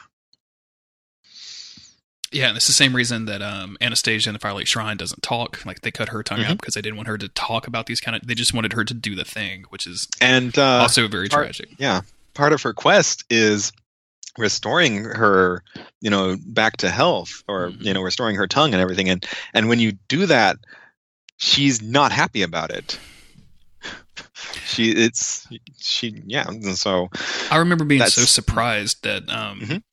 Yeah, 2.31 2.49
and 2.49 2.57
it's 2.57 2.67
the 2.67 2.73
same 2.73 2.95
reason 2.95 3.25
that 3.25 3.41
um, 3.41 3.77
Anastasia 3.79 4.29
in 4.29 4.33
the 4.33 4.39
Firelink 4.39 4.67
Shrine 4.67 4.97
doesn't 4.97 5.23
talk. 5.23 5.65
Like 5.65 5.81
they 5.81 5.91
cut 5.91 6.09
her 6.09 6.23
tongue 6.23 6.39
Mhm. 6.39 6.49
out 6.51 6.57
because 6.59 6.73
they 6.73 6.81
didn't 6.81 6.97
want 6.97 7.07
her 7.07 7.17
to 7.17 7.29
talk 7.29 7.67
about 7.67 7.85
these 7.85 8.01
kind 8.01 8.15
of. 8.17 8.27
They 8.27 8.35
just 8.35 8.53
wanted 8.53 8.73
her 8.73 8.83
to 8.83 8.93
do 8.93 9.15
the 9.15 9.23
thing, 9.23 9.63
which 9.69 9.87
is 9.87 10.07
And 10.19 10.57
uh, 10.57 10.79
also 10.81 11.07
very 11.07 11.29
part- 11.29 11.45
tragic. 11.45 11.69
yeah 11.77 12.01
part 12.33 12.53
of 12.53 12.61
her 12.61 12.73
quest 12.73 13.23
is 13.31 13.71
restoring 14.37 15.03
her 15.05 15.63
you 16.01 16.09
know 16.11 16.37
back 16.45 16.77
to 16.77 16.91
health 16.91 17.41
or 17.47 17.69
Mhm. 17.71 17.83
you 17.83 17.93
know 17.93 18.01
restoring 18.01 18.35
her 18.35 18.45
tongue 18.45 18.73
and 18.73 18.81
everything 18.81 19.09
and 19.09 19.25
and 19.55 19.67
when 19.69 19.79
you 19.79 19.93
do 20.07 20.27
that 20.27 20.57
she's 21.37 21.81
not 21.81 22.11
happy 22.11 22.43
about 22.43 22.69
it 22.69 22.99
she 24.65 24.91
it's 24.91 25.47
she 25.79 26.21
yeah 26.25 26.45
and 26.47 26.77
so 26.77 27.09
I 27.51 27.57
remember 27.57 27.85
being 27.85 28.01
so 28.05 28.21
surprised 28.23 29.03
that 29.03 29.29
um, 29.29 29.59
Mhm. 29.61 29.83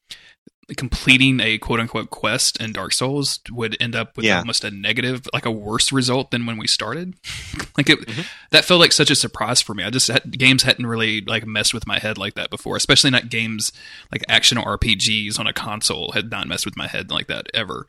completing 0.79 1.41
a 1.41 1.59
quote 1.59 1.79
unquote 1.79 2.09
quest 2.09 2.59
in 2.61 2.73
Dark 2.73 2.93
Souls 2.95 3.41
would 3.51 3.77
end 3.81 3.95
up 3.95 4.17
with 4.17 4.25
Yeah. 4.25 4.39
almost 4.39 4.65
a 4.65 4.71
negative, 4.71 5.27
like 5.35 5.45
a 5.45 5.51
worse 5.51 5.93
result 5.93 6.31
than 6.31 6.47
when 6.47 6.57
we 6.57 6.67
started. 6.67 7.15
like 7.77 7.91
it, 7.91 8.01
Mhm. 8.07 8.27
that 8.51 8.65
felt 8.65 8.81
like 8.81 8.93
such 8.93 9.11
a 9.11 9.15
surprise 9.15 9.61
for 9.61 9.75
me. 9.75 9.85
I 9.85 9.91
just 9.91 10.09
had, 10.09 10.39
games 10.39 10.63
hadn't 10.63 10.87
really 10.87 11.21
like 11.21 11.47
messed 11.47 11.75
with 11.75 11.87
my 11.87 11.99
head 11.99 12.17
like 12.17 12.33
that 12.35 12.49
before, 12.49 12.77
especially 12.77 13.11
not 13.11 13.29
games 13.29 13.73
like 14.11 14.25
action 14.27 14.57
RPGs 14.57 15.39
on 15.39 15.47
a 15.47 15.53
console 15.53 16.13
had 16.13 16.31
not 16.31 16.49
messed 16.49 16.65
with 16.65 16.77
my 16.79 16.87
head 16.89 17.11
like 17.11 17.27
that 17.27 17.49
ever. 17.53 17.87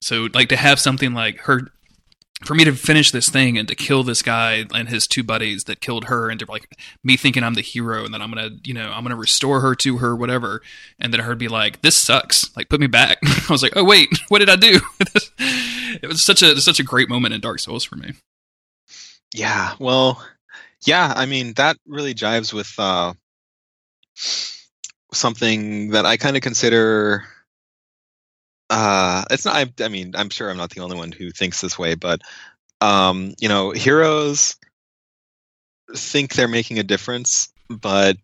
So 0.00 0.28
like 0.32 0.48
to 0.50 0.56
have 0.56 0.78
something 0.78 1.14
like 1.14 1.38
her 1.40 1.72
for 2.44 2.54
me 2.54 2.64
to 2.64 2.72
finish 2.72 3.10
this 3.10 3.28
thing 3.28 3.58
and 3.58 3.68
to 3.68 3.74
kill 3.74 4.02
this 4.02 4.22
guy 4.22 4.64
and 4.74 4.88
his 4.88 5.06
two 5.06 5.22
buddies 5.22 5.64
that 5.64 5.80
killed 5.80 6.04
her 6.04 6.30
and 6.30 6.40
to 6.40 6.46
like 6.50 6.68
me 7.02 7.16
thinking 7.16 7.42
I'm 7.42 7.54
the 7.54 7.62
hero 7.62 8.04
and 8.04 8.12
that 8.14 8.20
I'm 8.20 8.30
gonna 8.30 8.50
you 8.64 8.74
know 8.74 8.90
I'm 8.90 9.02
gonna 9.02 9.16
restore 9.16 9.60
her 9.60 9.74
to 9.76 9.98
her 9.98 10.16
whatever 10.16 10.62
and 10.98 11.12
then 11.12 11.20
her 11.20 11.34
be 11.34 11.48
like 11.48 11.82
this 11.82 11.96
sucks. 11.96 12.54
Like 12.56 12.68
put 12.68 12.80
me 12.80 12.86
back. 12.86 13.18
I 13.22 13.46
was 13.50 13.62
like 13.62 13.72
oh 13.76 13.84
wait. 13.84 14.08
What 14.28 14.38
did 14.38 14.50
I 14.50 14.56
do? 14.56 14.80
It 16.02 16.08
was 16.08 16.24
such 16.24 16.40
a 16.40 16.58
such 16.60 16.80
a 16.80 16.84
great 16.84 17.10
moment 17.10 17.34
in 17.34 17.40
Dark 17.42 17.58
Souls 17.58 17.84
for 17.84 17.96
me. 17.96 18.14
Yeah. 19.34 19.74
Well 19.78 20.24
yeah 20.86 21.12
i 21.16 21.26
mean 21.26 21.52
that 21.54 21.76
really 21.86 22.14
jives 22.14 22.52
with 22.52 22.72
uh 22.78 23.12
something 25.12 25.90
that 25.90 26.06
i 26.06 26.16
kind 26.16 26.36
of 26.36 26.42
consider 26.42 27.24
uh 28.72 29.24
it's 29.30 29.44
not 29.44 29.56
I, 29.56 29.84
I 29.84 29.88
mean 29.88 30.14
i'm 30.16 30.30
sure 30.30 30.50
i'm 30.50 30.56
not 30.56 30.70
the 30.70 30.80
only 30.80 30.96
one 30.96 31.12
who 31.12 31.30
thinks 31.30 31.60
this 31.60 31.78
way 31.78 31.94
but 31.94 32.22
um 32.80 33.34
you 33.40 33.48
know 33.48 33.70
heroes 33.70 34.56
think 35.94 36.34
they're 36.34 36.48
making 36.48 36.78
a 36.78 36.82
difference 36.82 37.50
but 37.68 38.16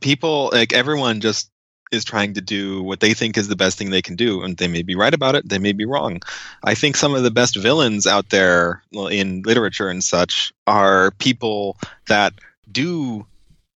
people 0.00 0.50
like 0.52 0.72
everyone 0.72 1.20
just 1.20 1.50
is 1.92 2.04
trying 2.04 2.34
to 2.34 2.40
do 2.40 2.82
what 2.82 3.00
they 3.00 3.14
think 3.14 3.38
is 3.38 3.48
the 3.48 3.56
best 3.56 3.78
thing 3.78 3.90
they 3.90 4.02
can 4.02 4.16
do, 4.16 4.42
and 4.42 4.56
they 4.56 4.68
may 4.68 4.82
be 4.82 4.94
right 4.94 5.14
about 5.14 5.34
it, 5.34 5.48
they 5.48 5.58
may 5.58 5.72
be 5.72 5.84
wrong. 5.84 6.20
I 6.62 6.74
think 6.74 6.96
some 6.96 7.14
of 7.14 7.22
the 7.22 7.30
best 7.30 7.56
villains 7.56 8.06
out 8.06 8.30
there 8.30 8.82
in 8.92 9.42
literature 9.42 9.88
and 9.88 10.02
such 10.02 10.52
are 10.66 11.12
people 11.12 11.76
that 12.08 12.34
do 12.70 13.26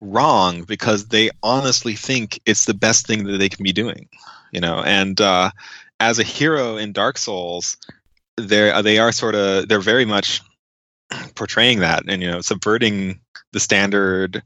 wrong 0.01 0.63
because 0.63 1.07
they 1.07 1.29
honestly 1.43 1.95
think 1.95 2.39
it's 2.45 2.65
the 2.65 2.73
best 2.73 3.05
thing 3.05 3.25
that 3.25 3.37
they 3.37 3.49
can 3.49 3.63
be 3.63 3.73
doing, 3.73 4.07
you 4.51 4.61
know. 4.61 4.81
And 4.81 5.19
uh, 5.19 5.51
as 5.99 6.19
a 6.19 6.23
hero 6.23 6.77
in 6.77 6.91
Dark 6.91 7.17
Souls, 7.17 7.77
they 8.37 8.71
uh, 8.71 8.81
they 8.81 8.99
are 8.99 9.11
sort 9.11 9.35
of 9.35 9.67
they're 9.67 9.79
very 9.79 10.05
much 10.05 10.41
portraying 11.35 11.79
that 11.79 12.03
and 12.07 12.21
you 12.21 12.29
know 12.29 12.41
subverting 12.41 13.19
the 13.51 13.59
standard 13.59 14.43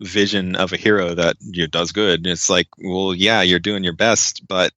vision 0.00 0.56
of 0.56 0.72
a 0.72 0.76
hero 0.76 1.14
that 1.14 1.36
you 1.40 1.62
know, 1.62 1.68
does 1.68 1.92
good. 1.92 2.26
It's 2.26 2.50
like, 2.50 2.68
well, 2.78 3.14
yeah, 3.14 3.42
you're 3.42 3.58
doing 3.58 3.84
your 3.84 3.94
best, 3.94 4.46
but 4.46 4.72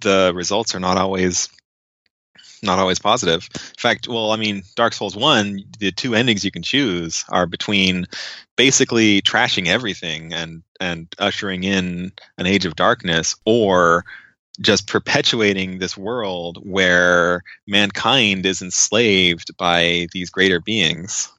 the 0.00 0.32
results 0.34 0.74
are 0.74 0.80
not 0.80 0.96
always 0.96 1.48
not 2.62 2.78
always 2.78 2.98
positive. 2.98 3.48
In 3.54 3.60
fact, 3.78 4.06
well, 4.06 4.32
I 4.32 4.36
mean, 4.36 4.62
Dark 4.76 4.92
Souls 4.92 5.16
1, 5.16 5.64
the 5.78 5.92
two 5.92 6.14
endings 6.14 6.44
you 6.44 6.50
can 6.50 6.62
choose 6.62 7.24
are 7.30 7.46
between 7.46 8.06
basically 8.56 9.22
trashing 9.22 9.66
everything 9.66 10.34
and 10.34 10.62
and 10.78 11.08
ushering 11.18 11.64
in 11.64 12.12
an 12.36 12.46
age 12.46 12.66
of 12.66 12.76
darkness 12.76 13.36
or 13.46 14.04
just 14.60 14.86
perpetuating 14.86 15.78
this 15.78 15.96
world 15.96 16.58
where 16.62 17.42
mankind 17.66 18.44
is 18.44 18.60
enslaved 18.62 19.56
by 19.56 20.06
these 20.12 20.30
greater 20.30 20.60
beings. 20.60 21.30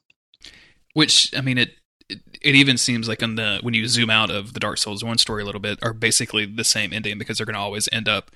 Which 0.94 1.32
I 1.36 1.40
mean 1.40 1.58
it 1.58 1.70
it 2.08 2.54
even 2.54 2.76
seems 2.76 3.08
like 3.08 3.22
on 3.22 3.36
the 3.36 3.58
when 3.62 3.74
you 3.74 3.86
zoom 3.86 4.10
out 4.10 4.30
of 4.30 4.54
the 4.54 4.60
Dark 4.60 4.78
Souls 4.78 5.04
one 5.04 5.18
story 5.18 5.42
a 5.42 5.46
little 5.46 5.60
bit 5.60 5.78
are 5.82 5.92
basically 5.92 6.46
the 6.46 6.64
same 6.64 6.92
ending 6.92 7.18
because 7.18 7.38
they're 7.38 7.46
going 7.46 7.54
to 7.54 7.60
always 7.60 7.88
end 7.92 8.08
up 8.08 8.30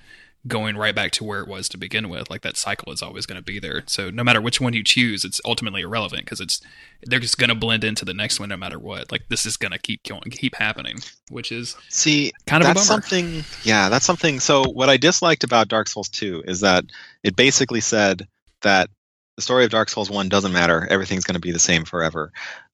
going 0.47 0.77
right 0.77 0.95
back 0.95 1.11
to 1.11 1.23
where 1.23 1.41
it 1.41 1.47
was 1.47 1.69
to 1.69 1.77
begin 1.77 2.09
with. 2.09 2.29
Like 2.29 2.41
that 2.41 2.57
cycle 2.57 2.91
is 2.91 3.01
always 3.01 3.25
going 3.25 3.37
to 3.37 3.43
be 3.43 3.59
there. 3.59 3.83
So 3.87 4.09
no 4.09 4.23
matter 4.23 4.41
which 4.41 4.61
one 4.61 4.73
you 4.73 4.83
choose, 4.83 5.23
it's 5.23 5.41
ultimately 5.45 5.81
irrelevant 5.81 6.25
because 6.25 6.41
it's 6.41 6.61
they're 7.03 7.19
just 7.19 7.37
going 7.37 7.49
to 7.49 7.55
blend 7.55 7.83
into 7.83 8.05
the 8.05 8.13
next 8.13 8.39
one 8.39 8.49
no 8.49 8.57
matter 8.57 8.79
what. 8.79 9.11
Like 9.11 9.29
this 9.29 9.45
is 9.45 9.57
going 9.57 9.71
to 9.71 9.79
keep 9.79 10.03
going, 10.03 10.21
keep 10.31 10.55
happening, 10.55 10.97
which 11.29 11.51
is 11.51 11.75
see 11.89 12.33
kind 12.45 12.63
of 12.63 12.67
that's 12.67 12.83
something. 12.83 13.43
Yeah, 13.63 13.89
that's 13.89 14.05
something. 14.05 14.39
So 14.39 14.63
what 14.63 14.89
I 14.89 14.97
disliked 14.97 15.43
about 15.43 15.67
Dark 15.67 15.87
Souls 15.87 16.09
two 16.09 16.43
is 16.45 16.61
that 16.61 16.85
it 17.23 17.35
basically 17.35 17.81
said 17.81 18.27
that 18.61 18.89
the 19.35 19.41
story 19.43 19.63
of 19.63 19.71
Dark 19.71 19.87
Souls 19.89 20.09
1 20.09 20.29
doesn't 20.29 20.51
matter. 20.51 20.87
Everything's 20.89 21.23
going 21.23 21.35
to 21.35 21.39
be 21.39 21.51
the 21.51 21.59
same 21.59 21.85
forever. 21.85 22.31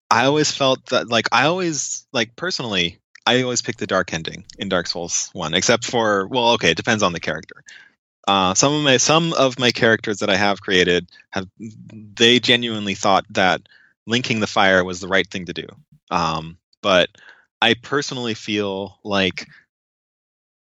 I 0.10 0.26
always 0.26 0.50
felt 0.50 0.86
that 0.88 1.10
like 1.10 1.28
I 1.32 1.46
always 1.46 2.08
like 2.14 2.36
personally 2.36 3.00
I 3.26 3.42
always 3.42 3.62
pick 3.62 3.78
the 3.78 3.88
dark 3.88 4.14
ending 4.14 4.46
in 4.58 4.70
Dark 4.70 4.88
Souls 4.88 5.30
one, 5.34 5.54
except 5.54 5.86
for 5.86 6.28
well, 6.28 6.52
okay, 6.54 6.72
it 6.72 6.78
depends 6.78 7.04
on 7.04 7.14
the 7.14 7.20
character. 7.20 7.64
Uh, 8.28 8.54
some 8.54 8.74
of 8.74 8.84
my 8.84 8.98
some 8.98 9.34
of 9.34 9.60
my 9.60 9.72
characters 9.72 10.20
that 10.20 10.30
I 10.30 10.36
have 10.36 10.62
created 10.62 11.08
have 11.30 11.48
they 11.60 12.40
genuinely 12.40 12.96
thought 12.96 13.26
that 13.32 13.62
linking 14.06 14.40
the 14.40 14.48
fire 14.48 14.84
was 14.84 15.00
the 15.00 15.08
right 15.08 15.30
thing 15.30 15.46
to 15.46 15.54
do. 15.54 15.68
Um, 16.12 16.58
but 16.82 17.10
I 17.62 17.76
personally 17.76 18.34
feel 18.34 19.00
like 19.04 19.48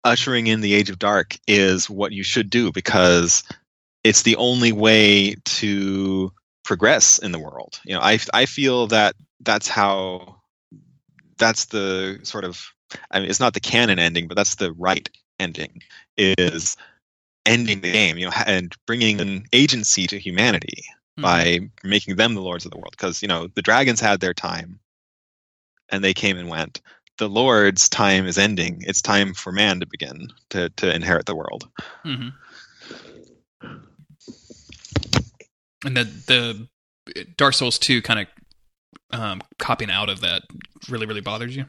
ushering 0.05 0.47
in 0.47 0.61
the 0.61 0.75
age 0.75 0.91
of 0.91 0.99
dark 0.99 1.37
is 1.47 1.89
what 1.89 2.13
you 2.13 2.23
should 2.23 2.51
do 2.51 2.71
because 2.73 3.43
it's 4.03 4.23
the 4.23 4.37
only 4.37 4.73
way 4.73 5.37
to 5.45 6.31
progress 6.63 7.19
in 7.19 7.33
the 7.33 7.39
world. 7.39 7.81
You 7.85 7.95
know, 7.95 8.01
I 8.01 8.19
I 8.33 8.47
feel 8.47 8.89
that 8.89 9.17
that's 9.41 9.69
how 9.69 10.43
that's 11.39 11.67
the 11.67 12.21
sort 12.23 12.45
of 12.45 12.73
I 13.11 13.21
mean 13.21 13.31
it's 13.31 13.41
not 13.41 13.55
the 13.55 13.61
canon 13.61 13.99
ending, 13.99 14.29
but 14.29 14.37
that's 14.37 14.57
the 14.57 14.73
right 14.73 15.09
ending 15.39 15.83
is 16.17 16.77
ending 17.47 17.81
the 17.81 17.93
game, 17.93 18.17
you 18.19 18.27
know, 18.27 18.33
and 18.47 18.75
bringing 18.87 19.21
an 19.21 19.45
agency 19.53 20.07
to 20.07 20.19
humanity 20.19 20.85
mm-hmm. 21.19 21.23
by 21.23 21.61
making 21.83 22.17
them 22.17 22.35
the 22.35 22.43
lords 22.43 22.65
of 22.65 22.71
the 22.71 22.79
world 22.79 22.93
because 22.93 23.23
you 23.23 23.29
know 23.29 23.49
the 23.55 23.63
dragons 23.63 24.01
had 24.01 24.21
their 24.21 24.35
time 24.35 24.79
and 25.89 26.03
they 26.03 26.15
came 26.15 26.39
and 26.39 26.49
went 26.49 26.81
the 27.19 27.29
lord's 27.29 27.89
time 27.89 28.27
is 28.27 28.39
ending 28.39 28.83
it's 28.87 29.03
time 29.03 29.35
for 29.35 29.53
man 29.53 29.81
to 29.81 29.87
begin 29.87 30.29
to, 30.51 30.69
to 30.71 30.93
inherit 30.93 31.27
the 31.27 31.35
world 31.35 31.69
mm-hmm. 32.05 32.29
and 35.85 35.97
the 35.97 36.05
the 36.27 36.69
Dark 37.37 37.53
Souls 37.53 37.79
two 37.79 38.01
kind 38.01 38.21
of 38.21 38.27
um, 39.15 39.41
copying 39.59 39.91
out 39.91 40.09
of 40.09 40.21
that 40.21 40.43
really 40.89 41.07
really 41.07 41.21
bothers 41.21 41.57
you. 41.57 41.67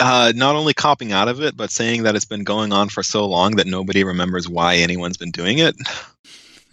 Uh, 0.00 0.32
not 0.34 0.56
only 0.56 0.72
copying 0.72 1.12
out 1.12 1.28
of 1.28 1.42
it, 1.42 1.56
but 1.56 1.70
saying 1.70 2.04
that 2.04 2.14
it's 2.14 2.24
been 2.24 2.44
going 2.44 2.72
on 2.72 2.88
for 2.88 3.02
so 3.02 3.26
long 3.26 3.56
that 3.56 3.66
nobody 3.66 4.04
remembers 4.04 4.48
why 4.48 4.76
anyone's 4.76 5.16
been 5.16 5.30
doing 5.30 5.58
it. 5.58 5.74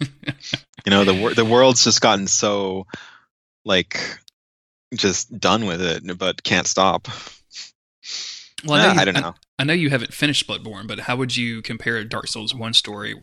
you 0.00 0.90
know, 0.90 1.04
the 1.04 1.34
the 1.34 1.44
world's 1.44 1.84
just 1.84 2.00
gotten 2.00 2.26
so 2.26 2.86
like 3.64 3.98
just 4.94 5.38
done 5.38 5.66
with 5.66 5.80
it, 5.80 6.18
but 6.18 6.42
can't 6.42 6.66
stop. 6.66 7.08
Well, 8.64 8.80
I, 8.80 8.86
know 8.86 8.92
you, 8.92 9.00
I 9.00 9.04
don't 9.04 9.20
know. 9.20 9.34
I, 9.58 9.62
I, 9.62 9.64
know 9.64 9.72
you 9.72 9.90
haven't 9.90 10.14
finished 10.14 10.46
Bloodborne, 10.46 10.86
but 10.86 11.00
how 11.00 11.16
would 11.16 11.36
you 11.36 11.62
compare 11.62 12.02
Dark 12.04 12.28
Souls 12.28 12.54
one 12.54 12.74
story 12.74 13.20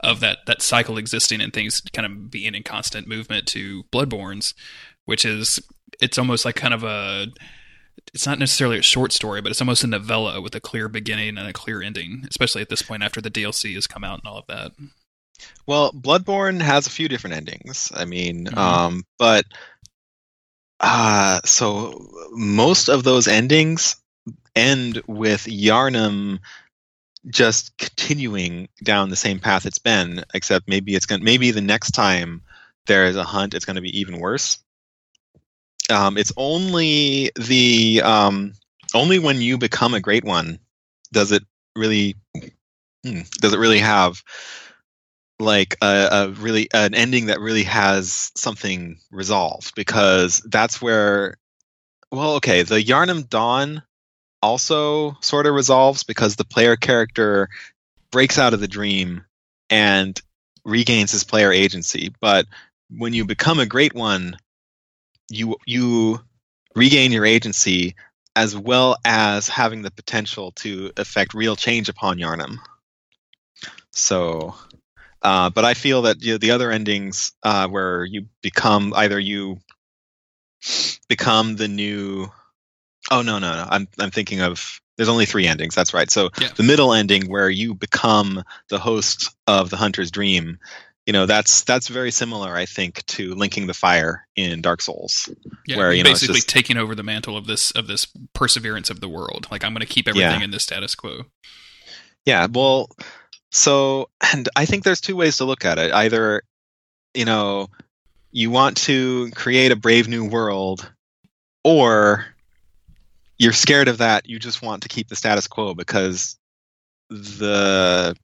of 0.00 0.20
that 0.20 0.38
that 0.46 0.60
cycle 0.60 0.98
existing 0.98 1.40
and 1.40 1.52
things 1.52 1.80
kind 1.92 2.04
of 2.04 2.30
being 2.30 2.54
in 2.54 2.62
constant 2.62 3.08
movement 3.08 3.46
to 3.48 3.84
Bloodborne's, 3.84 4.54
which 5.04 5.24
is 5.24 5.60
it's 6.00 6.18
almost 6.18 6.44
like 6.44 6.56
kind 6.56 6.74
of 6.74 6.82
a 6.82 7.26
it's 8.12 8.26
not 8.26 8.38
necessarily 8.38 8.78
a 8.78 8.82
short 8.82 9.12
story, 9.12 9.40
but 9.40 9.50
it's 9.50 9.60
almost 9.60 9.84
a 9.84 9.86
novella 9.86 10.40
with 10.40 10.54
a 10.54 10.60
clear 10.60 10.88
beginning 10.88 11.38
and 11.38 11.48
a 11.48 11.52
clear 11.52 11.82
ending, 11.82 12.24
especially 12.28 12.62
at 12.62 12.68
this 12.68 12.82
point 12.82 13.02
after 13.02 13.20
the 13.20 13.30
DLC 13.30 13.74
has 13.74 13.86
come 13.86 14.04
out 14.04 14.20
and 14.20 14.28
all 14.28 14.38
of 14.38 14.46
that. 14.46 14.72
Well, 15.66 15.92
Bloodborne 15.92 16.60
has 16.60 16.86
a 16.86 16.90
few 16.90 17.08
different 17.08 17.36
endings. 17.36 17.90
I 17.94 18.04
mean, 18.04 18.46
mm-hmm. 18.46 18.58
um, 18.58 19.04
but 19.18 19.46
uh, 20.80 21.40
so 21.44 22.08
most 22.32 22.88
of 22.88 23.04
those 23.04 23.26
endings 23.26 23.96
end 24.54 25.02
with 25.06 25.44
Yharnam 25.44 26.40
just 27.26 27.76
continuing 27.78 28.68
down 28.82 29.08
the 29.08 29.16
same 29.16 29.40
path 29.40 29.66
it's 29.66 29.78
been, 29.78 30.24
except 30.34 30.68
maybe 30.68 30.94
it's 30.94 31.06
going 31.06 31.24
maybe 31.24 31.50
the 31.50 31.60
next 31.60 31.92
time 31.92 32.42
there 32.86 33.06
is 33.06 33.16
a 33.16 33.24
hunt, 33.24 33.54
it's 33.54 33.64
going 33.64 33.76
to 33.76 33.82
be 33.82 34.00
even 34.00 34.20
worse. 34.20 34.58
Um, 35.90 36.16
it's 36.16 36.32
only 36.36 37.30
the 37.36 38.02
um, 38.02 38.54
only 38.94 39.18
when 39.18 39.40
you 39.40 39.58
become 39.58 39.94
a 39.94 40.00
great 40.00 40.24
one 40.24 40.58
does 41.12 41.32
it 41.32 41.44
really 41.76 42.16
hmm, 43.04 43.20
does 43.40 43.52
it 43.52 43.58
really 43.58 43.78
have 43.78 44.22
like 45.38 45.76
a, 45.82 46.08
a, 46.10 46.28
really 46.30 46.68
an 46.72 46.94
ending 46.94 47.26
that 47.26 47.40
really 47.40 47.64
has 47.64 48.32
something 48.34 48.98
resolved 49.10 49.74
because 49.74 50.40
that's 50.46 50.80
where 50.80 51.36
well 52.10 52.34
okay 52.36 52.62
the 52.62 52.82
Yharnam 52.82 53.28
Dawn 53.28 53.82
also 54.44 55.16
sort 55.22 55.46
of 55.46 55.54
resolves 55.54 56.02
because 56.02 56.36
the 56.36 56.44
player 56.44 56.76
character 56.76 57.48
breaks 58.10 58.38
out 58.38 58.54
of 58.54 58.60
the 58.60 58.68
dream 58.68 59.24
and 59.70 60.20
regains 60.64 61.12
his 61.12 61.24
player 61.24 61.50
agency. 61.50 62.14
But 62.20 62.46
when 62.90 63.14
you 63.14 63.24
become 63.24 63.58
a 63.58 63.66
great 63.66 63.94
one, 63.94 64.36
you 65.30 65.56
you 65.66 66.20
regain 66.74 67.12
your 67.12 67.26
agency 67.26 67.94
as 68.36 68.56
well 68.56 68.96
as 69.04 69.48
having 69.48 69.82
the 69.82 69.90
potential 69.90 70.52
to 70.52 70.92
affect 70.96 71.34
real 71.34 71.54
change 71.54 71.88
upon 71.88 72.18
Yharnam. 72.18 72.58
So, 73.92 74.54
uh, 75.22 75.50
but 75.50 75.64
I 75.64 75.74
feel 75.74 76.02
that 76.02 76.22
you 76.22 76.32
know, 76.32 76.38
the 76.38 76.50
other 76.50 76.70
endings 76.70 77.32
uh, 77.42 77.68
where 77.68 78.04
you 78.04 78.26
become 78.42 78.92
either 78.94 79.18
you 79.18 79.58
become 81.08 81.56
the 81.56 81.68
new 81.68 82.30
Oh 83.10 83.22
no, 83.22 83.38
no, 83.38 83.54
no. 83.54 83.66
I'm 83.68 83.88
I'm 83.98 84.10
thinking 84.10 84.40
of 84.40 84.80
there's 84.96 85.08
only 85.08 85.26
three 85.26 85.46
endings. 85.46 85.74
That's 85.74 85.92
right. 85.92 86.10
So 86.10 86.30
yeah. 86.40 86.48
the 86.56 86.62
middle 86.62 86.92
ending 86.92 87.28
where 87.28 87.50
you 87.50 87.74
become 87.74 88.42
the 88.68 88.78
host 88.78 89.34
of 89.46 89.70
the 89.70 89.76
hunter's 89.76 90.10
dream, 90.10 90.58
you 91.06 91.12
know, 91.12 91.26
that's 91.26 91.64
that's 91.64 91.88
very 91.88 92.10
similar, 92.10 92.56
I 92.56 92.64
think, 92.64 93.04
to 93.06 93.34
linking 93.34 93.66
the 93.66 93.74
fire 93.74 94.26
in 94.36 94.62
Dark 94.62 94.80
Souls. 94.80 95.28
Yeah, 95.66 95.76
where 95.76 95.92
you 95.92 96.02
know, 96.02 96.10
basically 96.10 96.36
just, 96.36 96.48
taking 96.48 96.78
over 96.78 96.94
the 96.94 97.02
mantle 97.02 97.36
of 97.36 97.46
this 97.46 97.70
of 97.72 97.86
this 97.86 98.06
perseverance 98.32 98.88
of 98.88 99.00
the 99.00 99.08
world. 99.08 99.46
Like 99.50 99.64
I'm 99.64 99.72
going 99.72 99.86
to 99.86 99.92
keep 99.92 100.08
everything 100.08 100.40
yeah. 100.40 100.44
in 100.44 100.50
the 100.50 100.60
status 100.60 100.94
quo. 100.94 101.24
Yeah. 102.24 102.46
Well, 102.50 102.88
so 103.50 104.08
and 104.32 104.48
I 104.56 104.64
think 104.64 104.84
there's 104.84 105.00
two 105.00 105.16
ways 105.16 105.36
to 105.38 105.44
look 105.44 105.66
at 105.66 105.78
it. 105.78 105.92
Either, 105.92 106.42
you 107.12 107.26
know, 107.26 107.68
you 108.32 108.50
want 108.50 108.78
to 108.78 109.30
create 109.32 109.72
a 109.72 109.76
brave 109.76 110.08
new 110.08 110.26
world, 110.26 110.90
or 111.64 112.24
you're 113.38 113.52
scared 113.52 113.88
of 113.88 113.98
that. 113.98 114.26
You 114.26 114.38
just 114.38 114.62
want 114.62 114.84
to 114.84 114.88
keep 114.88 115.08
the 115.08 115.16
status 115.16 115.46
quo 115.46 115.74
because 115.74 116.38
the 117.10 118.16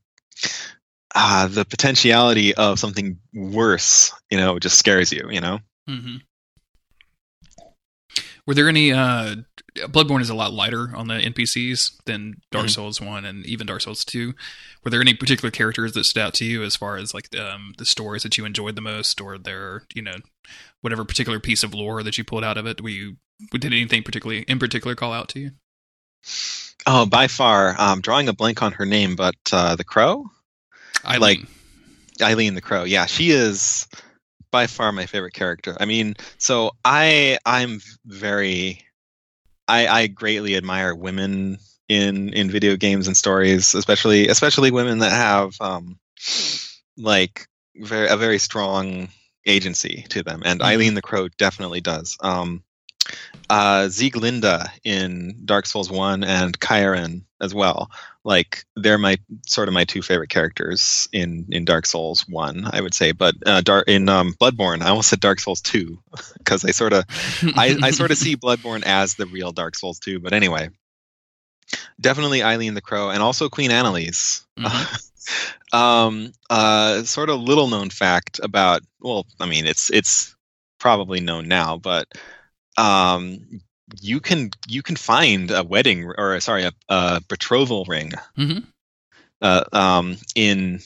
uh, 1.15 1.49
the 1.49 1.65
potentiality 1.65 2.55
of 2.55 2.79
something 2.79 3.19
worse, 3.35 4.13
you 4.31 4.39
know, 4.39 4.59
just 4.59 4.79
scares 4.79 5.13
you. 5.13 5.29
You 5.31 5.41
know. 5.41 5.59
Mm-hmm. 5.89 6.17
Were 8.47 8.55
there 8.55 8.69
any 8.69 8.93
uh, 8.93 9.37
Bloodborne 9.77 10.21
is 10.23 10.31
a 10.31 10.35
lot 10.35 10.53
lighter 10.53 10.91
on 10.95 11.07
the 11.09 11.15
NPCs 11.15 11.93
than 12.07 12.41
Dark 12.51 12.67
Mhm. 12.67 12.71
Souls 12.71 13.01
one 13.01 13.25
and 13.25 13.47
even 13.47 13.67
Dark 13.67 13.83
Souls 13.83 14.05
two. 14.05 14.35
Were 14.83 14.91
there 14.91 15.01
any 15.01 15.15
particular 15.15 15.51
characters 15.51 15.93
that 15.93 16.05
stood 16.05 16.23
out 16.23 16.35
to 16.35 16.45
you 16.45 16.65
as 16.65 16.75
far 16.75 16.97
as 16.97 17.15
like 17.15 17.35
um, 17.37 17.75
the 17.79 17.85
stories 17.85 18.23
that 18.25 18.37
you 18.37 18.45
enjoyed 18.45 18.75
the 18.75 18.81
most, 18.81 19.21
or 19.21 19.39
their 19.39 19.83
you 19.95 20.03
know 20.03 20.17
whatever 20.81 21.05
particular 21.05 21.39
piece 21.39 21.63
of 21.63 21.75
lore 21.75 22.03
that 22.03 22.19
you 22.19 22.25
pulled 22.25 22.45
out 22.45 22.59
of 22.59 22.67
it? 22.67 22.81
Were 22.81 22.89
you 22.89 23.17
did 23.53 23.67
anything 23.67 24.03
particularly 24.03 24.43
in 24.43 24.59
particular 24.59 24.95
call 24.97 25.13
out 25.13 25.29
to 25.31 25.41
you? 25.41 25.51
Oh, 26.87 27.07
by 27.07 27.27
far, 27.29 27.75
um, 27.79 28.01
drawing 28.01 28.29
a 28.29 28.33
blank 28.33 28.63
on 28.63 28.73
her 28.73 28.87
name, 28.87 29.15
but 29.15 29.37
uh, 29.53 29.77
the 29.77 29.85
crow, 29.85 30.31
Eileen. 31.05 31.20
Like 31.20 32.30
Eileen 32.30 32.55
the 32.55 32.61
crow. 32.61 32.84
Yeah, 32.84 33.07
she 33.07 33.30
is 33.30 33.88
by 34.51 34.66
far 34.66 34.93
my 34.93 35.07
favorite 35.07 35.34
character. 35.34 35.76
I 35.78 35.84
mean, 35.84 36.14
so 36.38 36.72
I 36.84 37.38
I'm 37.45 37.80
very 38.05 38.84
I 39.68 39.86
I 39.86 40.07
greatly 40.09 40.57
admire 40.57 40.95
women 40.95 41.59
in 41.88 42.32
in 42.32 42.51
video 42.51 42.76
games 42.76 43.07
and 43.07 43.16
stories, 43.16 43.74
especially 43.74 44.28
especially 44.28 44.70
women 44.70 44.99
that 44.99 45.12
have 45.12 45.55
um 45.61 45.99
like 46.97 47.47
very 47.76 48.09
a 48.09 48.16
very 48.16 48.38
strong 48.38 49.09
agency 49.47 50.05
to 50.11 50.22
them, 50.22 50.43
and 50.45 50.61
Mhm. 50.61 50.64
Eileen 50.64 50.95
the 50.95 51.03
crow 51.03 51.28
definitely 51.28 51.80
does. 51.80 52.16
Um, 52.20 52.62
uh, 53.49 53.88
Sieglinde 53.88 54.68
in 54.84 55.43
Dark 55.45 55.66
Souls 55.66 55.91
One 55.91 56.22
and 56.22 56.59
Ciaran 56.61 57.24
as 57.41 57.55
well. 57.55 57.91
Like 58.25 58.64
they're 58.77 58.99
my 58.99 59.16
sort 59.47 59.68
of 59.68 59.75
my 59.75 59.85
two 59.85 60.03
favorite 60.03 60.29
characters 60.29 61.09
in 61.12 61.47
in 61.51 61.64
Dark 61.64 61.87
Souls 61.87 62.27
One, 62.29 62.68
I 62.71 62.81
would 62.81 62.95
say. 62.95 63.12
But 63.12 63.35
uh, 63.47 63.62
Dark 63.62 63.89
in 63.89 64.09
um, 64.09 64.35
Bloodborne, 64.35 64.83
I 64.83 64.91
almost 64.91 65.09
said 65.09 65.21
Dark 65.21 65.41
Souls 65.41 65.61
Two 65.62 66.03
because 66.39 66.64
I 66.64 66.73
sort 66.73 66.93
of 66.93 67.05
I, 67.57 67.79
I 67.83 67.91
sort 67.93 68.11
of 68.11 68.18
see 68.18 68.37
Bloodborne 68.37 68.83
as 68.85 69.14
the 69.14 69.27
real 69.27 69.53
Dark 69.53 69.77
Souls 69.77 69.99
2, 70.01 70.21
but 70.21 70.33
anyway. 70.33 70.71
Definitely 72.01 72.43
Eileen 72.43 72.75
the 72.75 72.81
Crow 72.81 73.11
and 73.11 73.23
also 73.23 73.49
Queen 73.49 73.71
Annalise. 73.71 74.45
um, 75.73 76.33
uh, 76.49 77.05
sort 77.05 77.31
of 77.31 77.41
little 77.41 77.68
known 77.68 77.91
fact 77.91 78.41
about 78.43 78.83
well, 79.01 79.27
I 79.39 79.47
mean 79.47 79.66
it's 79.66 79.91
it's 79.91 80.35
probably 80.79 81.21
known 81.21 81.47
now, 81.47 81.77
but 81.77 82.09
um, 82.77 83.61
you 84.01 84.20
can 84.20 84.51
you 84.68 84.82
can 84.82 84.97
find 84.97 85.51
a 85.51 85.62
wedding 85.64 86.05
or 86.16 86.38
sorry 86.41 86.64
a, 86.64 86.72
a 86.88 87.20
betrothal 87.28 87.84
ring 87.86 88.12
Mhm. 88.38 88.66
uh, 89.43 89.64
um, 89.72 90.16
in 90.34 90.80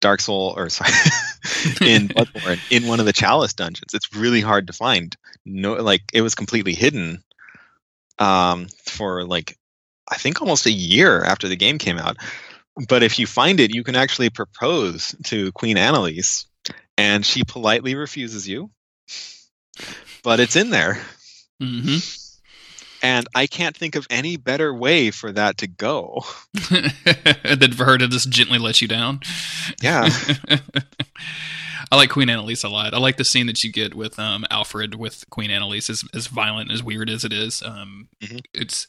Dark 0.00 0.20
Soul 0.20 0.54
or 0.56 0.68
sorry 0.68 0.90
in 1.84 2.08
Bloodborne 2.08 2.60
in 2.70 2.86
one 2.86 3.00
of 3.00 3.06
the 3.06 3.12
Chalice 3.12 3.54
dungeons. 3.54 3.94
It's 3.94 4.14
really 4.14 4.40
hard 4.40 4.66
to 4.68 4.72
find. 4.72 5.16
No, 5.44 5.74
like 5.74 6.02
it 6.12 6.22
was 6.22 6.34
completely 6.34 6.74
hidden 6.74 7.22
um, 8.18 8.68
for 8.86 9.24
like 9.24 9.56
I 10.10 10.16
think 10.16 10.40
almost 10.40 10.66
a 10.66 10.70
year 10.72 11.22
after 11.24 11.48
the 11.48 11.56
game 11.56 11.78
came 11.78 11.98
out. 11.98 12.16
But 12.88 13.02
if 13.02 13.18
you 13.18 13.26
find 13.26 13.58
it, 13.58 13.74
you 13.74 13.82
can 13.84 13.96
actually 13.96 14.30
propose 14.30 15.14
to 15.24 15.50
Queen 15.52 15.76
Annalise, 15.78 16.46
and 16.98 17.24
she 17.24 17.42
politely 17.42 17.94
refuses 17.94 18.46
you. 18.46 18.70
But 20.22 20.40
it's 20.40 20.56
in 20.56 20.70
there, 20.70 21.00
hmm 21.60 21.96
and 23.02 23.26
I 23.34 23.46
can't 23.46 23.76
think 23.76 23.94
of 23.96 24.06
any 24.10 24.36
better 24.36 24.72
way 24.74 25.10
for 25.10 25.32
that 25.32 25.58
to 25.58 25.66
go. 25.66 26.24
than 26.70 27.72
for 27.72 27.84
her 27.84 27.98
to 27.98 28.08
just 28.08 28.30
gently 28.30 28.58
let 28.58 28.80
you 28.80 28.88
down. 28.88 29.20
Yeah. 29.82 30.08
I 31.92 31.96
like 31.96 32.10
Queen 32.10 32.28
Annalise 32.28 32.64
a 32.64 32.68
lot. 32.68 32.94
I 32.94 32.98
like 32.98 33.16
the 33.16 33.24
scene 33.24 33.46
that 33.46 33.62
you 33.62 33.70
get 33.70 33.94
with 33.94 34.18
um, 34.18 34.44
Alfred 34.50 34.96
with 34.96 35.24
Queen 35.30 35.50
Annalise, 35.50 35.88
as 35.88 36.02
as 36.12 36.26
violent 36.26 36.72
as 36.72 36.82
weird 36.82 37.08
as 37.08 37.24
it 37.24 37.32
is. 37.32 37.62
Um, 37.62 38.08
Mhm. 38.20 38.40
It's 38.52 38.88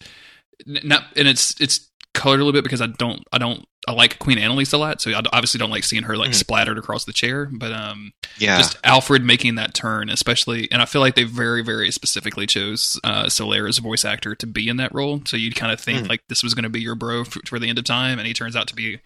not, 0.65 1.03
and 1.15 1.27
it's 1.27 1.59
it's 1.61 1.89
colored 2.17 2.41
a 2.41 2.43
little 2.43 2.51
bit 2.51 2.63
because 2.63 2.81
I 2.81 2.87
don't 2.87 3.23
I 3.31 3.37
don't 3.37 3.65
I 3.87 3.93
like 3.93 4.19
Queen 4.19 4.37
Annalise 4.37 4.73
a 4.73 4.77
lot, 4.77 4.99
so 4.99 5.11
I 5.11 5.21
obviously 5.31 5.59
don't 5.59 5.69
like 5.69 5.85
seeing 5.85 6.03
her 6.03 6.17
like 6.17 6.31
Mhm. 6.31 6.35
splattered 6.35 6.77
across 6.77 7.05
the 7.05 7.13
chair. 7.13 7.47
But 7.49 7.71
um, 7.71 8.11
Yeah. 8.37 8.57
just 8.57 8.77
Alfred 8.83 9.23
making 9.23 9.55
that 9.55 9.73
turn, 9.73 10.09
especially, 10.09 10.69
and 10.71 10.81
I 10.81 10.85
feel 10.85 10.99
like 10.99 11.15
they 11.15 11.23
very, 11.23 11.63
very 11.63 11.89
specifically 11.91 12.45
chose 12.47 12.99
uh, 13.05 13.29
Solaire's 13.29 13.77
voice 13.77 14.03
actor 14.03 14.35
to 14.35 14.45
be 14.45 14.67
in 14.67 14.75
that 14.75 14.93
role. 14.93 15.21
So 15.25 15.37
you'd 15.37 15.55
kind 15.55 15.71
of 15.71 15.79
think 15.79 16.05
Mm. 16.05 16.09
like 16.09 16.21
this 16.27 16.43
was 16.43 16.53
going 16.53 16.63
to 16.63 16.69
be 16.69 16.81
your 16.81 16.95
bro 16.95 17.23
for, 17.23 17.39
for 17.45 17.59
the 17.59 17.69
end 17.69 17.77
of 17.79 17.85
time, 17.85 18.19
and 18.19 18.27
he 18.27 18.33
turns 18.33 18.57
out 18.57 18.67
to 18.67 18.75
be 18.75 18.99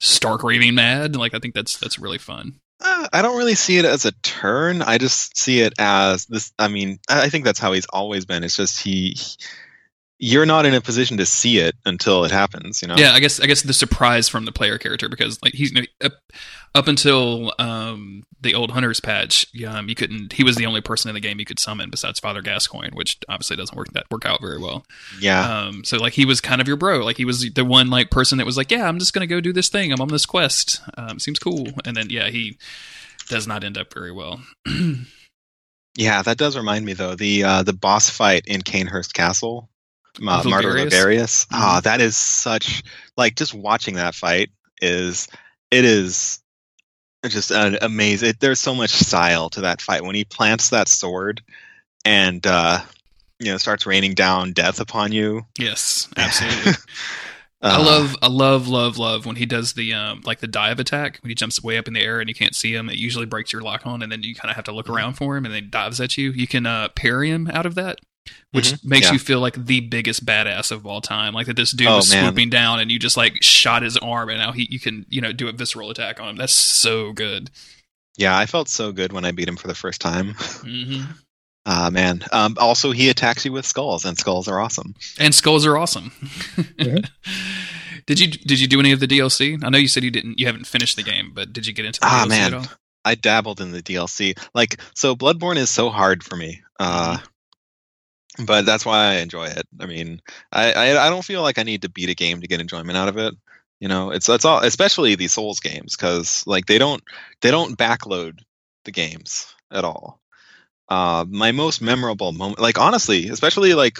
stark 0.00 0.42
raving 0.42 0.74
mad. 0.74 1.14
Like 1.14 1.34
I 1.34 1.38
think 1.38 1.54
that's 1.54 1.76
that's 1.78 1.98
really 1.98 2.18
fun. 2.18 2.54
Uh, 2.82 3.06
I 3.12 3.20
don't 3.22 3.36
really 3.36 3.54
see 3.54 3.76
it 3.76 3.84
as 3.84 4.06
a 4.06 4.12
turn. 4.22 4.80
I 4.80 4.96
just 4.96 5.36
see 5.36 5.60
it 5.60 5.74
as 5.78 6.24
this. 6.26 6.50
I 6.58 6.68
mean, 6.68 6.98
I 7.10 7.28
think 7.28 7.44
that's 7.44 7.58
how 7.58 7.72
he's 7.72 7.84
always 7.92 8.24
been. 8.24 8.42
It's 8.42 8.56
just 8.56 8.80
he. 8.82 9.16
You're 10.22 10.44
not 10.44 10.66
in 10.66 10.74
a 10.74 10.82
position 10.82 11.16
to 11.16 11.24
see 11.24 11.58
it 11.58 11.74
until 11.86 12.24
it 12.24 12.30
happens. 12.30 12.82
You 12.82 12.88
know. 12.88 12.94
Yeah, 12.96 13.12
I 13.12 13.20
guess 13.20 13.40
I 13.40 13.46
guess 13.46 13.62
the 13.62 13.72
surprise 13.72 14.28
from 14.28 14.44
the 14.44 14.52
player 14.52 14.76
character 14.76 15.08
because 15.08 15.38
like 15.42 15.54
he's 15.54 15.72
up, 16.02 16.12
up 16.74 16.88
until 16.88 17.52
um, 17.58 18.24
the 18.40 18.54
old 18.54 18.72
hunters 18.72 19.00
patch, 19.00 19.46
um, 19.66 19.88
you 19.88 19.94
couldn't. 19.94 20.34
He 20.34 20.44
was 20.44 20.56
the 20.56 20.66
only 20.66 20.82
person 20.82 21.08
in 21.08 21.14
the 21.14 21.20
game 21.20 21.38
you 21.40 21.46
could 21.46 21.58
summon 21.58 21.88
besides 21.88 22.20
Father 22.20 22.42
Gascoigne, 22.42 22.94
which 22.94 23.16
obviously 23.28 23.56
doesn't 23.56 23.76
work 23.76 23.88
that 23.94 24.04
work 24.10 24.26
out 24.26 24.42
very 24.42 24.58
well. 24.58 24.84
Yeah. 25.20 25.40
Um, 25.40 25.84
so 25.84 25.96
like 25.96 26.12
he 26.12 26.26
was 26.26 26.40
kind 26.40 26.60
of 26.60 26.68
your 26.68 26.76
bro. 26.76 26.98
Like 26.98 27.16
he 27.16 27.24
was 27.24 27.50
the 27.50 27.64
one 27.64 27.88
like 27.88 28.10
person 28.10 28.36
that 28.38 28.46
was 28.46 28.58
like, 28.58 28.70
yeah, 28.70 28.86
I'm 28.86 28.98
just 28.98 29.14
gonna 29.14 29.26
go 29.26 29.40
do 29.40 29.54
this 29.54 29.70
thing. 29.70 29.90
I'm 29.90 30.02
on 30.02 30.08
this 30.08 30.26
quest. 30.26 30.82
Um, 30.98 31.18
seems 31.18 31.38
cool. 31.38 31.66
And 31.86 31.96
then 31.96 32.10
yeah, 32.10 32.28
he 32.28 32.58
does 33.28 33.46
not 33.46 33.64
end 33.64 33.78
up 33.78 33.94
very 33.94 34.12
well. 34.12 34.42
Yeah, 35.96 36.22
that 36.22 36.38
does 36.38 36.56
remind 36.56 36.84
me 36.84 36.92
though 36.92 37.14
the 37.14 37.44
uh, 37.44 37.62
the 37.62 37.72
boss 37.72 38.08
fight 38.08 38.44
in 38.46 38.62
Cainhurst 38.62 39.12
Castle, 39.12 39.68
uh, 40.16 40.42
Martyr? 40.44 40.74
Logarius. 40.74 41.46
Ah, 41.52 41.80
that 41.84 42.00
is 42.00 42.16
such 42.16 42.82
like 43.16 43.36
just 43.36 43.54
watching 43.54 43.94
that 43.96 44.14
fight 44.14 44.50
is 44.80 45.28
it 45.70 45.84
is 45.84 46.40
just 47.28 47.50
an 47.50 47.78
amazing. 47.82 48.30
It, 48.30 48.40
there's 48.40 48.60
so 48.60 48.74
much 48.74 48.90
style 48.90 49.50
to 49.50 49.62
that 49.62 49.80
fight 49.80 50.04
when 50.04 50.14
he 50.14 50.24
plants 50.24 50.70
that 50.70 50.88
sword 50.88 51.42
and 52.04 52.46
uh, 52.46 52.80
you 53.38 53.52
know 53.52 53.58
starts 53.58 53.86
raining 53.86 54.14
down 54.14 54.52
death 54.52 54.80
upon 54.80 55.12
you. 55.12 55.42
yes, 55.58 56.08
absolutely. 56.16 56.72
Uh, 57.62 57.76
I 57.78 57.84
love, 57.84 58.16
I 58.22 58.28
love, 58.28 58.68
love, 58.68 58.96
love 58.96 59.26
when 59.26 59.36
he 59.36 59.44
does 59.44 59.74
the 59.74 59.92
um, 59.92 60.22
like 60.24 60.40
the 60.40 60.46
dive 60.46 60.80
attack 60.80 61.18
when 61.20 61.28
he 61.28 61.34
jumps 61.34 61.62
way 61.62 61.76
up 61.76 61.86
in 61.86 61.92
the 61.92 62.00
air 62.00 62.18
and 62.18 62.26
you 62.26 62.34
can't 62.34 62.54
see 62.54 62.74
him. 62.74 62.88
It 62.88 62.96
usually 62.96 63.26
breaks 63.26 63.52
your 63.52 63.60
lock 63.60 63.86
on, 63.86 64.00
and 64.00 64.10
then 64.10 64.22
you 64.22 64.34
kind 64.34 64.50
of 64.50 64.56
have 64.56 64.64
to 64.64 64.72
look 64.72 64.88
around 64.88 65.14
for 65.14 65.36
him, 65.36 65.44
and 65.44 65.52
then 65.52 65.64
he 65.64 65.68
dives 65.68 66.00
at 66.00 66.16
you. 66.16 66.30
You 66.30 66.46
can 66.46 66.64
uh, 66.64 66.88
parry 66.88 67.30
him 67.30 67.48
out 67.52 67.66
of 67.66 67.74
that, 67.74 67.98
which 68.52 68.72
Mhm, 68.72 68.84
makes 68.84 69.06
yeah. 69.06 69.12
you 69.14 69.18
feel 69.18 69.40
like 69.40 69.66
the 69.66 69.80
biggest 69.80 70.24
badass 70.26 70.70
of 70.70 70.86
all 70.86 71.00
time. 71.00 71.34
Like 71.34 71.46
that, 71.46 71.56
this 71.56 71.72
dude 71.72 71.86
Oh, 71.88 71.96
was 71.96 72.10
man. 72.12 72.24
swooping 72.24 72.50
down, 72.50 72.80
and 72.80 72.90
you 72.90 72.98
just 72.98 73.16
like 73.16 73.42
shot 73.42 73.82
his 73.82 73.96
arm, 73.96 74.28
and 74.28 74.38
now 74.38 74.52
he 74.52 74.66
you 74.70 74.80
can 74.80 75.06
you 75.08 75.20
know 75.20 75.32
do 75.32 75.48
a 75.48 75.52
visceral 75.52 75.90
attack 75.90 76.20
on 76.20 76.28
him. 76.30 76.36
That's 76.36 76.52
so 76.54 77.12
good. 77.12 77.50
Yeah, 78.16 78.36
I 78.36 78.46
felt 78.46 78.68
so 78.68 78.92
good 78.92 79.12
when 79.12 79.24
I 79.24 79.30
beat 79.30 79.48
him 79.48 79.56
for 79.56 79.68
the 79.68 79.74
first 79.74 80.00
time. 80.00 80.34
hmm 80.34 81.02
Ah, 81.66 81.90
man. 81.90 82.24
Um, 82.32 82.56
also, 82.58 82.90
he 82.90 83.10
attacks 83.10 83.44
you 83.44 83.52
with 83.52 83.66
skulls, 83.66 84.06
and 84.06 84.16
skulls 84.18 84.48
are 84.48 84.58
awesome. 84.58 84.94
And 85.18 85.34
skulls 85.34 85.66
are 85.66 85.76
awesome. 85.76 86.10
did 88.06 88.18
you 88.18 88.28
did 88.28 88.60
you 88.60 88.66
do 88.66 88.80
any 88.80 88.92
of 88.92 89.00
the 89.00 89.06
DLC? 89.06 89.62
I 89.62 89.68
know 89.68 89.78
you 89.78 89.86
said 89.88 90.02
you 90.02 90.10
didn't. 90.10 90.38
You 90.38 90.46
haven't 90.46 90.66
finished 90.66 90.96
the 90.96 91.02
game, 91.02 91.32
but 91.34 91.52
did 91.52 91.66
you 91.66 91.72
get 91.72 91.84
into 91.84 92.00
the 92.00 92.06
Ah, 92.06 92.24
DLC 92.24 92.28
man. 92.28 92.54
at 92.54 92.60
all? 92.60 92.66
I 93.04 93.14
dabbled 93.14 93.60
in 93.60 93.72
the 93.72 93.82
DLC. 93.82 94.36
Like, 94.54 94.78
so 94.94 95.14
Bloodborne 95.16 95.56
is 95.56 95.70
so 95.70 95.90
hard 95.90 96.22
for 96.22 96.36
me. 96.36 96.62
Uh, 96.78 97.18
but 98.46 98.66
that's 98.66 98.86
why 98.86 99.06
I 99.06 99.14
enjoy 99.16 99.46
it. 99.46 99.66
I 99.78 99.86
mean, 99.86 100.20
I, 100.52 100.72
I 100.72 101.06
I 101.06 101.10
don't 101.10 101.24
feel 101.24 101.42
like 101.42 101.58
I 101.58 101.62
need 101.62 101.82
to 101.82 101.90
beat 101.90 102.10
a 102.10 102.14
game 102.14 102.40
to 102.40 102.48
get 102.48 102.60
enjoyment 102.60 102.96
out 102.96 103.08
of 103.08 103.18
it. 103.18 103.34
You 103.80 103.88
know, 103.88 104.10
it's 104.10 104.26
that's 104.26 104.44
all, 104.44 104.60
especially 104.60 105.14
these 105.14 105.32
Souls 105.32 105.60
games, 105.60 105.96
because 105.96 106.44
like 106.46 106.66
they 106.66 106.78
don't 106.78 107.02
they 107.40 107.50
don't 107.50 107.78
backload 107.78 108.40
the 108.84 108.92
games 108.92 109.54
at 109.70 109.84
all. 109.84 110.20
Uh, 110.88 111.24
my 111.28 111.52
most 111.52 111.80
memorable 111.80 112.32
moment, 112.32 112.60
like 112.60 112.78
honestly, 112.78 113.28
especially 113.28 113.74
like 113.74 113.98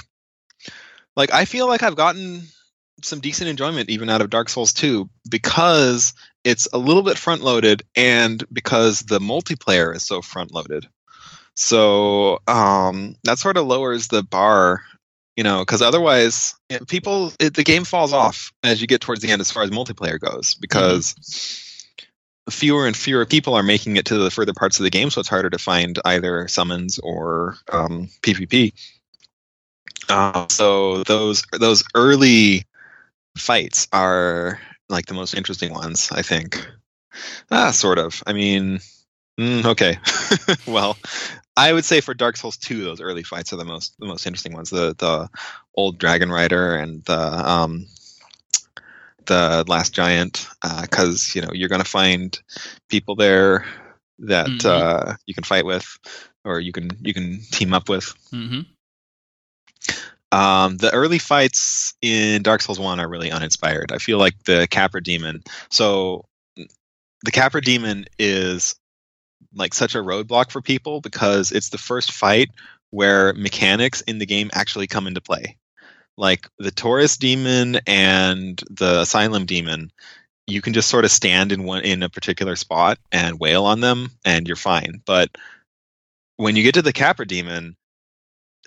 like 1.17 1.33
I 1.33 1.45
feel 1.45 1.67
like 1.67 1.83
I've 1.83 1.97
gotten 1.97 2.43
some 3.03 3.21
decent 3.21 3.49
enjoyment 3.49 3.91
even 3.91 4.11
out 4.11 4.21
of 4.21 4.31
Dark 4.31 4.49
Souls 4.49 4.73
2 4.73 5.09
because 5.29 6.13
it's 6.45 6.69
a 6.73 6.79
little 6.79 7.03
bit 7.03 7.19
front 7.19 7.43
loaded 7.43 7.83
and 7.97 8.43
because 8.53 9.01
the 9.01 9.19
multiplayer 9.19 9.95
is 9.95 10.05
so 10.05 10.23
front 10.23 10.53
loaded. 10.53 10.87
So 11.61 12.41
um, 12.49 13.17
that 13.25 13.39
sort 13.39 13.59
of 13.59 13.67
lowers 13.67 14.09
the 14.09 14.23
bar, 14.23 14.83
you 15.37 15.45
know, 15.45 15.61
because 15.61 15.83
otherwise 15.83 16.55
people 16.89 17.35
it, 17.39 17.53
the 17.53 17.65
game 17.65 17.85
falls 17.85 18.15
off 18.15 18.51
as 18.63 18.81
you 18.81 18.87
get 18.87 19.03
towards 19.03 19.21
the 19.21 19.31
end 19.31 19.43
as 19.43 19.51
far 19.51 19.63
as 19.63 19.71
multiplayer 19.71 20.19
goes 20.19 20.55
because 20.55 21.15
fewer 22.49 22.87
and 22.87 22.97
fewer 22.97 23.27
people 23.27 23.53
are 23.55 23.63
making 23.63 23.99
it 23.99 24.07
to 24.07 24.17
the 24.17 24.31
further 24.31 24.55
parts 24.55 24.81
of 24.81 24.85
the 24.85 24.91
game, 24.91 25.11
so 25.11 25.21
it's 25.21 25.29
harder 25.29 25.51
to 25.51 25.59
find 25.59 25.99
either 26.07 26.49
summons 26.49 26.99
or 26.99 27.59
um, 27.71 28.09
PvP. 28.23 28.73
Uh, 30.09 30.47
so 30.49 31.05
those 31.05 31.45
those 31.53 31.85
early 31.95 32.65
fights 33.37 33.87
are 33.93 34.59
like 34.89 35.05
the 35.05 35.15
most 35.15 35.35
interesting 35.35 35.75
ones, 35.75 36.11
I 36.11 36.23
think. 36.23 36.67
Ah, 37.51 37.71
sort 37.71 37.99
of. 37.99 38.23
I 38.27 38.33
mean, 38.33 38.81
Mm, 39.41 39.65
okay. 39.65 39.97
well, 40.71 40.99
I 41.57 41.73
would 41.73 41.87
say 41.87 42.03
for 42.03 42.13
Dark 42.13 42.37
Souls 42.37 42.59
2, 42.59 42.85
those 42.85 43.01
early 43.01 43.23
fights 43.23 43.55
are 43.55 43.57
the 43.57 43.65
most 43.65 43.99
the 43.99 44.07
most 44.07 44.27
interesting 44.27 44.53
ones. 44.53 44.69
The 44.69 44.95
the 44.99 45.31
old 45.75 45.99
Dragon 45.99 46.31
Rider 46.31 46.75
and 46.75 47.03
the 47.07 47.19
um, 47.19 47.87
the 49.25 49.65
Last 49.67 49.95
Giant, 49.95 50.47
because 50.83 51.31
uh, 51.31 51.33
you 51.35 51.43
know 51.43 51.53
you're 51.55 51.71
going 51.71 51.83
to 51.83 51.89
find 51.89 52.39
people 52.91 53.17
there 53.17 53.65
that 54.19 54.47
mm-hmm. 54.47 55.11
uh, 55.11 55.15
you 55.25 55.33
can 55.33 55.45
fight 55.45 55.65
with, 55.65 55.87
or 56.45 56.61
you 56.61 56.73
can 56.73 56.91
you 57.01 57.15
can 57.15 57.41
team 57.51 57.73
up 57.73 57.89
with. 57.89 58.13
Mm-hmm. 58.35 58.61
Um, 60.33 60.77
the 60.77 60.93
early 60.93 61.19
fights 61.19 61.95
in 62.03 62.43
Dark 62.43 62.61
Souls 62.61 62.79
One 62.79 63.01
are 63.01 63.09
really 63.09 63.31
uninspired. 63.31 63.91
I 63.91 63.97
feel 63.97 64.19
like 64.19 64.35
the 64.45 64.69
Capra 64.71 65.03
Demon. 65.03 65.43
So 65.71 66.27
the 67.25 67.31
Capra 67.33 67.63
Demon 67.63 68.05
is 68.19 68.75
like 69.55 69.75
such 69.75 69.95
a 69.95 69.99
roadblock 70.03 70.51
for 70.51 70.61
people 70.61 71.01
because 71.01 71.53
it's 71.53 71.71
the 71.71 71.79
first 71.79 72.13
fight 72.13 72.51
where 72.91 73.33
mechanics 73.35 74.01
in 74.03 74.19
the 74.19 74.27
game 74.27 74.51
actually 74.53 74.87
come 74.87 75.07
into 75.07 75.21
play. 75.21 75.57
Like 76.17 76.49
the 76.59 76.71
Taurus 76.71 77.17
Demon 77.17 77.81
and 77.87 78.61
the 78.71 79.01
Asylum 79.01 79.47
Demon, 79.47 79.91
you 80.47 80.61
can 80.61 80.73
just 80.73 80.89
sort 80.89 81.05
of 81.05 81.11
stand 81.11 81.53
in 81.53 81.65
one 81.65 81.83
in 81.83 82.03
a 82.03 82.09
particular 82.09 82.57
spot 82.57 82.99
and 83.13 83.41
wail 83.41 83.65
on 83.65 83.81
them, 83.81 84.11
and 84.25 84.47
you're 84.47 84.57
fine. 84.57 85.03
But 85.07 85.31
when 86.37 86.57
you 86.57 86.63
get 86.63 86.75
to 86.75 86.83
the 86.83 86.93
Capra 86.93 87.27
Demon, 87.27 87.77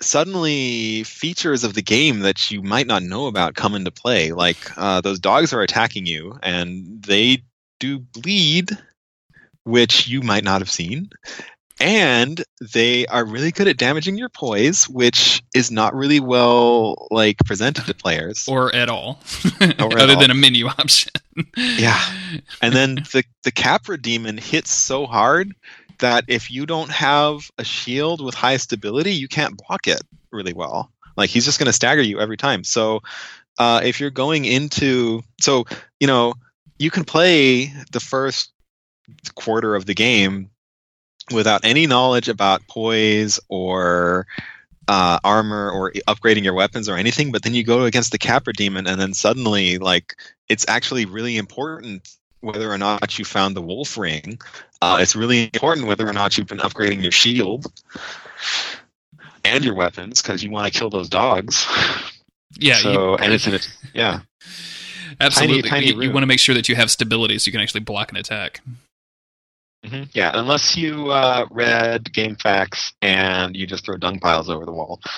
suddenly 0.00 1.04
features 1.04 1.64
of 1.64 1.74
the 1.74 1.82
game 1.82 2.20
that 2.20 2.50
you 2.50 2.62
might 2.62 2.86
not 2.86 3.02
know 3.02 3.26
about 3.26 3.54
come 3.54 3.74
into 3.74 3.90
play. 3.90 4.32
Like 4.32 4.56
uh, 4.76 5.00
those 5.00 5.20
dogs 5.20 5.52
are 5.52 5.60
attacking 5.60 6.06
you, 6.06 6.38
and 6.42 7.02
they 7.02 7.42
do 7.78 7.98
bleed, 7.98 8.70
which 9.64 10.08
you 10.08 10.22
might 10.22 10.44
not 10.44 10.60
have 10.60 10.70
seen. 10.70 11.10
And 11.80 12.42
they 12.72 13.06
are 13.06 13.24
really 13.24 13.50
good 13.50 13.66
at 13.66 13.76
damaging 13.76 14.16
your 14.16 14.28
poise, 14.28 14.88
which 14.88 15.42
is 15.54 15.72
not 15.72 15.94
really 15.94 16.20
well 16.20 17.08
like 17.10 17.38
presented 17.44 17.86
to 17.86 17.94
players, 17.94 18.46
or 18.48 18.74
at 18.74 18.88
all, 18.88 19.20
or 19.80 19.98
other 19.98 20.14
all. 20.14 20.20
than 20.20 20.30
a 20.30 20.34
menu 20.34 20.68
option. 20.68 21.10
yeah, 21.56 22.00
and 22.62 22.72
then 22.72 22.94
the 23.12 23.24
the 23.42 23.50
Capra 23.50 24.00
demon 24.00 24.38
hits 24.38 24.72
so 24.72 25.06
hard 25.06 25.52
that 25.98 26.24
if 26.28 26.50
you 26.50 26.64
don't 26.64 26.90
have 26.90 27.50
a 27.58 27.64
shield 27.64 28.24
with 28.24 28.34
high 28.34 28.56
stability, 28.56 29.12
you 29.12 29.26
can't 29.26 29.56
block 29.56 29.88
it 29.88 30.00
really 30.30 30.52
well. 30.52 30.92
Like 31.16 31.30
he's 31.30 31.44
just 31.44 31.58
going 31.58 31.66
to 31.66 31.72
stagger 31.72 32.02
you 32.02 32.20
every 32.20 32.36
time. 32.36 32.64
So 32.64 33.02
uh, 33.58 33.80
if 33.84 34.00
you're 34.00 34.10
going 34.10 34.44
into, 34.44 35.22
so 35.40 35.64
you 35.98 36.06
know, 36.06 36.34
you 36.78 36.90
can 36.90 37.04
play 37.04 37.72
the 37.92 38.00
first 38.00 38.52
quarter 39.34 39.74
of 39.74 39.86
the 39.86 39.94
game 39.94 40.50
without 41.32 41.64
any 41.64 41.86
knowledge 41.86 42.28
about 42.28 42.66
poise 42.68 43.40
or 43.48 44.26
uh, 44.88 45.18
armor 45.24 45.70
or 45.70 45.92
upgrading 46.06 46.44
your 46.44 46.54
weapons 46.54 46.88
or 46.88 46.96
anything, 46.96 47.32
but 47.32 47.42
then 47.42 47.54
you 47.54 47.64
go 47.64 47.84
against 47.84 48.12
the 48.12 48.18
Capra 48.18 48.52
demon, 48.52 48.86
and 48.86 49.00
then 49.00 49.14
suddenly, 49.14 49.78
like, 49.78 50.14
it's 50.48 50.66
actually 50.68 51.06
really 51.06 51.36
important 51.36 52.08
whether 52.40 52.70
or 52.70 52.76
not 52.76 53.18
you 53.18 53.24
found 53.24 53.56
the 53.56 53.62
wolf 53.62 53.96
ring. 53.96 54.38
Uh, 54.82 54.98
it's 55.00 55.16
really 55.16 55.44
important 55.44 55.86
whether 55.86 56.06
or 56.06 56.12
not 56.12 56.36
you've 56.36 56.46
been 56.46 56.58
upgrading 56.58 57.02
your 57.02 57.12
shield 57.12 57.66
and 59.44 59.64
your 59.64 59.74
weapons 59.74 60.20
because 60.20 60.44
you 60.44 60.50
want 60.50 60.70
to 60.70 60.78
kill 60.78 60.90
those 60.90 61.08
dogs. 61.08 61.66
Yeah. 62.58 62.76
So 62.76 62.92
you, 62.92 63.14
and 63.16 63.32
it's 63.32 63.46
in 63.46 63.54
it. 63.54 63.68
Yeah. 63.94 64.20
Absolutely. 65.20 65.62
Tiny, 65.62 65.70
tiny 65.70 65.86
you, 65.86 66.02
you, 66.02 66.12
want 66.12 66.22
to 66.22 66.26
make 66.26 66.40
sure 66.40 66.54
that 66.54 66.68
you 66.68 66.76
have 66.76 66.90
stability 66.90 67.38
so 67.38 67.48
you 67.48 67.52
can 67.52 67.60
actually 67.60 67.80
block 67.80 68.10
an 68.10 68.16
attack. 68.16 68.60
Mm-hmm. 69.84 70.04
Yeah, 70.14 70.30
unless 70.34 70.76
you 70.76 71.10
uh, 71.10 71.46
read 71.50 72.04
GameFAQs 72.04 72.94
and 73.02 73.54
you 73.54 73.66
just 73.66 73.84
throw 73.84 73.96
dung 73.96 74.18
piles 74.18 74.48
over 74.48 74.64
the 74.64 74.72
wall. 74.72 75.00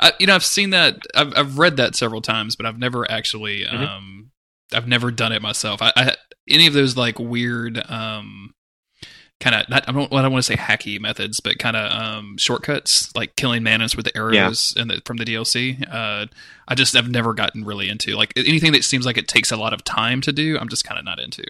I, 0.00 0.12
you 0.18 0.26
know, 0.26 0.34
I've 0.34 0.44
seen 0.44 0.70
that. 0.70 0.98
I've, 1.14 1.32
I've 1.36 1.58
read 1.58 1.76
that 1.76 1.94
several 1.94 2.20
times, 2.20 2.56
but 2.56 2.66
I've 2.66 2.78
never 2.78 3.08
actually. 3.10 3.64
Mm-hmm. 3.64 3.82
Um, 3.82 4.30
I've 4.74 4.88
never 4.88 5.10
done 5.10 5.32
it 5.32 5.42
myself. 5.42 5.82
I, 5.82 5.92
I 5.96 6.16
any 6.48 6.66
of 6.66 6.72
those 6.74 6.96
like 6.96 7.18
weird, 7.18 7.82
um, 7.90 8.54
kind 9.42 9.56
of. 9.56 9.66
I 9.70 9.92
don't. 9.92 10.12
I 10.12 10.22
don't 10.22 10.32
want 10.32 10.44
to 10.44 10.52
say 10.52 10.56
hacky 10.56 11.00
methods, 11.00 11.40
but 11.40 11.58
kind 11.58 11.76
of 11.76 11.92
um, 11.92 12.36
shortcuts, 12.38 13.14
like 13.14 13.36
killing 13.36 13.62
Manus 13.62 13.96
with 13.96 14.06
the 14.06 14.16
arrows 14.16 14.72
yeah. 14.74 14.82
and 14.82 14.90
the, 14.90 15.02
from 15.04 15.18
the 15.18 15.24
DLC. 15.24 15.84
Uh, 15.92 16.26
I 16.68 16.74
just 16.74 16.96
I've 16.96 17.10
never 17.10 17.34
gotten 17.34 17.64
really 17.64 17.88
into 17.88 18.14
like 18.14 18.32
anything 18.36 18.72
that 18.72 18.84
seems 18.84 19.04
like 19.04 19.18
it 19.18 19.28
takes 19.28 19.50
a 19.50 19.56
lot 19.56 19.74
of 19.74 19.84
time 19.84 20.20
to 20.22 20.32
do. 20.32 20.56
I'm 20.58 20.68
just 20.68 20.84
kind 20.84 20.98
of 20.98 21.04
not 21.04 21.18
into. 21.18 21.44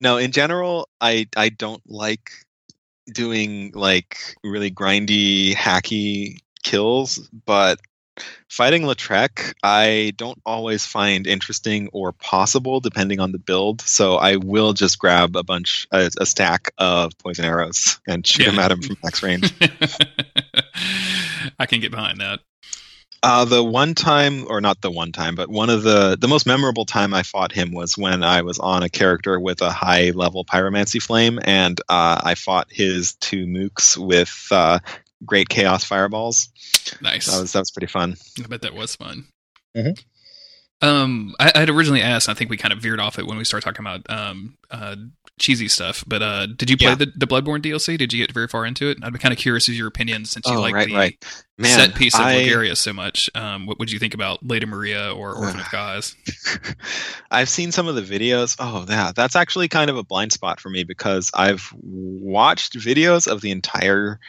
No, 0.00 0.16
in 0.16 0.32
general, 0.32 0.88
I 1.00 1.28
I 1.36 1.50
don't 1.50 1.82
like 1.86 2.30
doing 3.12 3.72
like 3.74 4.18
really 4.42 4.70
grindy, 4.70 5.54
hacky 5.54 6.38
kills, 6.64 7.28
but 7.44 7.78
fighting 8.48 8.82
Lautrec, 8.82 9.54
I 9.62 10.12
don't 10.16 10.40
always 10.44 10.86
find 10.86 11.26
interesting 11.26 11.88
or 11.92 12.12
possible 12.12 12.80
depending 12.80 13.20
on 13.20 13.32
the 13.32 13.38
build. 13.38 13.80
So 13.82 14.16
I 14.16 14.36
will 14.36 14.72
just 14.72 14.98
grab 14.98 15.36
a 15.36 15.42
bunch, 15.42 15.86
a, 15.90 16.10
a 16.18 16.26
stack 16.26 16.72
of 16.78 17.16
poison 17.18 17.44
arrows 17.44 18.00
and 18.06 18.26
shoot 18.26 18.46
yeah. 18.46 18.50
them 18.50 18.60
at 18.60 18.72
him 18.72 18.82
from 18.82 18.96
max 19.02 19.22
range. 19.22 19.52
I 21.58 21.66
can 21.66 21.80
get 21.80 21.90
behind 21.90 22.20
that. 22.20 22.40
Uh, 23.22 23.44
the 23.44 23.64
one 23.64 23.94
time, 23.94 24.46
or 24.48 24.60
not 24.60 24.80
the 24.80 24.90
one 24.90 25.10
time, 25.10 25.34
but 25.34 25.48
one 25.48 25.70
of 25.70 25.82
the 25.82 26.16
the 26.20 26.28
most 26.28 26.46
memorable 26.46 26.84
time 26.84 27.14
I 27.14 27.22
fought 27.22 27.50
him 27.50 27.72
was 27.72 27.96
when 27.96 28.22
I 28.22 28.42
was 28.42 28.58
on 28.58 28.82
a 28.82 28.88
character 28.88 29.40
with 29.40 29.62
a 29.62 29.72
high 29.72 30.10
level 30.10 30.44
pyromancy 30.44 31.02
flame, 31.02 31.40
and 31.42 31.80
uh, 31.88 32.20
I 32.22 32.34
fought 32.36 32.68
his 32.70 33.14
two 33.14 33.46
mooks 33.46 33.96
with 33.96 34.46
uh, 34.50 34.78
great 35.24 35.48
chaos 35.48 35.84
fireballs. 35.84 36.48
Nice. 37.00 37.26
That 37.26 37.40
was 37.40 37.52
that 37.52 37.60
was 37.60 37.70
pretty 37.70 37.90
fun. 37.90 38.16
I 38.42 38.46
bet 38.46 38.62
that 38.62 38.74
was 38.74 38.96
fun. 38.96 39.26
Mm-hmm. 39.76 39.92
Um, 40.82 41.34
I, 41.40 41.52
I, 41.54 41.60
had 41.60 41.70
originally 41.70 42.02
asked. 42.02 42.28
I 42.28 42.34
think 42.34 42.50
we 42.50 42.58
kind 42.58 42.72
of 42.72 42.80
veered 42.80 43.00
off 43.00 43.18
it 43.18 43.26
when 43.26 43.38
we 43.38 43.44
started 43.44 43.64
talking 43.64 43.84
about 43.84 44.02
um 44.10 44.58
uh 44.70 44.96
cheesy 45.38 45.68
stuff. 45.68 46.04
But 46.06 46.22
uh, 46.22 46.46
did 46.46 46.68
you 46.68 46.76
play 46.76 46.90
yeah. 46.90 46.96
the 46.96 47.12
the 47.16 47.26
Bloodborne 47.26 47.62
DLC? 47.62 47.96
Did 47.96 48.12
you 48.12 48.24
get 48.24 48.32
very 48.32 48.48
far 48.48 48.66
into 48.66 48.88
it? 48.90 48.98
I'd 49.02 49.12
be 49.12 49.18
kind 49.18 49.32
of 49.32 49.38
curious 49.38 49.68
as 49.68 49.78
your 49.78 49.88
opinion 49.88 50.26
since 50.26 50.46
you 50.46 50.56
oh, 50.56 50.60
like 50.60 50.74
right, 50.74 50.88
the 50.88 50.94
right. 50.94 51.24
Man, 51.56 51.78
set 51.78 51.94
piece 51.94 52.14
of 52.14 52.20
I, 52.22 52.36
Logarius 52.36 52.76
so 52.76 52.92
much. 52.92 53.30
Um, 53.34 53.66
what 53.66 53.78
would 53.78 53.90
you 53.90 53.98
think 53.98 54.12
about 54.12 54.44
Lady 54.44 54.66
Maria 54.66 55.14
or 55.14 55.34
Orphan 55.34 55.60
of 55.60 55.70
Kos? 55.70 56.14
I've 57.30 57.48
seen 57.48 57.72
some 57.72 57.88
of 57.88 57.94
the 57.94 58.02
videos. 58.02 58.56
Oh, 58.58 58.84
yeah, 58.86 59.12
that's 59.16 59.36
actually 59.36 59.68
kind 59.68 59.88
of 59.88 59.96
a 59.96 60.02
blind 60.02 60.32
spot 60.32 60.60
for 60.60 60.68
me 60.68 60.84
because 60.84 61.30
I've 61.32 61.72
watched 61.80 62.76
videos 62.76 63.26
of 63.26 63.40
the 63.40 63.50
entire 63.50 64.20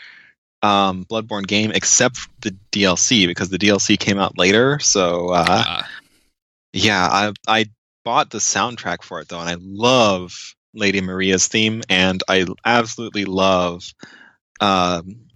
um, 0.61 1.05
Bloodborne 1.05 1.47
game 1.47 1.71
except 1.73 2.19
the 2.41 2.55
DLC 2.71 3.27
because 3.27 3.49
the 3.49 3.57
DLC 3.57 3.99
came 3.99 4.19
out 4.19 4.37
later. 4.37 4.79
So 4.79 5.29
uh, 5.29 5.63
uh. 5.67 5.83
yeah, 6.73 7.05
I 7.05 7.33
I 7.47 7.65
bought 8.03 8.29
the 8.29 8.39
soundtrack 8.39 9.03
for 9.03 9.19
it 9.21 9.29
though, 9.29 9.39
and 9.39 9.49
I 9.49 9.57
love 9.59 10.33
Lady 10.73 11.01
Maria's 11.01 11.47
theme, 11.47 11.83
and 11.89 12.21
I 12.27 12.45
absolutely 12.65 13.25
love. 13.25 13.83
Um, 14.59 15.27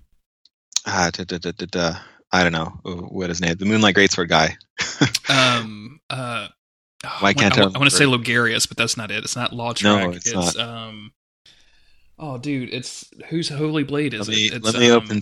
uh, 0.86 1.12
da, 1.12 1.24
da, 1.24 1.52
da, 1.52 1.94
I 2.32 2.44
don't 2.44 2.54
know 2.54 2.80
what 2.84 3.30
his 3.30 3.42
name. 3.42 3.56
The 3.56 3.66
Moonlight 3.66 3.96
Greatsword 3.96 4.30
guy. 4.30 4.58
um. 5.30 6.00
Uh. 6.10 6.48
Why 7.20 7.34
can't 7.34 7.58
I, 7.58 7.62
I, 7.62 7.66
I 7.66 7.80
want 7.80 7.90
to 7.90 7.96
say 7.96 8.06
Logarius, 8.06 8.68
but 8.68 8.78
that's 8.78 8.96
not 8.96 9.10
it. 9.10 9.24
It's 9.24 9.36
not 9.36 9.52
Lautrec. 9.52 9.84
No, 9.84 10.12
it's, 10.12 10.32
it's 10.32 10.56
not. 10.56 10.68
um 10.68 11.12
Oh, 12.22 12.38
dude, 12.38 12.72
it's 12.72 13.10
whose 13.30 13.50
Holy 13.50 13.84
Blade 13.84 14.14
is 14.14 14.28
let 14.28 14.36
me, 14.36 14.46
it? 14.46 14.54
It's, 14.54 14.66
let 14.66 14.80
me 14.80 14.92
um, 14.92 15.04
open. 15.04 15.20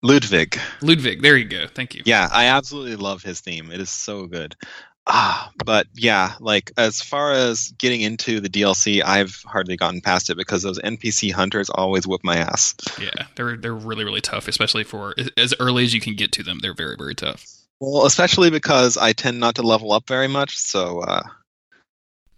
Ludwig. 0.00 0.58
Ludwig. 0.80 1.22
There 1.22 1.36
you 1.36 1.44
go. 1.44 1.66
Thank 1.66 1.96
you. 1.96 2.02
Yeah, 2.04 2.28
I 2.30 2.46
absolutely 2.46 2.94
love 2.94 3.22
his 3.22 3.40
theme. 3.40 3.72
It 3.72 3.80
is 3.80 3.90
so 3.90 4.26
good. 4.26 4.54
Ah, 5.08 5.50
but 5.64 5.88
yeah, 5.94 6.34
like 6.40 6.70
as 6.78 7.02
far 7.02 7.32
as 7.32 7.72
getting 7.78 8.00
into 8.00 8.40
the 8.40 8.48
DLC, 8.48 9.02
I've 9.04 9.42
hardly 9.44 9.76
gotten 9.76 10.00
past 10.00 10.30
it 10.30 10.36
because 10.36 10.62
those 10.62 10.78
NPC 10.78 11.32
hunters 11.32 11.68
always 11.68 12.06
whip 12.06 12.20
my 12.22 12.36
ass. 12.36 12.76
Yeah, 12.98 13.26
they're 13.34 13.56
they're 13.56 13.74
really 13.74 14.04
really 14.04 14.22
tough, 14.22 14.46
especially 14.46 14.84
for 14.84 15.14
as 15.36 15.52
early 15.58 15.84
as 15.84 15.92
you 15.92 16.00
can 16.00 16.14
get 16.14 16.32
to 16.32 16.42
them. 16.42 16.60
They're 16.60 16.74
very 16.74 16.96
very 16.96 17.14
tough. 17.14 17.44
Well, 17.80 18.06
especially 18.06 18.50
because 18.50 18.96
I 18.96 19.12
tend 19.12 19.40
not 19.40 19.56
to 19.56 19.62
level 19.62 19.92
up 19.92 20.06
very 20.06 20.28
much, 20.28 20.56
so 20.56 21.00
uh, 21.00 21.22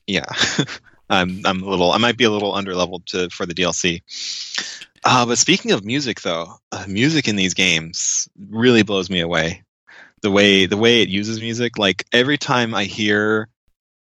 yeah. 0.07 0.25
I'm 1.09 1.43
I'm 1.45 1.63
a 1.63 1.69
little 1.69 1.93
I 1.93 1.99
might 1.99 2.17
be 2.17 2.25
a 2.25 2.31
little 2.31 2.55
under 2.55 2.75
leveled 2.75 3.07
to 3.07 3.31
for 3.31 3.47
the 3.47 3.55
DLC. 3.55 4.03
Uh, 5.05 5.25
but 5.27 5.39
speaking 5.39 5.71
of 5.71 5.85
music, 5.85 6.21
though, 6.23 6.57
uh, 6.73 6.85
music 6.89 7.29
in 7.29 7.37
these 7.37 7.55
games 7.55 8.29
really 8.51 8.83
blows 8.83 9.09
me 9.09 9.21
away. 9.21 9.63
The 10.23 10.31
way 10.31 10.67
the 10.67 10.77
way 10.77 11.03
it 11.03 11.09
uses 11.09 11.41
music, 11.41 11.79
like 11.79 12.05
every 12.13 12.39
time 12.39 12.75
I 12.75 12.85
hear 12.85 13.49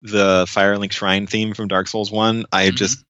the 0.03 0.45
Firelink 0.47 0.93
Shrine 0.93 1.27
theme 1.27 1.55
from 1.55 1.69
Dark 1.69 1.89
Souls 1.89 2.11
One, 2.11 2.45
I 2.53 2.67
mm-hmm. 2.67 2.77
just 2.77 3.05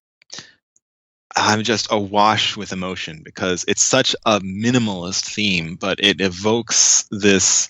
I'm 1.35 1.63
just 1.63 1.87
awash 1.91 2.57
with 2.57 2.73
emotion 2.73 3.21
because 3.23 3.65
it's 3.67 3.81
such 3.81 4.15
a 4.25 4.39
minimalist 4.39 5.33
theme, 5.33 5.75
but 5.75 5.99
it 6.01 6.21
evokes 6.21 7.05
this 7.11 7.67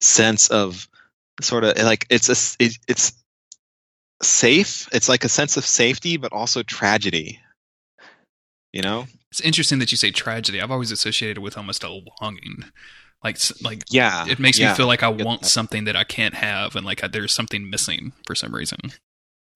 sense 0.00 0.48
of 0.48 0.88
sort 1.40 1.64
of 1.64 1.78
like 1.78 2.06
it's 2.10 2.28
a 2.28 2.64
it, 2.64 2.76
it's 2.88 3.23
safe. 4.22 4.88
It's 4.92 5.08
like 5.08 5.24
a 5.24 5.28
sense 5.28 5.56
of 5.56 5.66
safety, 5.66 6.16
but 6.16 6.32
also 6.32 6.62
tragedy. 6.62 7.40
You 8.72 8.82
know? 8.82 9.06
It's 9.30 9.40
interesting 9.40 9.78
that 9.80 9.90
you 9.90 9.96
say 9.96 10.10
tragedy. 10.10 10.60
I've 10.60 10.70
always 10.70 10.92
associated 10.92 11.38
it 11.38 11.40
with 11.40 11.56
almost 11.56 11.82
a 11.84 12.00
longing. 12.20 12.64
Like, 13.24 13.38
like 13.62 13.82
yeah, 13.88 14.26
it 14.28 14.38
makes 14.38 14.58
yeah, 14.58 14.70
me 14.70 14.76
feel 14.76 14.86
like 14.86 15.02
I 15.02 15.08
want 15.08 15.42
that. 15.42 15.48
something 15.48 15.84
that 15.84 15.96
I 15.96 16.04
can't 16.04 16.34
have, 16.34 16.76
and 16.76 16.84
like 16.84 17.02
I, 17.02 17.08
there's 17.08 17.34
something 17.34 17.70
missing 17.70 18.12
for 18.26 18.34
some 18.34 18.54
reason. 18.54 18.78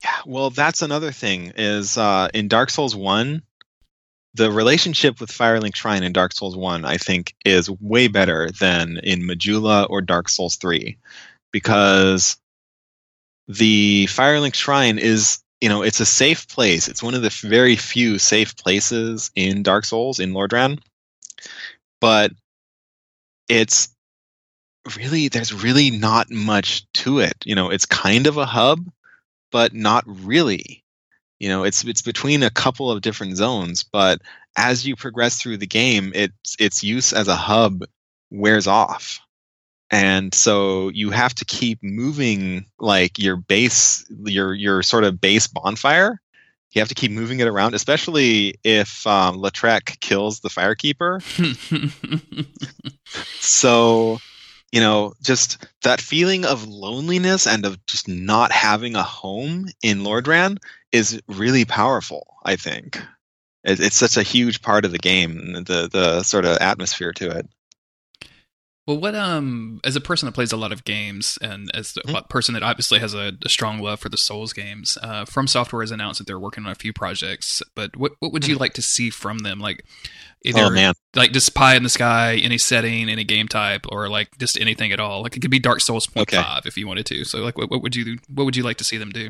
Yeah, 0.03 0.17
well, 0.25 0.51
that's 0.51 0.81
another 0.81 1.13
thing 1.13 1.53
is 1.57 1.99
uh, 1.99 2.29
in 2.33 2.49
Dark 2.49 2.71
Souls 2.71 2.97
One, 2.97 3.43
the 4.35 4.51
relationship 4.51 5.21
with 5.21 5.31
Firelink 5.31 5.77
Shrine 5.77 6.03
in 6.03 6.13
Dark 6.13 6.33
Souls 6.33 6.57
One, 6.57 6.85
I 6.85 6.97
think, 6.97 7.35
is 7.45 7.69
way 7.69 8.09
better 8.09 8.51
than 8.51 8.99
in 9.03 9.23
Majula 9.23 9.87
or 9.91 10.01
Dark 10.01 10.31
Souls 10.31 10.57
Three, 10.57 10.97
because 11.53 12.39
the 13.49 14.07
Firelink 14.07 14.55
Shrine 14.55 14.99
is, 14.99 15.41
you 15.61 15.69
know, 15.69 15.83
it's 15.83 16.01
a 16.01 16.07
safe 16.07 16.49
place. 16.49 16.89
It's 16.89 17.03
one 17.03 17.15
of 17.15 17.23
the 17.23 17.31
very 17.43 17.77
few 17.77 18.19
safe 18.19 18.57
places 18.57 19.31
in 19.35 19.63
Dark 19.63 19.85
Souls 19.85 20.21
in 20.21 20.33
Lordran, 20.33 20.79
but 22.01 22.31
it's 23.49 23.89
really 24.97 25.29
there's 25.29 25.53
really 25.53 25.91
not 25.91 26.31
much 26.31 26.91
to 26.93 27.19
it. 27.21 27.35
You 27.45 27.55
know, 27.55 27.71
it's 27.71 27.87
kind 27.87 28.27
of 28.27 28.37
a 28.37 28.47
hub 28.47 28.85
but 29.51 29.75
not 29.75 30.05
really. 30.07 30.85
You 31.39 31.49
know, 31.49 31.65
it's 31.65 31.85
it's 31.85 32.03
between 32.03 32.43
a 32.43 32.51
couple 32.51 32.91
of 32.91 33.01
different 33.01 33.37
zones, 33.37 33.85
but 33.85 34.21
as 34.57 34.87
you 34.87 34.97
progress 34.97 35.41
through 35.41 35.59
the 35.59 35.67
game, 35.67 36.13
its 36.15 36.57
its 36.59 36.83
use 36.83 37.13
as 37.13 37.29
a 37.29 37.37
hub 37.37 37.85
wears 38.31 38.67
off. 38.67 39.21
And 39.91 40.35
so 40.35 40.89
you 40.89 41.11
have 41.11 41.35
to 41.37 41.45
keep 41.45 41.83
moving 41.83 42.67
like 42.79 43.19
your 43.19 43.37
base 43.37 44.05
your 44.25 44.53
your 44.53 44.83
sort 44.83 45.05
of 45.05 45.21
base 45.21 45.47
bonfire. 45.47 46.21
You 46.73 46.83
have 46.83 46.89
to 46.89 46.95
keep 46.95 47.11
moving 47.11 47.41
it 47.41 47.49
around, 47.49 47.75
especially 47.75 48.57
if 48.63 49.07
um, 49.07 49.39
Lautrec 49.39 50.01
kills 50.01 50.41
the 50.41 50.51
firekeeper. 50.51 51.23
So, 53.41 54.19
you 54.73 54.81
know, 54.81 55.15
just 55.23 55.67
that 55.83 56.01
feeling 56.01 56.45
of 56.45 56.67
loneliness 56.69 57.47
and 57.47 57.65
of 57.65 57.85
just 57.87 58.09
not 58.09 58.53
having 58.53 58.95
a 58.95 59.03
home 59.03 59.69
in 59.83 60.01
Lordran 60.01 60.59
is 60.93 61.21
really 61.27 61.65
powerful, 61.65 62.37
I 62.45 62.57
think. 62.57 63.01
It, 63.65 63.81
it's 63.81 63.97
such 63.97 64.17
a 64.17 64.23
huge 64.23 64.61
part 64.63 64.85
of 64.85 64.93
the 64.93 64.99
game, 64.99 65.65
the 65.65 65.89
the 65.91 66.23
sort 66.23 66.45
of 66.45 66.59
atmosphere 66.59 67.13
to 67.15 67.31
it. 67.31 67.49
Well, 68.89 68.97
what 68.97 69.15
um, 69.15 69.81
as 69.85 69.97
a 69.97 70.01
person 70.01 70.25
that 70.25 70.33
plays 70.33 70.51
a 70.51 70.57
lot 70.57 70.73
of 70.73 70.83
games, 70.85 71.39
and 71.43 71.71
as 71.75 71.95
a 71.99 72.09
Mhm. 72.09 72.29
person 72.31 72.55
that 72.55 72.63
obviously 72.63 73.01
has 73.01 73.13
a, 73.13 73.33
a 73.45 73.49
strong 73.51 73.81
love 73.81 74.01
for 74.01 74.09
the 74.09 74.17
Souls 74.17 74.55
games, 74.55 74.97
uh, 75.03 75.27
From 75.27 75.47
Software 75.47 75.83
has 75.83 75.91
announced 75.91 76.21
that 76.21 76.27
they're 76.27 76.39
working 76.39 76.65
on 76.65 76.73
a 76.73 76.75
few 76.75 76.95
projects. 76.95 77.63
But 77.75 77.99
what 77.99 78.13
what 78.21 78.33
would 78.33 78.47
you 78.49 78.57
like 78.57 78.73
to 78.73 78.83
see 78.83 79.11
from 79.11 79.41
them? 79.41 79.61
Like 79.61 79.85
either 80.43 80.63
oh 80.63 80.71
man, 80.71 80.95
like 81.15 81.33
just 81.33 81.55
pie 81.55 81.75
in 81.75 81.83
the 81.83 81.91
sky, 81.91 82.37
any 82.37 82.57
setting, 82.57 83.11
any 83.11 83.25
game 83.25 83.47
type, 83.47 83.85
or 83.91 84.09
like 84.09 84.31
just 84.39 84.59
anything 84.59 84.91
at 84.91 85.01
all. 85.01 85.21
Like 85.23 85.37
it 85.37 85.41
could 85.41 85.51
be 85.51 85.59
Dark 85.59 85.83
Souls 85.83 86.07
point 86.07 86.33
Okay. 86.33 86.43
five 86.43 86.63
if 86.65 86.79
you 86.79 86.87
wanted 86.87 87.05
to. 87.07 87.25
So 87.25 87.41
like, 87.41 87.59
what, 87.59 87.71
what 87.71 87.83
would 87.83 87.95
you 87.95 88.17
what 88.29 88.45
would 88.45 88.57
you 88.57 88.63
like 88.63 88.79
to 88.79 88.85
see 88.85 88.97
them 88.97 89.11
do? 89.11 89.29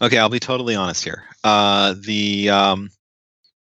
Okay, 0.00 0.16
I'll 0.16 0.28
be 0.28 0.38
totally 0.38 0.76
honest 0.76 1.02
here. 1.02 1.24
Uh, 1.42 1.96
the 2.00 2.50
um, 2.50 2.90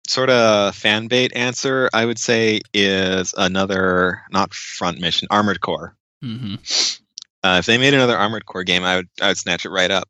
sort 0.07 0.29
of 0.29 0.75
fan 0.75 1.07
bait 1.07 1.31
answer 1.35 1.89
I 1.93 2.05
would 2.05 2.19
say 2.19 2.61
is 2.73 3.33
another 3.37 4.21
not 4.31 4.53
front 4.53 4.99
mission, 4.99 5.27
Armored 5.31 5.61
Core. 5.61 5.95
hmm 6.21 6.55
Uh, 7.43 7.57
if 7.59 7.65
they 7.65 7.77
made 7.77 7.93
another 7.93 8.17
Armored 8.17 8.45
Core 8.45 8.63
game, 8.63 8.83
I 8.83 8.97
would 8.97 9.09
I 9.21 9.27
would 9.29 9.37
snatch 9.37 9.65
it 9.65 9.69
right 9.69 9.91
up. 9.91 10.07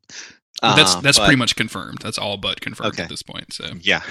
that's 0.62 0.94
Uh, 0.94 1.00
that's 1.00 1.18
but- 1.18 1.24
pretty 1.26 1.38
much 1.38 1.56
confirmed. 1.56 1.98
That's 2.02 2.18
all 2.18 2.36
but 2.36 2.60
confirmed 2.60 2.94
Okay. 2.94 3.02
at 3.04 3.08
this 3.08 3.22
point. 3.22 3.52
So 3.52 3.72
Yeah. 3.80 4.02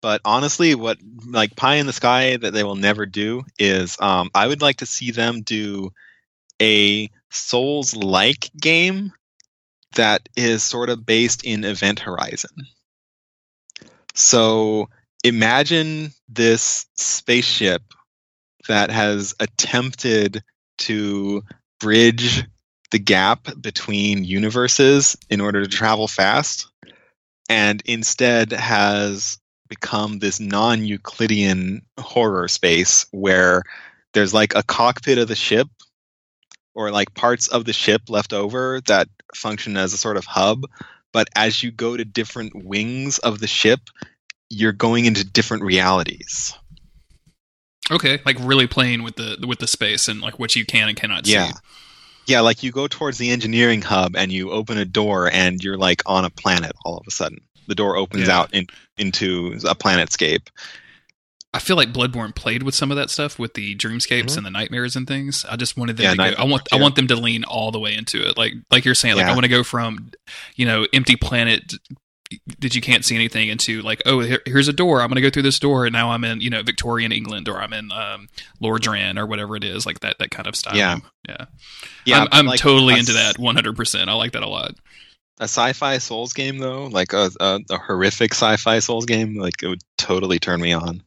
But 0.00 0.20
honestly, 0.24 0.74
what 0.74 0.98
like 1.26 1.56
pie 1.56 1.76
in 1.76 1.86
the 1.86 1.92
sky 1.92 2.36
that 2.36 2.52
they 2.52 2.62
will 2.62 2.76
never 2.76 3.06
do 3.06 3.42
is 3.58 3.96
um, 4.00 4.30
I 4.34 4.46
would 4.46 4.62
like 4.62 4.76
to 4.78 4.86
see 4.86 5.10
them 5.12 5.42
do 5.42 5.90
a 6.62 7.10
Souls 7.30 7.96
like 7.96 8.50
game 8.60 9.12
that 9.96 10.28
is 10.36 10.62
sort 10.62 10.90
of 10.90 11.04
based 11.06 11.44
in 11.44 11.64
Event 11.64 12.00
Horizon. 12.00 12.50
So 14.14 14.88
imagine 15.24 16.12
this 16.28 16.86
spaceship 16.96 17.82
that 18.68 18.90
has 18.90 19.34
attempted 19.40 20.42
to 20.78 21.42
bridge 21.80 22.44
the 22.90 22.98
gap 22.98 23.48
between 23.60 24.24
universes 24.24 25.16
in 25.28 25.40
order 25.40 25.62
to 25.62 25.68
travel 25.68 26.06
fast 26.06 26.68
and 27.48 27.82
instead 27.86 28.52
has 28.52 29.38
become 29.68 30.18
this 30.18 30.38
non-Euclidean 30.38 31.82
horror 31.98 32.46
space 32.46 33.06
where 33.10 33.62
there's 34.12 34.34
like 34.34 34.54
a 34.54 34.62
cockpit 34.62 35.18
of 35.18 35.26
the 35.26 35.34
ship 35.34 35.68
or 36.74 36.90
like 36.90 37.14
parts 37.14 37.48
of 37.48 37.64
the 37.64 37.72
ship 37.72 38.02
left 38.08 38.32
over 38.32 38.80
that 38.86 39.08
function 39.34 39.76
as 39.76 39.92
a 39.92 39.98
sort 39.98 40.16
of 40.16 40.24
hub 40.24 40.64
but 41.12 41.28
as 41.34 41.62
you 41.62 41.70
go 41.70 41.96
to 41.96 42.04
different 42.04 42.52
wings 42.54 43.18
of 43.18 43.38
the 43.40 43.46
ship 43.46 43.80
you're 44.54 44.72
going 44.72 45.04
into 45.04 45.24
different 45.24 45.62
realities 45.62 46.54
okay, 47.90 48.18
like 48.24 48.36
really 48.40 48.66
playing 48.66 49.02
with 49.02 49.16
the 49.16 49.44
with 49.46 49.58
the 49.58 49.66
space 49.66 50.08
and 50.08 50.20
like 50.20 50.38
what 50.38 50.56
you 50.56 50.64
can 50.64 50.88
and 50.88 50.96
cannot 50.96 51.26
yeah 51.26 51.46
see. 51.48 51.52
yeah 52.26 52.36
Yeah, 52.36 52.40
like 52.40 52.62
you 52.62 52.72
go 52.72 52.86
towards 52.88 53.18
the 53.18 53.30
engineering 53.30 53.82
hub 53.82 54.16
and 54.16 54.32
you 54.32 54.50
open 54.50 54.78
a 54.78 54.84
door 54.86 55.30
and 55.30 55.62
you're 55.62 55.76
like 55.76 56.02
on 56.06 56.24
a 56.24 56.30
planet 56.30 56.72
all 56.84 56.96
of 56.96 57.04
a 57.06 57.10
sudden 57.10 57.40
the 57.66 57.74
door 57.74 57.96
opens 57.96 58.28
Yeah. 58.28 58.38
out 58.38 58.54
in, 58.54 58.66
into 58.96 59.52
a 59.68 59.74
planetscape 59.74 60.48
I 61.52 61.60
feel 61.60 61.76
like 61.76 61.92
Bloodborne 61.92 62.34
played 62.34 62.64
with 62.64 62.74
some 62.74 62.90
of 62.90 62.96
that 62.96 63.10
stuff 63.10 63.38
with 63.38 63.54
the 63.54 63.76
dreamscapes 63.76 64.30
Mhm. 64.32 64.38
and 64.38 64.46
the 64.46 64.50
nightmares 64.50 64.96
and 64.96 65.06
things. 65.06 65.44
I 65.48 65.54
just 65.54 65.76
wanted 65.76 65.96
them 65.96 66.16
Yeah, 66.18 66.30
to 66.30 66.34
go. 66.34 66.42
I 66.42 66.44
want 66.46 66.62
I 66.72 66.76
want 66.80 66.96
them 66.96 67.06
to 67.06 67.14
lean 67.14 67.44
all 67.44 67.70
the 67.70 67.78
way 67.78 67.94
into 67.94 68.26
it. 68.28 68.36
Like 68.36 68.54
like 68.72 68.84
you're 68.84 68.96
saying, 68.96 69.14
like 69.14 69.26
I 69.26 69.30
want 69.34 69.44
to 69.44 69.48
go 69.48 69.62
from 69.62 70.10
you 70.56 70.66
know 70.66 70.84
empty 70.92 71.14
planet 71.14 71.74
that 72.60 72.74
you 72.74 72.80
can't 72.80 73.04
see 73.04 73.14
anything 73.14 73.48
into 73.48 73.80
like 73.82 74.02
oh 74.06 74.20
here, 74.20 74.40
here's 74.46 74.68
a 74.68 74.72
door 74.72 75.00
I'm 75.00 75.08
going 75.08 75.16
to 75.16 75.20
go 75.22 75.30
through 75.30 75.42
this 75.42 75.58
door 75.58 75.86
and 75.86 75.92
now 75.92 76.10
I'm 76.10 76.24
in 76.24 76.40
you 76.40 76.50
know 76.50 76.62
Victorian 76.62 77.12
England 77.12 77.48
or 77.48 77.58
I'm 77.60 77.72
in 77.72 77.90
um, 77.92 78.28
Lordran 78.62 79.18
or 79.18 79.26
whatever 79.26 79.56
it 79.56 79.64
is 79.64 79.86
like 79.86 80.00
that 80.00 80.18
that 80.18 80.30
kind 80.30 80.46
of 80.46 80.56
style. 80.56 80.76
Yeah. 80.76 80.98
yeah. 81.28 81.44
yeah 82.04 82.20
I'm, 82.22 82.28
I'm 82.32 82.46
like 82.46 82.60
totally 82.60 82.94
a 82.94 82.98
into 82.98 83.12
that 83.14 83.38
100. 83.38 83.76
percent 83.76 84.08
I 84.10 84.14
like 84.14 84.32
that 84.32 84.42
a 84.42 84.48
lot. 84.48 84.72
a 85.40 85.44
sci-fi 85.44 85.98
souls 85.98 86.32
game 86.32 86.58
though 86.58 86.86
like 86.86 87.12
a, 87.12 87.30
a, 87.40 87.60
a 87.70 87.78
horrific 87.78 88.32
sci-fi 88.32 88.78
souls 88.78 89.06
game 89.06 89.36
like 89.36 89.62
it 89.62 89.68
would 89.68 89.82
totally 89.98 90.38
turn 90.38 90.60
me 90.60 90.72
on 90.72 91.02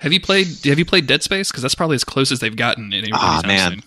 Have 0.00 0.12
you 0.12 0.20
played 0.20 0.46
Have 0.64 0.78
you 0.78 0.84
played 0.84 1.06
Dead 1.06 1.22
Space? 1.22 1.50
Because 1.50 1.62
that's 1.62 1.74
probably 1.76 1.94
as 1.94 2.02
close 2.04 2.32
as 2.32 2.40
they've 2.40 2.56
gotten. 2.56 2.92
In 2.92 3.04
any 3.04 3.10
Ah, 3.12 3.40
man. 3.46 3.70
soon. 3.70 3.82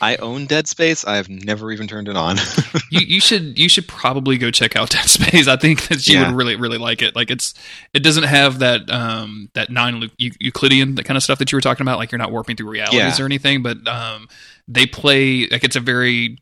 I 0.00 0.16
own 0.16 0.46
dead 0.46 0.66
space 0.68 1.04
i've 1.04 1.28
never 1.28 1.72
even 1.72 1.86
turned 1.86 2.08
it 2.08 2.16
on 2.16 2.36
you 2.90 3.00
you 3.00 3.20
should 3.20 3.58
you 3.58 3.68
should 3.68 3.86
probably 3.88 4.36
go 4.38 4.50
check 4.50 4.76
out 4.76 4.90
Dead 4.96 5.06
Space. 5.06 5.48
I 5.48 5.56
think 5.56 5.88
that 5.88 6.06
you 6.06 6.18
Yeah. 6.18 6.28
would 6.28 6.36
really 6.36 6.56
really 6.56 6.78
like 6.78 7.02
it. 7.02 7.16
Like 7.16 7.30
it's 7.30 7.54
it 7.94 8.00
doesn't 8.00 8.24
have 8.24 8.58
that 8.60 8.90
um 8.90 9.48
that 9.54 9.70
non 9.70 10.10
Euclidean 10.18 10.94
that 10.96 11.04
kind 11.04 11.16
of 11.16 11.22
stuff 11.22 11.38
that 11.38 11.50
you 11.50 11.56
were 11.56 11.60
talking 11.62 11.82
about. 11.84 11.98
Like 11.98 12.12
you're 12.12 12.18
not 12.18 12.30
warping 12.32 12.56
through 12.56 12.70
realities 12.70 13.18
Yeah. 13.18 13.22
or 13.22 13.24
anything, 13.26 13.62
but 13.62 13.86
um 13.88 14.28
they 14.68 14.86
play 14.86 15.46
like 15.48 15.64
it's 15.64 15.76
a 15.76 15.80
very 15.80 16.38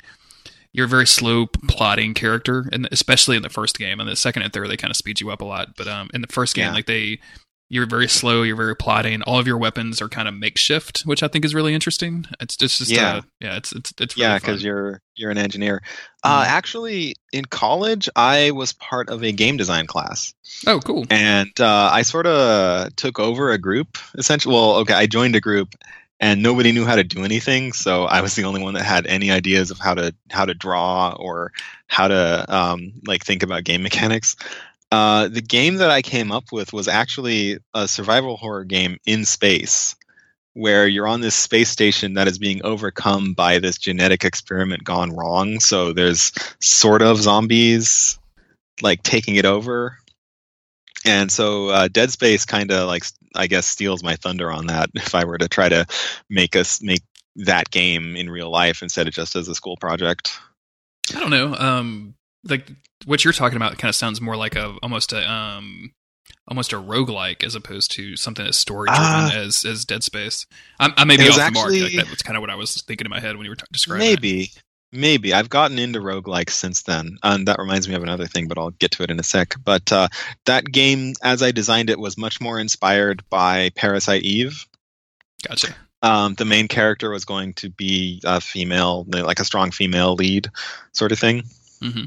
you're 0.73 0.87
a 0.87 0.89
very 0.89 1.07
slow 1.07 1.47
plotting 1.47 2.15
character, 2.15 2.69
and 2.73 2.89
especially 2.91 3.37
in 3.37 3.43
the 3.43 3.49
first 3.49 3.79
game. 3.79 4.01
And 4.01 4.09
the 4.09 4.17
second 4.17 4.43
and 4.43 4.53
third, 4.53 4.69
they 4.69 4.77
kind 4.77 4.91
of 4.91 4.97
speed 4.97 5.21
you 5.21 5.31
up 5.31 5.41
a 5.41 5.45
lot. 5.45 5.77
But 5.77 5.87
um, 5.87 6.11
in 6.13 6.21
the 6.21 6.27
first 6.27 6.57
game, 6.57 6.65
Yeah. 6.67 6.73
like 6.73 6.87
they, 6.87 7.21
you're 7.75 7.87
very 7.87 8.07
slow. 8.07 8.43
You're 8.43 8.55
very 8.55 8.77
plotting. 8.77 9.22
All 9.22 9.39
of 9.41 9.49
your 9.49 9.59
weapons 9.59 10.01
are 10.01 10.09
kind 10.09 10.29
of 10.29 10.35
makeshift, 10.35 11.01
which 11.01 11.25
I 11.25 11.29
think 11.29 11.45
is 11.45 11.57
really 11.57 11.75
interesting. 11.75 12.25
It's 12.41 12.57
just, 12.57 12.79
just 12.79 12.91
Yeah. 12.93 13.16
uh, 13.16 13.20
yeah, 13.41 13.57
it's 13.57 13.72
it's 13.72 13.93
it's 13.99 14.16
really 14.16 14.29
yeah 14.29 14.39
because 14.39 14.62
you're 14.62 15.01
you're 15.16 15.33
an 15.33 15.39
engineer 15.39 15.83
uh, 16.22 16.43
Mhm. 16.45 16.47
actually 16.47 17.14
in 17.33 17.45
college 17.45 18.09
i 18.16 18.51
was 18.51 18.72
part 18.72 19.09
of 19.09 19.22
a 19.22 19.31
game 19.31 19.57
design 19.57 19.87
class 19.87 20.35
oh 20.66 20.81
cool. 20.81 21.05
and 21.11 21.51
uh, 21.61 21.89
i 21.93 22.03
sort 22.03 22.27
of 22.27 22.95
took 22.97 23.20
over 23.20 23.53
a 23.53 23.59
group 23.59 23.97
essentially 24.18 24.53
well 24.53 24.77
okay 24.77 24.95
i 24.95 25.07
joined 25.07 25.37
a 25.37 25.41
group 25.41 25.68
and 26.18 26.43
nobody 26.43 26.72
knew 26.72 26.85
how 26.85 26.97
to 26.97 27.05
do 27.05 27.22
anything 27.25 27.72
so 27.72 28.05
i 28.07 28.20
was 28.22 28.35
the 28.35 28.43
only 28.45 28.61
one 28.61 28.75
that 28.75 28.83
had 28.85 29.07
any 29.07 29.31
ideas 29.31 29.70
of 29.70 29.79
how 29.79 29.95
to 29.95 30.12
how 30.31 30.45
to 30.45 30.55
draw 30.55 31.14
or 31.18 31.53
how 31.87 32.09
to 32.09 32.45
um, 32.49 32.93
like 33.07 33.25
think 33.25 33.43
about 33.45 33.62
game 33.62 33.83
mechanics 33.85 34.35
uh, 34.95 35.29
the 35.29 35.43
game 35.43 35.77
that 35.77 35.91
i 35.91 36.03
came 36.03 36.31
up 36.33 36.45
with 36.53 36.73
was 36.73 36.89
actually 36.89 37.59
a 37.75 37.89
survival 37.89 38.37
horror 38.37 38.65
game 38.65 38.97
in 39.07 39.25
space 39.25 39.97
where 40.53 40.87
you're 40.87 41.09
on 41.09 41.21
this 41.21 41.35
space 41.35 41.69
station 41.69 42.15
that 42.15 42.29
is 42.29 42.39
being 42.39 42.61
overcome 42.65 43.35
by 43.35 43.59
this 43.59 43.77
genetic 43.77 44.25
experiment 44.25 44.85
gone 44.85 45.11
wrong 45.11 45.59
so 45.61 45.93
there's 45.93 46.33
sort 46.61 47.03
of 47.03 47.19
zombies 47.19 48.19
like 48.83 49.03
taking 49.03 49.37
it 49.37 49.45
over 49.45 49.99
and 51.05 51.31
so 51.31 51.69
uh, 51.69 51.89
Dead 51.89 52.11
Space 52.11 52.45
kind 52.45 52.71
of 52.71 52.89
like 52.89 53.05
I 53.35 53.47
guess 53.47 53.67
steals 53.67 54.03
my 54.03 54.17
thunder 54.17 54.51
on 54.51 54.69
that. 54.69 54.91
If 54.95 55.15
I 55.15 55.25
were 55.25 55.39
to 55.39 55.49
try 55.49 55.69
to 55.69 55.87
make 56.31 56.57
us 56.57 56.83
make 56.83 57.03
that 57.37 57.71
game 57.71 58.17
in 58.17 58.31
real 58.31 58.51
life 58.51 58.83
instead 58.83 59.09
of 59.09 59.15
just 59.15 59.37
as 59.37 59.49
a 59.49 59.55
school 59.55 59.77
project. 59.77 60.39
I 61.15 61.21
don't 61.21 61.31
know. 61.31 61.55
Um, 61.55 62.15
like 62.49 62.71
what 63.05 63.25
you're 63.25 63.33
talking 63.33 63.57
about 63.57 63.79
kind 63.79 63.89
of 63.89 63.95
sounds 63.95 64.21
more 64.21 64.37
like 64.37 64.57
a 64.57 64.77
almost 64.83 65.13
a 65.13 65.31
um 65.31 65.93
almost 66.49 66.73
a 66.73 66.77
roguelike 66.77 67.43
as 67.43 67.55
opposed 67.55 67.91
to 67.93 68.17
something 68.17 68.47
as 68.47 68.57
story 68.57 68.89
driven 68.89 69.05
Uh, 69.05 69.31
as 69.35 69.65
as 69.65 69.85
Dead 69.85 70.03
Space. 70.03 70.47
I, 70.79 70.93
I 70.97 71.05
may 71.05 71.17
be 71.17 71.25
off 71.25 71.29
was 71.29 71.37
the 71.37 71.51
mark. 71.53 71.71
Like, 71.71 71.93
that 71.95 72.11
was 72.11 72.23
kind 72.23 72.37
of 72.37 72.41
what 72.41 72.51
I 72.51 72.55
was 72.55 72.83
thinking 72.83 73.07
in 73.07 73.11
my 73.11 73.21
head 73.21 73.37
when 73.37 73.45
you 73.45 73.51
were 73.51 73.57
t- 73.57 73.65
describing. 73.73 74.07
it. 74.07 74.11
Maybe. 74.11 74.51
Maybe. 74.93 75.35
I've 75.35 75.51
gotten 75.51 75.81
into 75.81 75.99
roguelikes 75.99 76.51
since 76.51 76.85
then. 76.85 77.17
And 77.25 77.49
that 77.49 77.59
reminds 77.59 77.89
me 77.89 77.97
of 77.97 78.05
another 78.05 78.27
thing, 78.29 78.47
but 78.47 78.59
I'll 78.59 78.71
get 78.71 78.93
to 78.93 79.03
it 79.03 79.11
in 79.11 79.19
a 79.19 79.25
sec. 79.25 79.57
But 79.65 79.91
uh, 79.91 80.07
that 80.47 80.67
game, 80.67 81.15
as 81.21 81.43
I 81.43 81.51
designed 81.51 81.91
it, 81.91 81.99
was 81.99 82.17
much 82.17 82.41
more 82.41 82.61
inspired 82.61 83.25
by 83.29 83.71
Parasite 83.75 84.23
Eve. 84.23 84.65
Gotcha. 85.49 85.75
Um, 86.01 86.35
the 86.35 86.45
main 86.45 86.69
character 86.69 87.11
was 87.11 87.25
going 87.25 87.55
to 87.55 87.71
be 87.71 88.21
a 88.25 88.41
female, 88.41 89.05
like 89.09 89.41
a 89.41 89.45
strong 89.45 89.73
female 89.73 90.15
lead 90.15 90.49
sort 90.93 91.11
of 91.11 91.19
thing. 91.19 91.43
hmm 91.83 92.05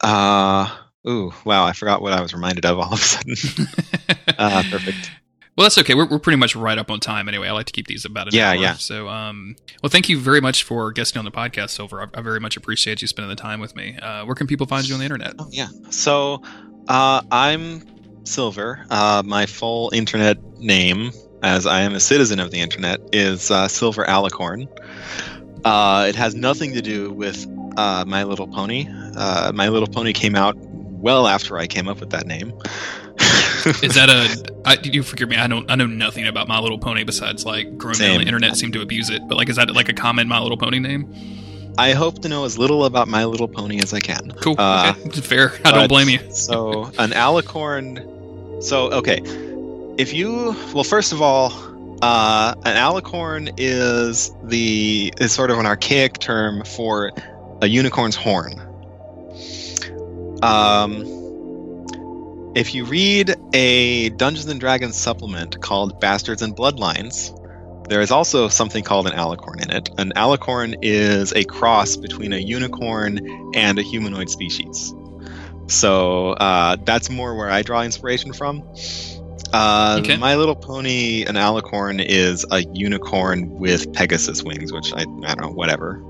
Uh, 0.00 0.68
ooh, 1.08 1.32
wow, 1.44 1.64
I 1.64 1.72
forgot 1.72 2.02
what 2.02 2.12
I 2.12 2.20
was 2.20 2.32
reminded 2.34 2.64
of 2.66 2.78
all 2.78 2.92
of 2.92 2.98
a 2.98 3.02
sudden. 3.02 3.34
uh, 4.38 4.62
perfect. 4.70 5.10
Well, 5.56 5.66
that's 5.66 5.76
okay. 5.78 5.94
We're, 5.94 6.06
we're 6.06 6.18
pretty 6.18 6.38
much 6.38 6.56
right 6.56 6.78
up 6.78 6.90
on 6.90 6.98
time 6.98 7.28
anyway. 7.28 7.46
I 7.48 7.52
like 7.52 7.66
to 7.66 7.72
keep 7.72 7.86
these 7.86 8.04
about 8.06 8.26
an 8.28 8.34
Yeah, 8.34 8.48
hour. 8.50 8.54
yeah. 8.56 8.72
So, 8.74 9.08
um, 9.08 9.54
well, 9.82 9.90
thank 9.90 10.08
you 10.08 10.18
very 10.18 10.40
much 10.40 10.64
for 10.64 10.90
guesting 10.92 11.18
on 11.18 11.26
the 11.26 11.30
podcast, 11.30 11.70
Silver. 11.70 12.02
I, 12.02 12.06
I 12.14 12.22
very 12.22 12.40
much 12.40 12.56
appreciate 12.56 13.02
you 13.02 13.06
spending 13.06 13.28
the 13.28 13.36
time 13.36 13.60
with 13.60 13.76
me. 13.76 13.96
Uh, 13.98 14.24
where 14.24 14.34
can 14.34 14.46
people 14.46 14.66
find 14.66 14.88
you 14.88 14.94
on 14.94 15.00
the 15.00 15.04
internet? 15.04 15.34
Oh, 15.38 15.48
yeah. 15.50 15.68
So, 15.90 16.42
uh, 16.88 17.20
I'm 17.30 17.82
Silver. 18.24 18.84
Uh, 18.88 19.22
my 19.26 19.44
full 19.44 19.90
internet 19.92 20.38
name, 20.58 21.10
as 21.42 21.66
I 21.66 21.82
am 21.82 21.94
a 21.94 22.00
citizen 22.00 22.40
of 22.40 22.50
the 22.50 22.60
internet, 22.60 23.00
is 23.12 23.50
uh, 23.50 23.68
Silver 23.68 24.04
Alicorn. 24.06 24.68
Uh, 25.64 26.06
it 26.08 26.14
has 26.16 26.34
nothing 26.34 26.72
to 26.74 26.80
do 26.82 27.12
with 27.12 27.46
uh, 27.76 28.04
My 28.06 28.24
Little 28.24 28.46
Pony. 28.46 28.86
Uh, 29.16 29.52
My 29.54 29.68
Little 29.68 29.88
Pony 29.88 30.12
came 30.12 30.34
out 30.34 30.56
well 30.56 31.26
after 31.26 31.58
I 31.58 31.66
came 31.66 31.88
up 31.88 32.00
with 32.00 32.10
that 32.10 32.26
name. 32.26 32.52
Is 33.82 33.94
that 33.94 34.08
a? 34.08 34.52
I, 34.64 34.78
you 34.82 35.02
forgive 35.02 35.28
me. 35.28 35.36
I 35.36 35.46
don't. 35.46 35.70
I 35.70 35.74
know 35.76 35.86
nothing 35.86 36.26
about 36.26 36.48
My 36.48 36.58
Little 36.58 36.78
Pony 36.78 37.04
besides 37.04 37.44
like 37.44 37.78
grown 37.78 37.98
men 37.98 38.12
on 38.12 38.18
the 38.20 38.26
internet 38.26 38.56
seem 38.56 38.72
to 38.72 38.80
abuse 38.80 39.10
it. 39.10 39.22
But 39.28 39.36
like, 39.36 39.48
is 39.48 39.56
that 39.56 39.70
like 39.70 39.88
a 39.88 39.92
common 39.92 40.26
My 40.28 40.40
Little 40.40 40.56
Pony 40.56 40.78
name? 40.78 41.12
I 41.78 41.92
hope 41.92 42.20
to 42.22 42.28
know 42.28 42.44
as 42.44 42.58
little 42.58 42.84
about 42.84 43.08
My 43.08 43.24
Little 43.24 43.48
Pony 43.48 43.80
as 43.80 43.94
I 43.94 44.00
can. 44.00 44.32
Cool. 44.40 44.56
Uh, 44.58 44.94
okay. 45.06 45.20
Fair. 45.20 45.52
I 45.64 45.70
don't 45.70 45.88
blame 45.88 46.08
you. 46.08 46.18
so 46.32 46.84
an 46.98 47.10
alicorn. 47.10 48.62
So 48.62 48.92
okay, 48.92 49.20
if 49.96 50.12
you 50.12 50.56
well, 50.74 50.84
first 50.84 51.12
of 51.12 51.22
all, 51.22 51.52
uh, 52.02 52.54
an 52.64 52.76
alicorn 52.76 53.52
is 53.56 54.32
the 54.42 55.12
is 55.18 55.32
sort 55.32 55.50
of 55.50 55.58
an 55.58 55.66
archaic 55.66 56.18
term 56.18 56.64
for 56.64 57.12
a 57.62 57.66
unicorn's 57.66 58.16
horn. 58.16 58.60
Um, 60.42 61.04
if 62.54 62.74
you 62.74 62.84
read 62.84 63.34
a 63.54 64.10
Dungeons 64.10 64.48
and 64.48 64.60
Dragons 64.60 64.96
supplement 64.96 65.60
called 65.62 66.00
Bastards 66.00 66.42
and 66.42 66.54
Bloodlines, 66.54 67.38
there 67.88 68.00
is 68.00 68.10
also 68.10 68.48
something 68.48 68.82
called 68.84 69.06
an 69.06 69.12
alicorn 69.12 69.62
in 69.62 69.70
it. 69.70 69.88
An 69.96 70.12
alicorn 70.16 70.76
is 70.82 71.32
a 71.32 71.44
cross 71.44 71.96
between 71.96 72.32
a 72.32 72.38
unicorn 72.38 73.52
and 73.54 73.78
a 73.78 73.82
humanoid 73.82 74.28
species. 74.28 74.92
So 75.68 76.30
uh, 76.32 76.76
that's 76.84 77.08
more 77.10 77.34
where 77.36 77.48
I 77.50 77.62
draw 77.62 77.82
inspiration 77.82 78.32
from. 78.32 78.62
Uh, 79.52 80.00
Okay. 80.02 80.16
My 80.16 80.36
Little 80.36 80.56
Pony, 80.56 81.24
an 81.24 81.36
alicorn, 81.36 82.04
is 82.04 82.44
a 82.50 82.60
unicorn 82.60 83.50
with 83.58 83.92
Pegasus 83.92 84.42
wings, 84.42 84.72
which 84.72 84.92
I, 84.92 85.02
I 85.02 85.04
don't 85.04 85.40
know, 85.40 85.50
whatever. 85.52 86.02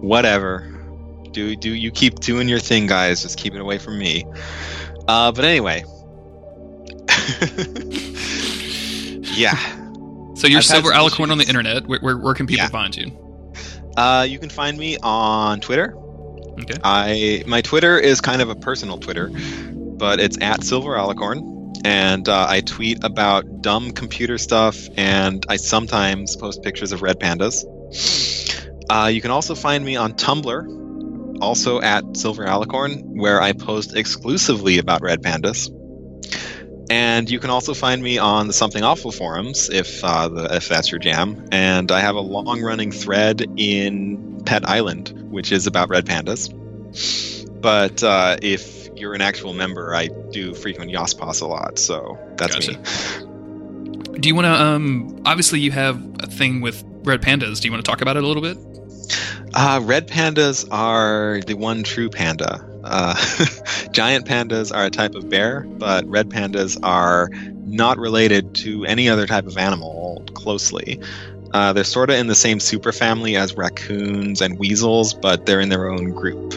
Whatever. 0.00 0.72
Do, 1.32 1.56
do 1.56 1.74
you 1.74 1.90
keep 1.90 2.20
doing 2.20 2.48
your 2.48 2.60
thing, 2.60 2.86
guys? 2.86 3.22
Just 3.22 3.38
keep 3.38 3.54
it 3.54 3.60
away 3.60 3.78
from 3.78 3.98
me. 3.98 4.24
Uh, 5.08 5.32
but 5.32 5.44
anyway. 5.44 5.84
yeah. 9.36 9.56
So 10.34 10.46
you're 10.46 10.58
I've 10.58 10.64
some 10.64 10.82
Alicorn 10.84 11.30
on 11.30 11.38
the 11.38 11.46
internet. 11.46 11.86
Where, 11.86 11.98
where, 12.00 12.18
where 12.18 12.34
can 12.34 12.46
people 12.46 12.64
Yeah. 12.64 12.68
find 12.68 12.96
you? 12.96 13.10
Uh, 13.96 14.26
you 14.28 14.38
can 14.38 14.50
find 14.50 14.76
me 14.78 14.98
on 15.02 15.60
Twitter. 15.60 15.94
Okay. 16.60 16.74
I 16.84 17.42
my 17.46 17.60
Twitter 17.60 17.98
is 17.98 18.20
kind 18.20 18.40
of 18.42 18.48
a 18.48 18.54
personal 18.54 18.98
Twitter, 18.98 19.30
but 19.98 20.20
it's 20.20 20.38
at 20.40 20.64
Silver 20.64 20.94
Alicorn, 20.96 21.76
and 21.84 22.28
uh, 22.28 22.46
I 22.48 22.60
tweet 22.62 23.02
about 23.04 23.62
dumb 23.62 23.90
computer 23.90 24.38
stuff, 24.38 24.76
and 24.96 25.44
I 25.48 25.56
sometimes 25.56 26.34
post 26.36 26.62
pictures 26.62 26.92
of 26.92 27.02
red 27.02 27.18
pandas. 27.20 27.62
Uh, 28.88 29.10
you 29.12 29.20
can 29.20 29.30
also 29.30 29.54
find 29.54 29.84
me 29.84 29.96
on 29.96 30.12
Tumblr, 30.12 31.38
also 31.40 31.80
at 31.80 32.16
Silver 32.16 32.44
Alicorn, 32.44 33.02
where 33.16 33.40
I 33.40 33.52
post 33.52 33.96
exclusively 33.96 34.78
about 34.78 35.02
red 35.02 35.22
pandas. 35.22 35.72
And 36.88 37.28
you 37.28 37.40
can 37.40 37.50
also 37.50 37.74
find 37.74 38.00
me 38.00 38.18
on 38.18 38.46
the 38.46 38.52
Something 38.52 38.84
Awful 38.84 39.10
forums 39.10 39.68
if 39.68 40.04
uh, 40.04 40.28
the, 40.28 40.56
if 40.56 40.68
that's 40.68 40.90
your 40.90 41.00
jam. 41.00 41.48
And 41.50 41.90
I 41.90 42.00
have 42.00 42.14
a 42.14 42.20
long 42.20 42.62
running 42.62 42.92
thread 42.92 43.44
in 43.56 44.42
Pet 44.44 44.68
Island, 44.68 45.12
which 45.30 45.50
is 45.50 45.66
about 45.66 45.88
red 45.88 46.06
pandas. 46.06 46.52
But 47.60 48.04
uh, 48.04 48.36
if 48.40 48.88
you're 48.94 49.14
an 49.14 49.20
actual 49.20 49.52
member, 49.52 49.94
I 49.94 50.08
do 50.30 50.54
frequent 50.54 50.92
YOSPOS 50.92 51.42
a 51.42 51.46
lot, 51.46 51.78
so 51.80 52.18
that's 52.36 52.54
Gotcha. 52.54 52.78
me. 52.78 54.20
Do 54.20 54.28
you 54.28 54.34
want 54.34 54.46
to? 54.46 54.52
Um, 54.52 55.20
obviously, 55.26 55.60
you 55.60 55.72
have 55.72 56.00
a 56.20 56.26
thing 56.26 56.60
with 56.60 56.84
red 57.06 57.22
pandas. 57.22 57.60
Do 57.60 57.68
you 57.68 57.72
want 57.72 57.84
to 57.84 57.90
talk 57.90 58.02
about 58.02 58.16
it 58.16 58.24
a 58.24 58.26
little 58.26 58.42
bit? 58.42 58.58
Uh, 59.54 59.80
red 59.82 60.08
pandas 60.08 60.66
are 60.70 61.40
the 61.46 61.54
one 61.54 61.82
true 61.82 62.10
panda. 62.10 62.62
Uh, 62.84 63.14
giant 63.92 64.26
pandas 64.26 64.74
are 64.74 64.86
a 64.86 64.90
type 64.90 65.14
of 65.14 65.30
bear, 65.30 65.60
but 65.60 66.06
red 66.06 66.28
pandas 66.28 66.78
are 66.82 67.30
not 67.64 67.98
related 67.98 68.54
to 68.54 68.84
any 68.84 69.08
other 69.08 69.26
type 69.26 69.46
of 69.46 69.56
animal 69.56 70.24
closely. 70.34 71.00
Uh, 71.52 71.72
they're 71.72 71.84
sort 71.84 72.10
of 72.10 72.16
in 72.16 72.26
the 72.26 72.34
same 72.34 72.58
superfamily 72.58 73.38
as 73.38 73.56
raccoons 73.56 74.40
and 74.40 74.58
weasels, 74.58 75.14
but 75.14 75.46
they're 75.46 75.60
in 75.60 75.68
their 75.68 75.88
own 75.88 76.10
group. 76.10 76.52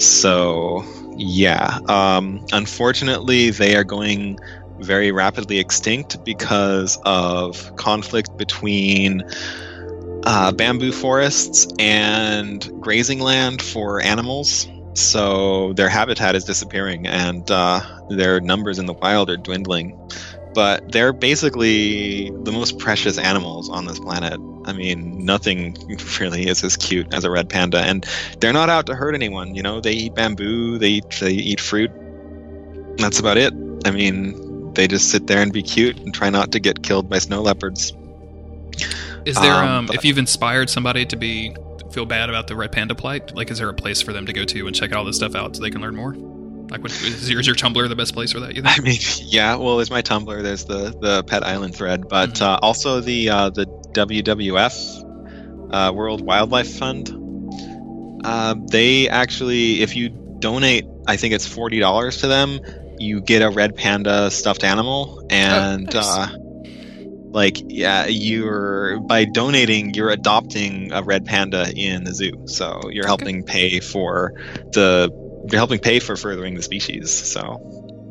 So, 0.00 0.84
yeah. 1.16 1.78
Um, 1.88 2.44
unfortunately, 2.52 3.50
they 3.50 3.76
are 3.76 3.84
going 3.84 4.38
very 4.80 5.12
rapidly 5.12 5.58
extinct 5.58 6.24
because 6.24 6.98
of 7.04 7.74
conflict 7.76 8.36
between 8.36 9.22
uh, 10.24 10.52
bamboo 10.52 10.92
forests 10.92 11.66
and 11.78 12.70
grazing 12.80 13.20
land 13.20 13.62
for 13.62 14.00
animals. 14.00 14.66
So 14.94 15.72
their 15.74 15.88
habitat 15.88 16.34
is 16.34 16.44
disappearing 16.44 17.06
and 17.06 17.48
uh, 17.50 17.80
their 18.08 18.40
numbers 18.40 18.78
in 18.78 18.86
the 18.86 18.94
wild 18.94 19.30
are 19.30 19.36
dwindling. 19.36 19.98
But 20.54 20.92
they're 20.92 21.12
basically 21.12 22.30
the 22.30 22.52
most 22.52 22.78
precious 22.78 23.18
animals 23.18 23.68
on 23.68 23.86
this 23.86 23.98
planet. 23.98 24.38
I 24.66 24.72
mean, 24.72 25.24
nothing 25.24 25.76
really 26.20 26.46
is 26.46 26.62
as 26.62 26.76
cute 26.76 27.12
as 27.12 27.24
a 27.24 27.30
red 27.30 27.48
panda, 27.48 27.78
and 27.78 28.06
they're 28.38 28.52
not 28.52 28.70
out 28.70 28.86
to 28.86 28.94
hurt 28.94 29.16
anyone. 29.16 29.56
You 29.56 29.64
know, 29.64 29.80
they 29.80 29.92
eat 29.92 30.14
bamboo, 30.14 30.78
they 30.78 30.90
eat, 30.90 31.10
they 31.20 31.32
eat 31.32 31.60
fruit. 31.60 31.90
That's 32.98 33.18
about 33.18 33.36
it. 33.36 33.52
I 33.84 33.90
mean, 33.90 34.43
they 34.74 34.88
just 34.88 35.10
sit 35.10 35.26
there 35.26 35.40
and 35.42 35.52
be 35.52 35.62
cute 35.62 35.96
and 35.98 36.14
try 36.14 36.30
not 36.30 36.52
to 36.52 36.60
get 36.60 36.82
killed 36.82 37.08
by 37.08 37.18
snow 37.18 37.42
leopards. 37.42 37.92
Is 39.24 39.36
there, 39.36 39.52
Um, 39.54 39.68
um, 39.68 39.86
but- 39.86 39.96
if 39.96 40.04
you've 40.04 40.18
inspired 40.18 40.68
somebody 40.70 41.06
to 41.06 41.16
be 41.16 41.54
feel 41.92 42.04
bad 42.04 42.28
about 42.28 42.48
the 42.48 42.56
red 42.56 42.72
panda 42.72 42.94
plight, 42.94 43.34
like, 43.36 43.50
is 43.52 43.58
there 43.58 43.68
a 43.68 43.74
place 43.74 44.02
for 44.02 44.12
them 44.12 44.26
to 44.26 44.32
go 44.32 44.44
to 44.44 44.66
and 44.66 44.74
check 44.74 44.92
all 44.94 45.04
this 45.04 45.14
stuff 45.16 45.36
out 45.36 45.54
so 45.54 45.62
they 45.62 45.70
can 45.70 45.80
learn 45.80 45.94
more? 45.94 46.12
Like, 46.68 46.82
what, 46.82 46.90
is, 46.90 47.30
your, 47.30 47.38
is 47.38 47.46
your 47.46 47.54
Tumblr 47.54 47.88
the 47.88 47.94
best 47.94 48.14
place 48.14 48.32
for 48.32 48.40
that? 48.40 48.56
You 48.56 48.62
think? 48.62 48.78
I 48.80 48.82
mean, 48.82 48.98
yeah. 49.22 49.54
Well, 49.54 49.76
there's 49.76 49.90
my 49.90 50.02
Tumblr. 50.02 50.42
There's 50.42 50.64
the 50.64 50.92
the 51.00 51.22
Pet 51.22 51.44
Island 51.44 51.76
thread, 51.76 52.08
but 52.08 52.30
Mhm. 52.30 52.42
uh, 52.42 52.58
also 52.62 53.00
the 53.00 53.30
uh, 53.30 53.50
the 53.50 53.66
WWF 53.92 54.74
uh, 55.72 55.92
World 55.94 56.20
Wildlife 56.22 56.76
Fund. 56.76 58.20
Uh, 58.24 58.54
they 58.70 59.08
actually, 59.08 59.82
if 59.82 59.94
you 59.94 60.08
donate, 60.40 60.86
I 61.06 61.16
think 61.16 61.32
it's 61.34 61.46
forty 61.46 61.78
dollars 61.78 62.18
to 62.22 62.26
them, 62.26 62.58
you 63.04 63.20
get 63.20 63.42
a 63.42 63.50
red 63.50 63.76
panda 63.76 64.30
stuffed 64.30 64.64
animal, 64.64 65.26
and 65.30 65.94
Oh, 65.94 65.98
nice. 66.00 66.18
uh, 66.18 66.36
like 67.30 67.56
yeah, 67.66 68.06
you're 68.06 69.00
by 69.00 69.24
donating, 69.24 69.92
you're 69.94 70.10
adopting 70.10 70.92
a 70.92 71.02
red 71.02 71.24
panda 71.24 71.70
in 71.74 72.04
the 72.04 72.14
zoo. 72.14 72.44
So 72.46 72.88
you're 72.90 73.06
helping 73.06 73.42
pay 73.44 73.80
for 73.80 74.32
the 74.72 75.10
you're 75.50 75.58
helping 75.58 75.78
pay 75.80 75.98
for 76.00 76.16
furthering 76.16 76.54
the 76.54 76.62
species. 76.62 77.10
So 77.12 77.58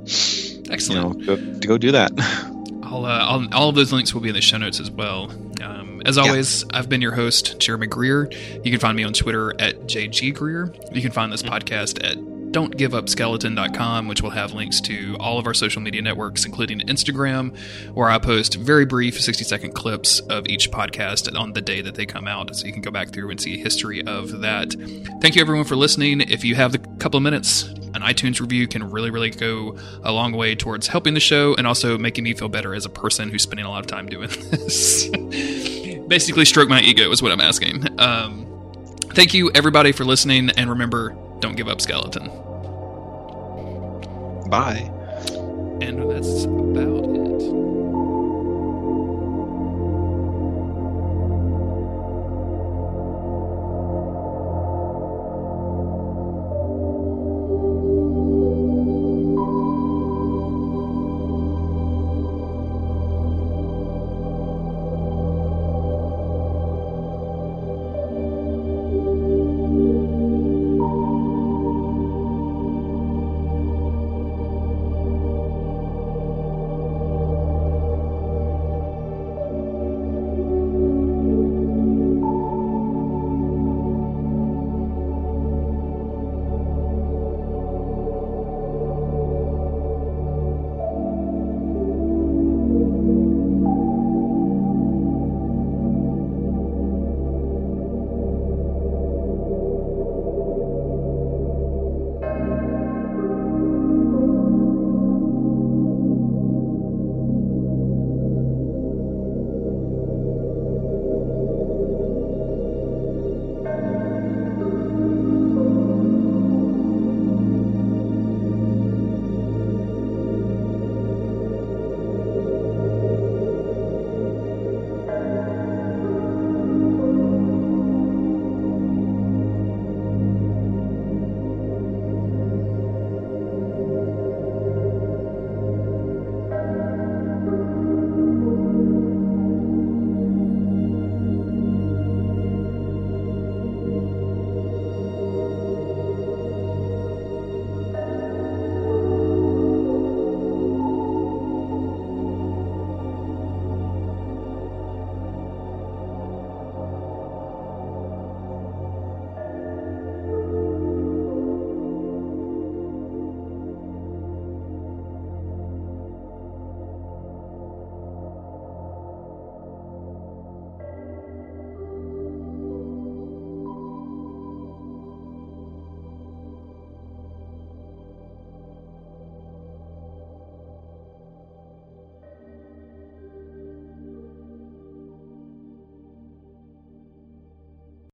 you 0.06 0.64
Excellent. 0.72 1.20
know, 1.26 1.36
go, 1.36 1.60
go 1.60 1.78
do 1.78 1.92
that. 1.94 2.12
I'll, 2.84 3.06
uh, 3.06 3.10
I'll, 3.10 3.54
all 3.54 3.70
of 3.70 3.76
those 3.76 3.92
links 3.92 4.14
will 4.14 4.22
be 4.22 4.30
in 4.30 4.36
the 4.36 4.42
show 4.42 4.58
notes 4.58 4.80
as 4.80 4.92
well. 4.92 5.32
Um, 5.64 6.02
as 6.06 6.18
always, 6.18 6.64
I've 6.72 6.90
been 6.90 7.02
your 7.02 7.14
host, 7.14 7.58
Jeremy 7.60 7.88
Greer. 7.88 8.30
You 8.64 8.70
can 8.70 8.80
find 8.80 8.96
me 8.96 9.04
on 9.04 9.14
Twitter 9.14 9.52
at 9.60 9.88
JGGreer. 9.88 10.94
You 10.96 11.02
can 11.02 11.12
find 11.12 11.32
this 11.32 11.42
Mm-hmm. 11.42 11.54
podcast 11.56 12.04
at 12.08 12.18
don'tgiveupskeleton.com, 12.54 14.08
which 14.08 14.22
will 14.22 14.30
have 14.30 14.54
links 14.54 14.80
to 14.82 15.18
all 15.20 15.40
of 15.40 15.48
our 15.48 15.54
social 15.54 15.82
media 15.82 16.02
networks, 16.02 16.46
including 16.46 16.80
Instagram, 16.82 17.58
where 17.94 18.10
I 18.10 18.18
post 18.20 18.56
very 18.56 18.86
brief 18.86 19.20
60 19.20 19.44
second 19.44 19.74
clips 19.74 20.20
of 20.22 20.48
each 20.48 20.72
podcast 20.72 21.38
on 21.38 21.54
the 21.54 21.62
day 21.62 21.82
that 21.82 21.96
they 21.96 22.06
come 22.06 22.28
out. 22.28 22.56
So 22.56 22.66
you 22.66 22.72
can 22.72 22.82
go 22.82 22.92
back 22.92 23.12
through 23.12 23.32
and 23.32 23.42
see 23.42 23.58
history 23.58 24.06
of 24.06 24.42
that. 24.42 24.74
Thank 25.22 25.36
you, 25.36 25.42
everyone, 25.42 25.66
for 25.66 25.76
listening. 25.76 26.22
If 26.22 26.44
you 26.44 26.56
have 26.56 26.76
a 26.76 26.78
couple 26.78 27.18
of 27.18 27.24
minutes, 27.24 27.64
an 27.64 28.02
iTunes 28.02 28.40
review 28.40 28.68
can 28.68 28.90
really, 28.90 29.10
really 29.10 29.30
go 29.30 29.78
a 30.04 30.12
long 30.12 30.34
way 30.34 30.56
towards 30.56 30.88
helping 30.88 31.14
the 31.14 31.20
show 31.20 31.56
and 31.56 31.68
also 31.68 31.98
making 31.98 32.24
me 32.24 32.34
feel 32.34 32.50
better 32.50 32.74
as 32.74 32.86
a 32.86 32.90
person 32.90 33.30
who's 33.30 33.44
spending 33.44 33.66
a 33.66 33.70
lot 33.70 33.80
of 33.80 33.88
time 33.88 34.08
doing 34.08 34.30
this. 34.52 35.08
Basically, 36.08 36.46
stroke 36.46 36.70
my 36.70 36.82
ego 36.82 37.12
is 37.12 37.22
what 37.22 37.32
I'm 37.32 37.42
asking. 37.42 38.00
Um, 38.00 39.00
thank 39.14 39.34
you, 39.34 39.52
everybody, 39.54 39.92
for 39.92 40.06
listening. 40.06 40.50
And 40.52 40.70
remember, 40.70 41.16
don't 41.44 41.58
give 41.58 41.68
up, 41.68 41.82
skeleton. 41.82 42.28
Bye. 44.50 44.90
And 45.82 46.10
that's 46.10 46.46
about 46.46 47.04
it. 47.04 47.83